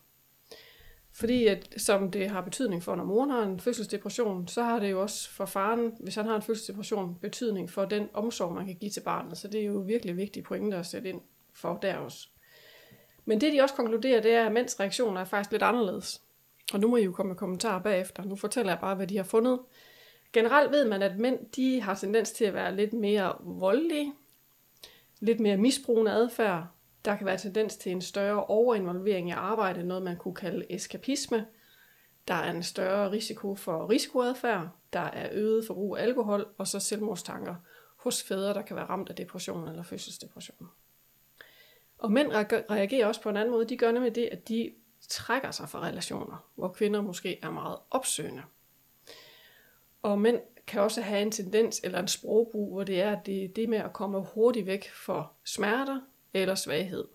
[1.13, 4.91] Fordi at, som det har betydning for, når moren har en fødselsdepression, så har det
[4.91, 8.75] jo også for faren, hvis han har en fødselsdepression, betydning for den omsorg, man kan
[8.75, 9.37] give til barnet.
[9.37, 11.21] Så det er jo virkelig vigtige pointer at sætte ind
[11.53, 12.27] for der også.
[13.25, 16.21] Men det de også konkluderer, det er, at mænds reaktioner er faktisk lidt anderledes.
[16.73, 18.23] Og nu må I jo komme med kommentarer bagefter.
[18.23, 19.59] Nu fortæller jeg bare, hvad de har fundet.
[20.33, 24.13] Generelt ved man, at mænd de har tendens til at være lidt mere voldelige,
[25.19, 26.67] lidt mere misbrugende adfærd,
[27.05, 31.47] der kan være tendens til en større overinvolvering i arbejdet, noget man kunne kalde eskapisme.
[32.27, 36.79] Der er en større risiko for risikoadfærd, der er øget forbrug af alkohol, og så
[36.79, 37.55] selvmordstanker
[37.95, 40.69] hos fædre, der kan være ramt af depression eller fødselsdepression.
[41.97, 42.31] Og mænd
[42.69, 43.69] reagerer også på en anden måde.
[43.69, 44.73] De gør nemlig det, at de
[45.09, 48.43] trækker sig fra relationer, hvor kvinder måske er meget opsøgende.
[50.01, 53.69] Og mænd kan også have en tendens eller en sprogbrug, hvor det er det, det
[53.69, 55.99] med at komme hurtigt væk for smerter,
[56.33, 57.05] eller svaghed.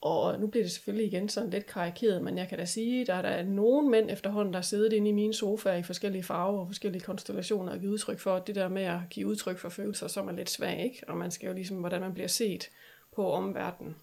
[0.00, 3.06] Og nu bliver det selvfølgelig igen sådan lidt karikeret, men jeg kan da sige, at
[3.06, 6.60] der er der nogen mænd efterhånden, der sidder inde i mine sofaer i forskellige farver
[6.60, 9.68] og forskellige konstellationer og giver udtryk for, at det der med at give udtryk for
[9.68, 11.04] følelser, som er lidt svag, ikke?
[11.08, 12.70] og man skal jo ligesom, hvordan man bliver set
[13.14, 13.96] på omverdenen,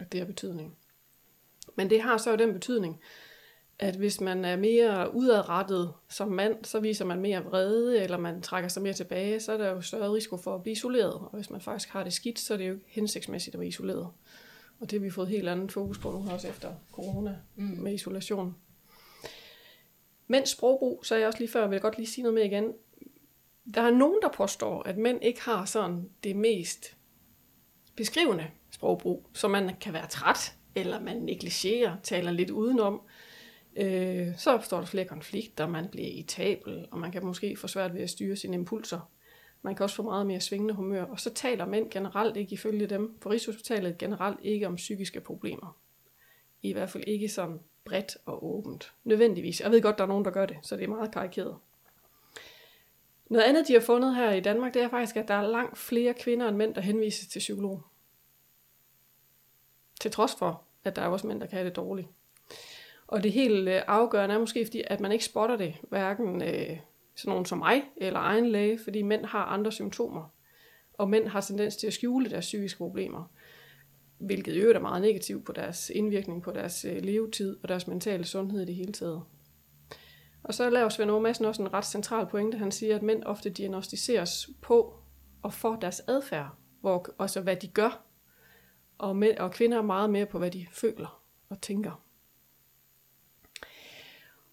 [0.00, 0.76] og det har betydning.
[1.76, 3.00] Men det har så jo den betydning,
[3.80, 8.42] at hvis man er mere udadrettet som mand, så viser man mere vrede, eller man
[8.42, 11.12] trækker sig mere tilbage, så er der jo større risiko for at blive isoleret.
[11.12, 14.08] Og hvis man faktisk har det skidt, så er det jo hensigtsmæssigt at være isoleret.
[14.80, 17.64] Og det har vi fået helt andet fokus på nu, også efter corona mm.
[17.64, 18.56] med isolation.
[20.26, 22.44] Mænds sprogbrug, så er jeg også lige før, vil jeg godt lige sige noget med
[22.44, 22.72] igen.
[23.74, 26.96] Der er nogen, der påstår, at mænd ikke har sådan det mest
[27.96, 33.00] beskrivende sprogbrug, så man kan være træt, eller man negligerer, taler lidt udenom
[33.76, 37.94] øh, så opstår der flere konflikter, man bliver irritabel, og man kan måske få svært
[37.94, 39.10] ved at styre sine impulser.
[39.62, 42.86] Man kan også få meget mere svingende humør, og så taler mænd generelt ikke ifølge
[42.86, 45.76] dem på Rigshospitalet generelt ikke om psykiske problemer.
[46.62, 48.92] I hvert fald ikke sådan bredt og åbent.
[49.04, 49.60] Nødvendigvis.
[49.60, 51.56] Jeg ved godt, der er nogen, der gør det, så det er meget karikeret.
[53.30, 55.78] Noget andet, de har fundet her i Danmark, det er faktisk, at der er langt
[55.78, 57.82] flere kvinder end mænd, der henvises til psykolog.
[60.00, 62.08] Til trods for, at der er også mænd, der kan have det dårligt.
[63.10, 66.78] Og det helt øh, afgørende er måske, fordi at man ikke spotter det, hverken øh,
[67.16, 70.32] sådan nogen som mig eller egen læge, fordi mænd har andre symptomer.
[70.94, 73.24] Og mænd har tendens til at skjule deres psykiske problemer,
[74.18, 77.86] hvilket i øvrigt er meget negativt på deres indvirkning på deres øh, levetid og deres
[77.86, 79.22] mentale sundhed i det hele taget.
[80.42, 82.58] Og så laver Svend Aage Madsen også en ret central pointe.
[82.58, 84.94] Han siger, at mænd ofte diagnostiseres på
[85.42, 86.48] og for deres adfærd,
[86.80, 88.04] hvor, også hvad de gør,
[88.98, 92.09] og, mænd, og kvinder er meget mere på, hvad de føler og tænker.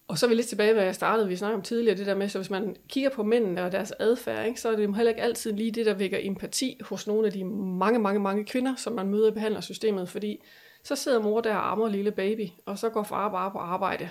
[0.08, 2.14] Og så er vi lidt tilbage, hvad jeg startede, vi snakkede om tidligere, det der
[2.14, 5.10] med, så hvis man kigger på mændene og deres adfærd, ikke, så er det heller
[5.10, 8.76] ikke altid lige det, der vækker empati hos nogle af de mange, mange, mange kvinder,
[8.76, 10.42] som man møder i behandlersystemet, fordi
[10.82, 14.10] så sidder mor der og ammer lille baby, og så går far bare på arbejde.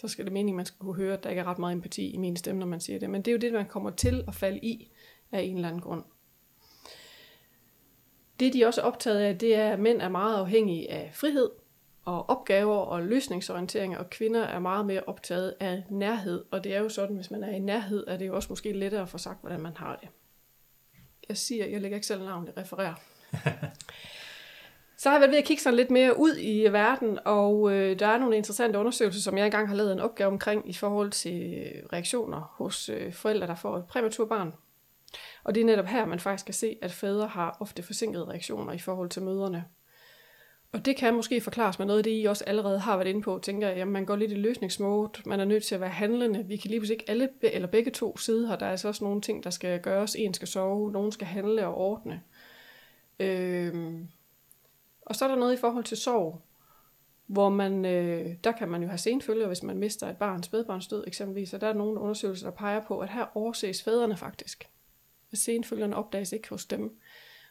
[0.00, 2.10] Så skal det meningen, man skal kunne høre, at der ikke er ret meget empati
[2.10, 3.10] i min stemme, når man siger det.
[3.10, 4.90] Men det er jo det, man kommer til at falde i
[5.32, 6.04] af en eller anden grund.
[8.40, 11.50] Det, de også er optaget af, det er, at mænd er meget afhængige af frihed,
[12.08, 16.44] og opgaver og løsningsorienteringer, og kvinder er meget mere optaget af nærhed.
[16.50, 18.72] Og det er jo sådan, hvis man er i nærhed, er det jo også måske
[18.72, 20.08] lettere at få sagt, hvordan man har det.
[21.28, 22.94] Jeg siger, jeg lægger ikke selv navn, jeg refererer.
[24.98, 27.98] Så har jeg været ved at kigge sådan lidt mere ud i verden, og øh,
[27.98, 31.10] der er nogle interessante undersøgelser, som jeg engang har lavet en opgave omkring i forhold
[31.10, 34.54] til reaktioner hos øh, forældre, der får et præmaturbarn.
[35.44, 38.72] Og det er netop her, man faktisk kan se, at fædre har ofte forsinkede reaktioner
[38.72, 39.64] i forhold til møderne.
[40.72, 43.22] Og det kan måske forklares med noget af det, I også allerede har været inde
[43.22, 43.40] på.
[43.42, 46.44] Tænker jeg, man går lidt i løsningsmode, man er nødt til at være handlende.
[46.44, 48.56] Vi kan lige pludselig ikke alle, eller begge to sidde her.
[48.56, 50.14] Der er altså også nogle ting, der skal gøres.
[50.14, 52.22] En skal sove, nogen skal handle og ordne.
[53.20, 54.08] Øhm.
[55.02, 56.42] Og så er der noget i forhold til sorg,
[57.26, 61.04] hvor man, øh, der kan man jo have senfølger, hvis man mister et barns spædbarnsdød
[61.06, 61.54] eksempelvis.
[61.54, 64.68] Og der er nogle undersøgelser, der peger på, at her overses fædrene faktisk.
[65.32, 66.98] At senfølgerne opdages ikke hos dem.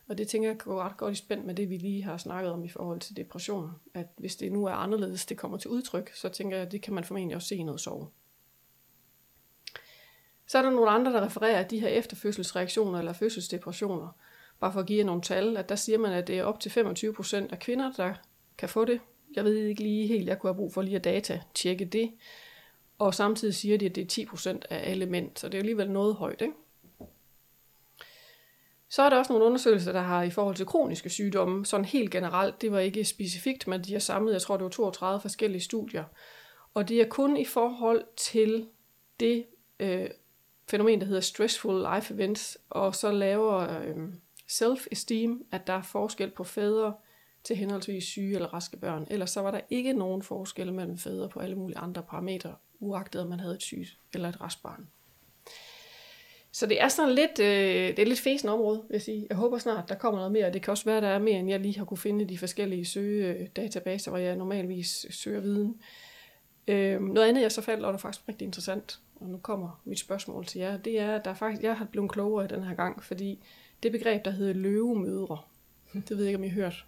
[0.07, 2.51] Og det tænker jeg går ret godt i spænd med det, vi lige har snakket
[2.51, 3.71] om i forhold til depression.
[3.93, 6.81] At hvis det nu er anderledes, det kommer til udtryk, så tænker jeg, at det
[6.81, 8.11] kan man formentlig også se i noget sorg.
[10.47, 14.17] Så er der nogle andre, der refererer de her efterfødselsreaktioner eller fødselsdepressioner.
[14.59, 16.59] Bare for at give jer nogle tal, at der siger man, at det er op
[16.59, 18.13] til 25% af kvinder, der
[18.57, 18.99] kan få det.
[19.35, 22.11] Jeg ved ikke lige helt, jeg kunne have brug for lige at data tjekke det.
[22.99, 25.91] Og samtidig siger de, at det er 10% af alle mænd, så det er alligevel
[25.91, 26.53] noget højt, ikke?
[28.89, 32.11] Så er der også nogle undersøgelser, der har i forhold til kroniske sygdomme, sådan helt
[32.11, 35.61] generelt, det var ikke specifikt, men de har samlet, jeg tror det var 32 forskellige
[35.61, 36.03] studier.
[36.73, 38.67] Og det er kun i forhold til
[39.19, 39.45] det
[39.79, 40.09] øh,
[40.69, 43.95] fænomen, der hedder stressful life events, og så laver øh,
[44.47, 46.93] self-esteem, at der er forskel på fædre
[47.43, 49.07] til henholdsvis syge eller raske børn.
[49.09, 53.21] Ellers så var der ikke nogen forskel mellem fædre på alle mulige andre parametre, uagtet
[53.21, 54.87] om man havde et sygt eller et rask barn.
[56.57, 59.27] Så det er sådan lidt, øh, det er lidt fæsen område, vil jeg sige.
[59.29, 60.53] Jeg håber snart, der kommer noget mere.
[60.53, 62.37] Det kan også være, der er mere, end jeg lige har kunne finde i de
[62.37, 65.81] forskellige søgedatabaser, hvor jeg normalvis søger viden.
[66.67, 69.99] Øh, noget andet, jeg så faldt over, der faktisk rigtig interessant, og nu kommer mit
[69.99, 72.63] spørgsmål til jer, det er, at der er faktisk, jeg har blevet klogere i den
[72.63, 73.39] her gang, fordi
[73.83, 75.37] det begreb, der hedder løvemødre,
[75.93, 76.85] det ved jeg ikke, om I har hørt.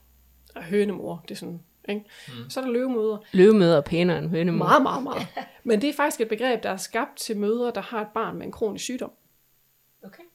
[0.55, 1.59] Og hønemor, det er sådan,
[1.89, 2.05] ikke?
[2.27, 2.49] Mm.
[2.49, 3.19] Så er der løvemødre.
[3.31, 4.65] Løvemødre er pænere end hønemor.
[4.65, 5.27] Meget, meget, meget.
[5.63, 8.37] Men det er faktisk et begreb, der er skabt til mødre, der har et barn
[8.37, 9.11] med en kronisk sygdom.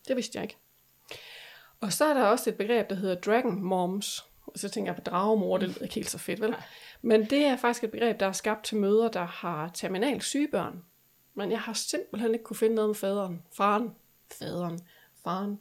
[0.08, 0.56] Det vidste jeg ikke.
[1.80, 4.24] Og så er der også et begreb, der hedder dragon moms.
[4.46, 6.54] Og så tænker jeg på dragemor, det lyder ikke helt så fedt, vel?
[7.02, 10.48] Men det er faktisk et begreb, der er skabt til mødre, der har terminal syge
[10.48, 10.84] børn.
[11.34, 13.42] Men jeg har simpelthen ikke kunne finde noget med faderen.
[13.52, 13.90] Faren.
[14.38, 14.78] Faderen.
[15.24, 15.58] Faren.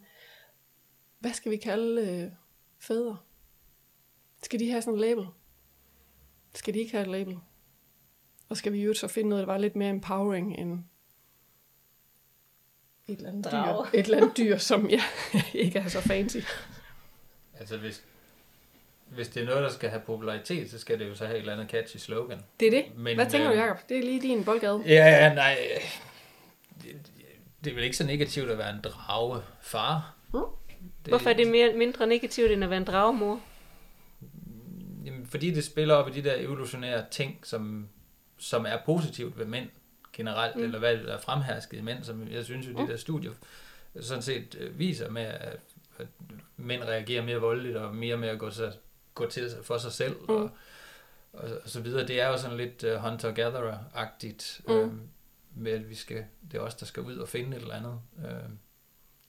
[1.19, 2.31] Hvad skal vi kalde øh,
[2.79, 3.17] fædre?
[4.43, 5.27] Skal de have sådan et label?
[6.55, 7.37] Skal de ikke have et label?
[8.49, 10.83] Og skal vi jo så finde noget, der var lidt mere empowering end
[13.07, 15.01] et eller andet, dyr, et eller andet dyr, som jeg
[15.53, 16.37] ikke er så fancy.
[17.59, 18.03] Altså hvis,
[19.07, 21.39] hvis det er noget, der skal have popularitet, så skal det jo så have et
[21.39, 22.39] eller andet catchy slogan.
[22.59, 22.97] Det er det.
[22.97, 23.89] Men, Hvad tænker øh, du, Jacob?
[23.89, 24.83] Det er lige din boldgade.
[24.85, 25.57] Ja, ja, nej.
[26.83, 27.11] Det,
[27.63, 30.15] det er vel ikke så negativt at være en dragefar.
[30.31, 30.41] Hmm?
[31.05, 33.41] Det, Hvorfor er det mere, mindre negativt, end at være en dragemor?
[35.05, 37.89] Jamen, fordi det spiller op i de der evolutionære ting, som,
[38.37, 39.69] som er positivt ved mænd
[40.13, 40.63] generelt, mm.
[40.63, 42.87] eller hvad der er fremhersket i mænd, som jeg synes jo, de mm.
[42.87, 43.31] der studier
[44.01, 45.59] sådan set øh, viser med, at,
[45.97, 46.07] at
[46.57, 48.73] mænd reagerer mere voldeligt og mere med at gå, sig,
[49.13, 50.35] gå til sig for sig selv mm.
[50.35, 50.49] og,
[51.33, 52.07] og, og så videre.
[52.07, 54.73] Det er jo sådan lidt uh, hunter-gatherer-agtigt, mm.
[54.73, 54.91] øh,
[55.55, 57.99] med at vi skal, det er os, der skal ud og finde et eller andet.
[58.25, 58.49] Øh,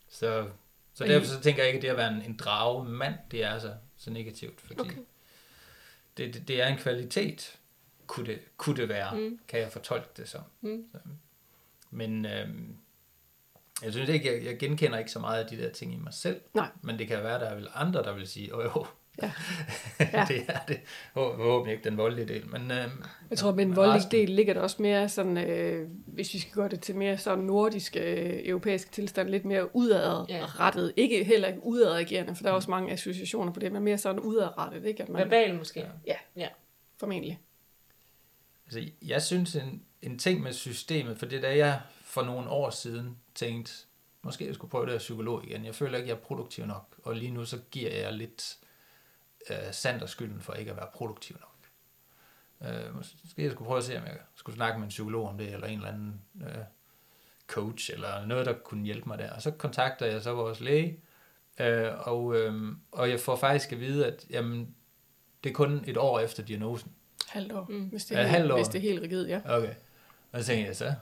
[0.09, 0.47] så
[0.95, 3.45] så derfor så tænker jeg ikke, at det at være en, en drage mand, det
[3.45, 4.97] er så, så negativt, fordi okay.
[6.16, 7.59] det, det, det er en kvalitet,
[8.07, 9.17] kunne det, kunne det være?
[9.17, 9.39] Mm.
[9.49, 10.41] Kan jeg fortolke det som?
[10.61, 10.85] Mm.
[10.93, 10.99] Så,
[11.91, 12.77] men øhm,
[13.83, 16.15] jeg synes ikke, jeg, jeg genkender ikke så meget af de der ting i mig
[16.15, 16.41] selv.
[16.55, 16.69] Nej.
[16.83, 18.87] Men det kan være, der er vel andre, der vil sige, åh jo,
[19.23, 19.33] ja.
[20.13, 20.25] ja.
[20.29, 20.81] det er det.
[21.15, 22.47] Håber ikke den voldelige del.
[22.47, 24.21] Men, øhm, jeg tror, at med den voldelige resten...
[24.21, 27.45] del ligger det også mere sådan, øh, hvis vi skal gøre det til mere sådan
[27.45, 30.93] nordisk, øh, europæisk tilstand, lidt mere udadrettet.
[30.97, 31.03] Ja.
[31.03, 34.21] Ikke heller ikke udadagerende, for der er også mange associationer på det, men mere sådan
[34.21, 34.85] udadrettet.
[34.85, 35.03] Ikke?
[35.03, 35.87] At man, Verbal måske.
[36.07, 36.49] Ja, ja.
[37.01, 37.41] formentlig.
[38.65, 42.71] Altså, jeg synes, en, en ting med systemet, for det da jeg for nogle år
[42.71, 43.73] siden tænkte,
[44.23, 45.65] måske jeg skulle prøve det af psykolog igen.
[45.65, 48.57] Jeg føler ikke, jeg er produktiv nok, og lige nu så giver jeg lidt
[49.51, 51.51] øh, Sander skylden for ikke at være produktiv nok.
[52.71, 55.39] Øh, måske jeg skulle prøve at se, om jeg skulle snakke med en psykolog om
[55.39, 56.65] det, eller en eller anden øh,
[57.47, 59.33] coach, eller noget, der kunne hjælpe mig der.
[59.33, 61.01] Og så kontakter jeg så vores læge,
[61.61, 64.75] øh, og, øh, og jeg får faktisk at vide, at jamen,
[65.45, 66.93] det er kun et år efter diagnosen.
[67.35, 67.85] Halvt år, mm.
[67.85, 68.57] hvis, det er, ja, halvt år.
[68.57, 69.41] hvis det er helt rigid, ja.
[69.45, 69.74] Okay.
[70.32, 70.95] Og så tænker jeg så,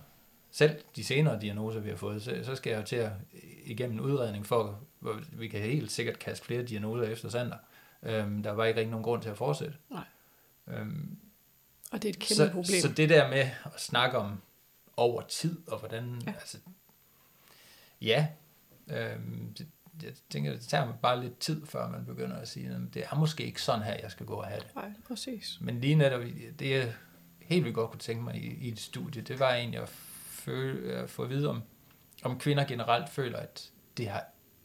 [0.51, 3.11] selv de senere diagnoser, vi har fået, så, så skal jeg jo til at
[3.65, 7.57] igennem en udredning for, hvor vi kan helt sikkert kaste flere diagnoser efter Sander.
[8.03, 9.75] Øhm, der var ikke rigtig nogen grund til at fortsætte.
[9.91, 10.05] Nej.
[10.67, 11.19] Øhm,
[11.93, 12.81] og det er et kæmpe så, problem.
[12.81, 14.43] Så det der med at snakke om
[14.97, 16.59] over tid, og hvordan, ja, altså,
[18.01, 18.27] ja
[18.91, 19.67] øhm, det,
[20.03, 23.17] jeg tænker, det tager bare lidt tid, før man begynder at sige, at det er
[23.17, 24.75] måske ikke sådan her, jeg skal gå og have det.
[24.75, 25.59] Nej, præcis.
[25.61, 26.23] Men lige netop,
[26.59, 26.95] det jeg
[27.41, 29.89] helt vildt godt kunne tænke mig i, i et studie, det var egentlig at
[30.29, 31.63] føle, at få at vide, om,
[32.23, 34.25] om kvinder generelt føler, at det har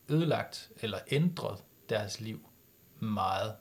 [0.10, 2.50] ødelagt eller ændret deres liv
[3.00, 3.54] meget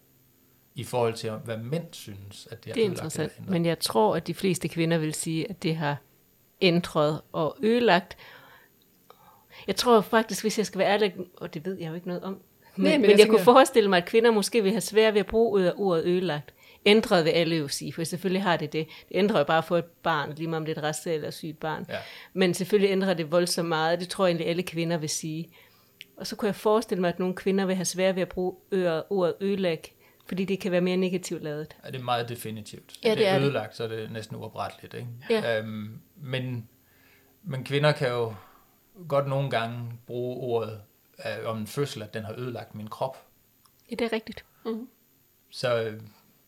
[0.75, 3.49] i forhold til, hvad mænd synes, at det, det er interessant.
[3.49, 5.97] Men jeg tror, at de fleste kvinder vil sige, at det har
[6.61, 8.17] ændret og ødelagt.
[9.67, 12.23] Jeg tror faktisk, hvis jeg skal være ærlig, og det ved jeg jo ikke noget
[12.23, 12.41] om,
[12.79, 15.15] men, Nej, men, men jeg, jeg kunne forestille mig, at kvinder måske vil have svært
[15.15, 16.53] ved at bruge ordet ødelagt
[16.87, 18.87] ændret vil alle jo sige, for selvfølgelig har det det.
[19.09, 21.31] Det ændrer jo bare for et barn, lige meget om det er et rest eller
[21.31, 21.87] sygt barn.
[21.89, 21.99] Ja.
[22.33, 25.49] Men selvfølgelig ændrer det voldsomt meget, det tror jeg egentlig alle kvinder vil sige.
[26.17, 28.55] Og så kunne jeg forestille mig, at nogle kvinder vil have svært ved at bruge
[29.11, 29.95] ordet ødelæg,
[30.27, 31.77] fordi det kan være mere negativt lavet.
[31.85, 32.93] Ja, det er meget definitivt.
[33.05, 33.77] Ja, det, det er ødelagt, det.
[33.77, 34.95] så er det næsten uopretteligt.
[34.95, 35.09] Ikke?
[35.31, 35.59] Ja.
[35.59, 36.69] Øhm, men,
[37.45, 38.35] men kvinder kan jo
[39.09, 40.81] godt nogle gange bruge ordet
[41.19, 43.27] øh, om en fødsel, at den har ødelagt min krop.
[43.91, 44.45] Ja, det er rigtigt.
[44.65, 44.89] Mm.
[45.51, 45.99] Så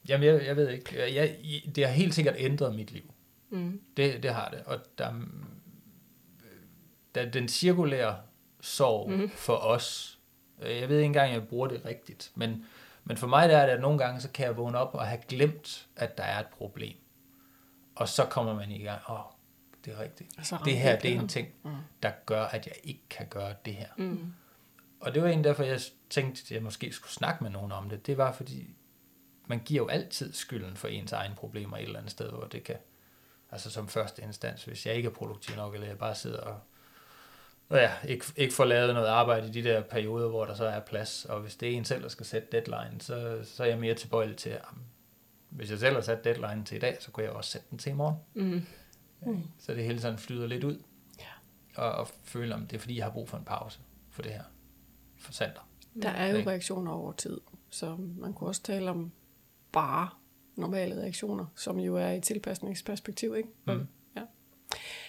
[0.08, 1.14] Jamen, jeg, jeg ved ikke.
[1.14, 1.36] Jeg,
[1.74, 3.14] det har helt sikkert ændret mit liv.
[3.50, 3.80] Mm.
[3.96, 4.62] Det, det har det.
[4.66, 5.12] Og der,
[7.14, 8.16] der den cirkulære
[8.60, 9.30] sorg mm.
[9.30, 10.18] for os,
[10.62, 12.64] øh, jeg ved ikke engang, jeg bruger det rigtigt, men,
[13.04, 15.06] men for mig der er det, at nogle gange, så kan jeg vågne op og
[15.06, 16.96] have glemt, at der er et problem.
[17.96, 19.32] Og så kommer man i gang, åh, oh,
[19.84, 20.30] det er rigtigt.
[20.64, 21.70] Det her, det er en ting, mm.
[22.02, 23.88] der gør, at jeg ikke kan gøre det her.
[23.96, 24.32] Mm.
[25.00, 27.88] Og det var en derfor, jeg tænkte, at jeg måske skulle snakke med nogen om
[27.88, 28.06] det.
[28.06, 28.74] Det var fordi,
[29.46, 32.64] man giver jo altid skylden for ens egne problemer et eller andet sted, hvor det
[32.64, 32.76] kan,
[33.50, 36.60] altså som første instans, hvis jeg ikke er produktiv nok, eller jeg bare sidder og,
[37.68, 40.64] og ja, ikke, ikke får lavet noget arbejde i de der perioder, hvor der så
[40.64, 43.68] er plads, og hvis det er en selv, der skal sætte deadline, så, så er
[43.68, 44.64] jeg mere tilbøjelig til, at
[45.48, 47.78] hvis jeg selv har sat deadline til i dag, så kunne jeg også sætte den
[47.78, 48.16] til i morgen.
[48.34, 48.66] Mm.
[49.20, 49.42] Mm.
[49.58, 50.78] Så det hele sådan flyder lidt ud,
[51.18, 51.82] ja.
[51.82, 53.80] og, og føler, om det er fordi, jeg har brug for en pause
[54.10, 54.42] for det her,
[55.16, 55.68] for Sander.
[56.02, 57.40] Der er jo reaktioner over tid,
[57.70, 59.12] så man kunne også tale om
[59.72, 60.08] bare
[60.56, 63.36] normale reaktioner, som jo er i tilpasningsperspektiv.
[63.36, 63.48] Ikke?
[63.66, 63.86] Mm.
[64.16, 64.20] Ja.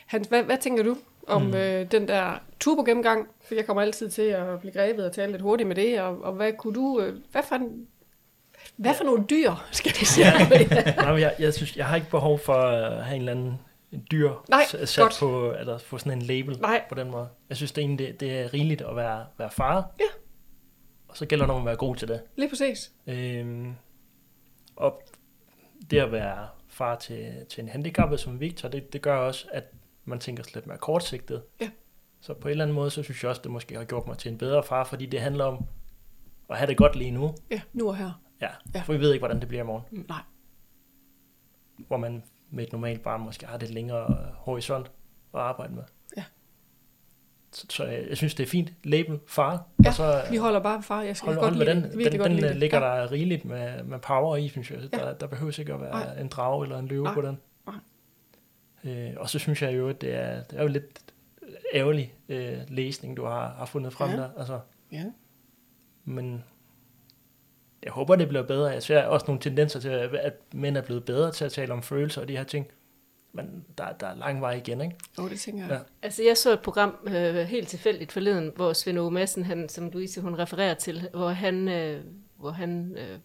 [0.06, 1.53] Hans, hvad, hvad tænker du om mm.
[1.53, 3.27] øh, den der turbo-gennemgang?
[3.41, 6.02] For jeg kommer altid til at blive grebet og tale lidt hurtigt med det.
[6.02, 7.02] Og, og hvad kunne du...
[7.02, 7.88] Øh, hvad for en,
[8.76, 10.27] hvad for nogle dyr, skal vi sige?
[10.27, 11.14] Ja.
[11.14, 13.60] jeg, jeg, synes, jeg har ikke behov for at have en eller anden
[14.11, 15.18] dyr Nej, sat godt.
[15.20, 16.84] på, eller få sådan en label Nej.
[16.90, 17.30] på den måde.
[17.49, 19.91] Jeg synes det egentlig, det, det er rigeligt at være, være far.
[19.99, 20.06] Ja.
[21.07, 22.22] Og så gælder det om at være god til det.
[22.36, 22.91] Lige præcis.
[23.07, 23.76] Øhm,
[24.76, 25.02] og
[25.91, 29.64] det at være far til, til en handicappet som Victor, det, det gør også, at
[30.06, 31.44] man tænker lidt mere kortsigtet.
[31.61, 31.70] Ja.
[32.22, 34.18] Så på en eller anden måde, så synes jeg også, det måske har gjort mig
[34.18, 35.66] til en bedre far, fordi det handler om
[36.49, 37.36] at have det godt lige nu.
[37.52, 38.22] Ja, nu og her.
[38.41, 38.82] Ja, ja.
[38.82, 39.84] for vi ved ikke, hvordan det bliver i morgen.
[39.91, 40.22] Mm, nej.
[41.88, 44.92] Hvor man med et normalt barn måske har det længere horisont
[45.34, 45.84] at arbejde med.
[47.52, 48.74] Så, så jeg, jeg synes, det er fint.
[48.84, 49.68] Label, far.
[49.84, 51.02] Ja, og så, vi holder bare far.
[51.02, 51.84] Jeg skal hold, godt hold lide den.
[51.84, 53.02] Den, den, den ligger ja.
[53.02, 54.80] der rigeligt med, med power i, synes jeg.
[54.94, 54.98] Ja.
[54.98, 56.22] Der, der behøver ikke at være Nej.
[56.22, 57.14] en drage eller en løve Nej.
[57.14, 57.38] på den.
[58.84, 61.14] Øh, og så synes jeg jo, at det er, det er jo lidt
[61.74, 64.18] ærgerlig øh, læsning, du har, har fundet frem ja.
[64.18, 64.30] der.
[64.38, 64.60] Altså,
[64.92, 65.06] ja.
[66.06, 66.44] Men
[67.84, 68.68] jeg håber, det bliver bedre.
[68.68, 71.84] Jeg ser også nogle tendenser til, at mænd er blevet bedre til at tale om
[71.84, 72.68] følelser og de her ting
[73.31, 74.95] men der, der er lang vej igen, ikke?
[75.18, 75.72] Jo, oh, det tænker jeg.
[75.72, 75.80] Ja.
[76.01, 79.89] Altså, jeg så et program øh, helt tilfældigt forleden, hvor Svend Ove Madsen, han, som
[79.89, 82.03] Louise hun refererer til, hvor han, øh,
[82.38, 83.19] hvor han øh,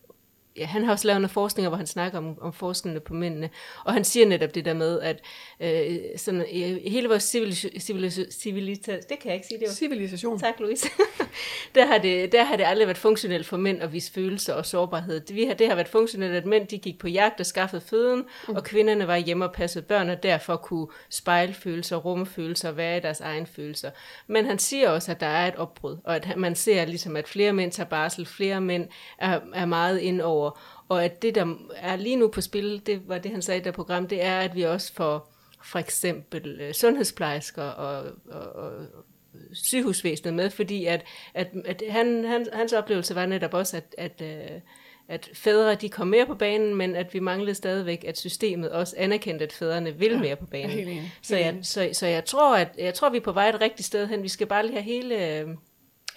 [0.57, 3.51] ja, han har også lavet nogle forskninger, hvor han snakker om, om forskellene på mændene,
[3.85, 5.21] og han siger netop det der med, at
[5.61, 9.75] øh, sådan, i hele vores civilisation, civilisation, det kan jeg ikke sige, det var.
[9.75, 10.41] Civilisation.
[10.41, 10.89] Tak, Louise.
[11.75, 14.67] der, har det, der har det aldrig været funktionelt for mænd at vise følelser og
[14.67, 15.21] sårbarhed.
[15.21, 17.83] Det, vi har, det har været funktionelt, at mænd de gik på jagt og skaffede
[17.87, 18.55] føden, mm.
[18.57, 22.77] og kvinderne var hjemme og passede børn, og derfor kunne spejle følelser, rumme følelser og
[22.77, 23.91] være i deres egen følelser.
[24.27, 27.29] Men han siger også, at der er et opbrud, og at man ser ligesom, at
[27.29, 30.44] flere mænd tager barsel, flere mænd er, er meget ind over,
[30.89, 33.65] og at det, der er lige nu på spil, det var det, han sagde i
[33.65, 35.35] det program, det er, at vi også får
[35.65, 38.73] for eksempel øh, sundhedsplejersker og, og, og
[39.53, 41.05] sygehusvæsenet med, fordi at,
[41.35, 44.61] at, at han, han, hans oplevelse var netop også, at, at, øh,
[45.09, 48.95] at fædre de kom mere på banen, men at vi manglede stadigvæk, at systemet også
[48.99, 50.71] anerkendte, at fædrene vil ja, mere på banen.
[50.71, 51.03] Helt.
[51.23, 53.87] Så, jeg, så, så jeg tror, at jeg tror, vi er på vej et rigtigt
[53.87, 54.23] sted hen.
[54.23, 55.49] Vi skal bare lige have hele øh,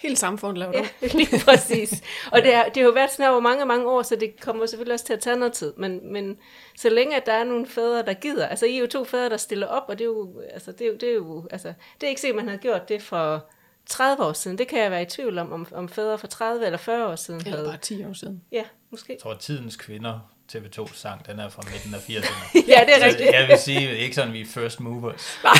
[0.02, 0.94] Hele samfundet laver det.
[1.02, 2.02] Ja, lige præcis.
[2.32, 4.40] Og det, er, det har jo været sådan her over mange, mange år, så det
[4.40, 5.72] kommer selvfølgelig også til at tage noget tid.
[5.76, 6.38] Men, men
[6.76, 9.28] så længe at der er nogle fædre, der gider, altså I er jo to fædre,
[9.28, 11.74] der stiller op, og det er jo, altså, det er jo, det er jo altså,
[12.00, 13.46] det er ikke sikkert, man har gjort det for
[13.86, 14.58] 30 år siden.
[14.58, 17.16] Det kan jeg være i tvivl om, om, om fædre for 30 eller 40 år
[17.16, 17.46] siden.
[17.46, 18.42] Eller bare 10 år siden.
[18.52, 19.12] Ja, måske.
[19.12, 22.58] Jeg tror, at tidens kvinder TV2 sang, den er fra midten af 80'erne.
[22.72, 23.32] ja, det er rigtigt.
[23.32, 25.38] Jeg vil sige, ikke sådan, vi er first movers.
[25.44, 25.54] Nej,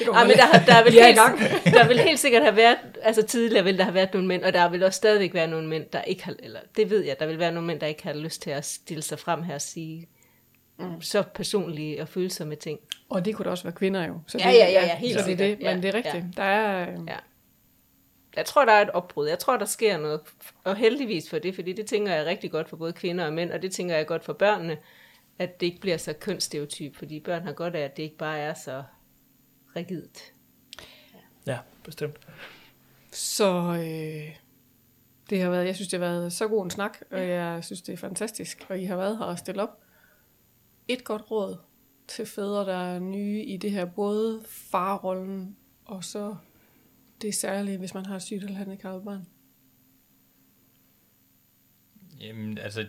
[0.00, 1.16] ja, men der, der, vil helt,
[1.74, 4.52] der vil helt sikkert have været, altså tidligere vil der have været nogle mænd, og
[4.52, 7.26] der vil også stadigvæk være nogle mænd, der ikke har, eller det ved jeg, der
[7.26, 9.62] vil være nogle mænd, der ikke har lyst til at stille sig frem her og
[9.62, 10.08] sige
[10.78, 11.00] mm.
[11.00, 12.78] så personlige og følsomme ting.
[13.08, 14.20] Og det kunne da også være kvinder jo.
[14.26, 16.24] Så ja, det, ja, ja, ja, helt så det, det, men det er rigtigt.
[16.36, 16.42] Ja.
[16.42, 17.16] Der er, ja
[18.36, 19.28] jeg tror, der er et opbrud.
[19.28, 20.20] Jeg tror, der sker noget.
[20.64, 23.32] Og heldigvis for det, fordi det tænker jeg er rigtig godt for både kvinder og
[23.32, 24.78] mænd, og det tænker jeg er godt for børnene,
[25.38, 28.38] at det ikke bliver så kønsstereotyp, fordi børn har godt af, at det ikke bare
[28.38, 28.82] er så
[29.76, 30.32] rigidt.
[31.46, 32.18] Ja, ja bestemt.
[33.12, 34.36] Så øh,
[35.30, 37.82] det har været, jeg synes, det har været så god en snak, og jeg synes,
[37.82, 39.80] det er fantastisk, og I har været her og stillet op.
[40.88, 41.56] Et godt råd
[42.08, 46.36] til fædre, der er nye i det her, både farrollen og så
[47.22, 49.26] det er særligt, hvis man har et sygt eller handicappet barn?
[52.20, 52.86] Jamen, altså,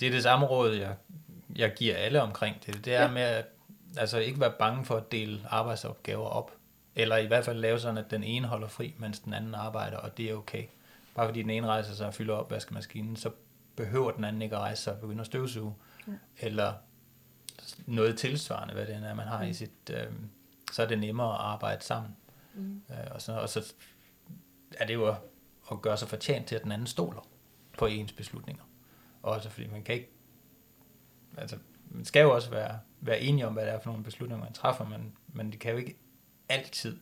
[0.00, 0.96] det er det samme råd, jeg,
[1.56, 2.84] jeg giver alle omkring det.
[2.84, 3.10] Det er ja.
[3.10, 3.46] med at
[3.96, 6.52] altså, ikke være bange for at dele arbejdsopgaver op.
[6.94, 9.96] Eller i hvert fald lave sådan, at den ene holder fri, mens den anden arbejder,
[9.96, 10.64] og det er okay.
[11.14, 13.30] Bare fordi den ene rejser sig og fylder op vaskemaskinen, så
[13.76, 15.74] behøver den anden ikke at rejse sig og begynde at støvsuge.
[16.08, 16.12] Ja.
[16.38, 16.72] Eller
[17.86, 19.50] noget tilsvarende, hvad det er, man har mm.
[19.50, 19.90] i sit...
[19.90, 20.06] Øh,
[20.72, 22.16] så er det nemmere at arbejde sammen.
[22.54, 22.82] Mm.
[22.90, 23.74] Øh, og, så, og så
[24.78, 25.16] er det jo at,
[25.70, 27.28] at gøre sig fortjent til, at den anden stoler
[27.78, 28.62] på ens beslutninger.
[29.22, 30.10] Også fordi man kan ikke,
[31.36, 31.58] altså
[31.90, 34.52] man skal jo også være, være enige om, hvad det er for nogle beslutninger, man
[34.52, 35.96] træffer, men, men det kan jo ikke
[36.48, 36.98] altid.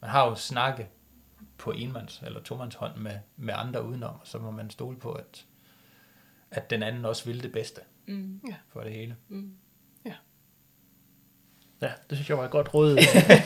[0.00, 0.88] Man har jo snakke
[1.58, 5.12] på enmands eller tomands hånd med, med andre udenom, og så må man stole på,
[5.12, 5.46] at,
[6.50, 8.40] at den anden også vil det bedste mm.
[8.68, 9.16] for det hele.
[9.28, 9.56] Mm.
[11.82, 12.98] Ja, det synes jeg var et godt råd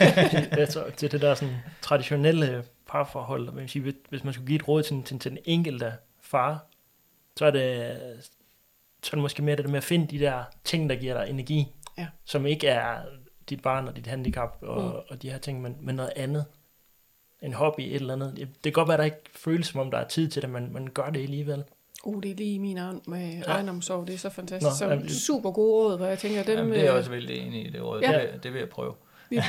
[0.61, 3.51] altså, til det der sådan, traditionelle parforhold.
[3.51, 6.65] Man sige, hvis man skulle give et råd til, til, til den enkelte far,
[7.37, 7.97] så er det,
[9.03, 11.29] så er det måske mere det med at finde de der ting, der giver dig
[11.29, 11.67] energi,
[11.97, 12.07] ja.
[12.25, 13.01] som ikke er
[13.49, 14.91] dit barn og dit handicap og, mm.
[15.09, 16.45] og de her ting, men, men noget andet.
[17.41, 18.37] En hobby, et eller andet.
[18.37, 20.49] Det kan godt være, at der ikke føles som om, der er tid til det,
[20.49, 21.63] men man gør det alligevel.
[22.05, 23.61] Uh, det er lige min ånd med ja.
[23.61, 24.71] Det er så fantastisk.
[24.71, 26.57] Nå, så jamen, super gode råd, hvor jeg tænker, dem...
[26.57, 28.01] Jamen, det er jeg øh, også vældig enig i, det råd.
[28.01, 28.11] Ja.
[28.11, 28.93] Det, vil, det vil jeg prøve.
[29.29, 29.35] Vi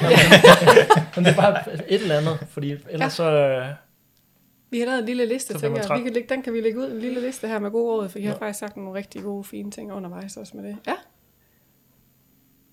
[1.16, 3.08] Men det er bare et eller andet, fordi ellers ja.
[3.08, 3.30] så...
[3.30, 3.66] Øh,
[4.70, 5.98] vi har lavet en lille liste, tænker jeg.
[5.98, 8.08] Vi kan lægge, den kan vi lægge ud, en lille liste her med gode råd,
[8.08, 10.76] for jeg har faktisk sagt nogle rigtig gode, fine ting undervejs også med det.
[10.86, 10.94] Ja.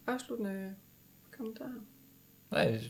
[0.07, 0.75] Afsluttende
[1.37, 1.69] kommentarer.
[2.51, 2.81] Nej, jeg,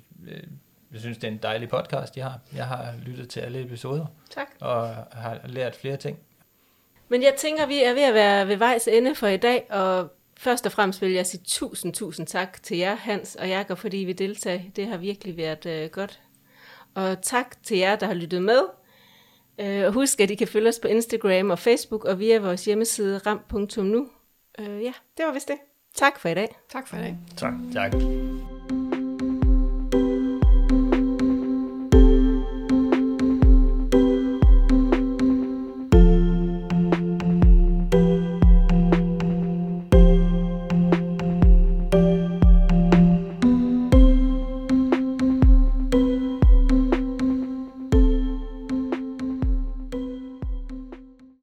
[0.92, 2.40] jeg synes, det er en dejlig podcast, jeg har.
[2.56, 4.06] Jeg har lyttet til alle episoder.
[4.30, 4.48] Tak.
[4.60, 6.20] Og har lært flere ting.
[7.14, 10.10] Men jeg tænker, vi er ved at være ved vejs ende for i dag, og
[10.38, 13.98] først og fremmest vil jeg sige tusind, tusind tak til jer, Hans og Jakob, fordi
[13.98, 14.62] vi deltager.
[14.76, 16.22] Det har virkelig været øh, godt.
[16.96, 18.62] Og tak til jer, der har lyttet med.
[19.60, 22.66] Øh, og husk, at I kan følge os på Instagram og Facebook og via vores
[22.66, 24.08] hjemmeside ram.nu.
[24.60, 25.58] Øh, ja, det var vist det.
[25.96, 26.56] Tak for i dag.
[26.70, 27.18] Tak for i dag.
[27.38, 27.54] Tak.
[27.74, 27.94] Tak.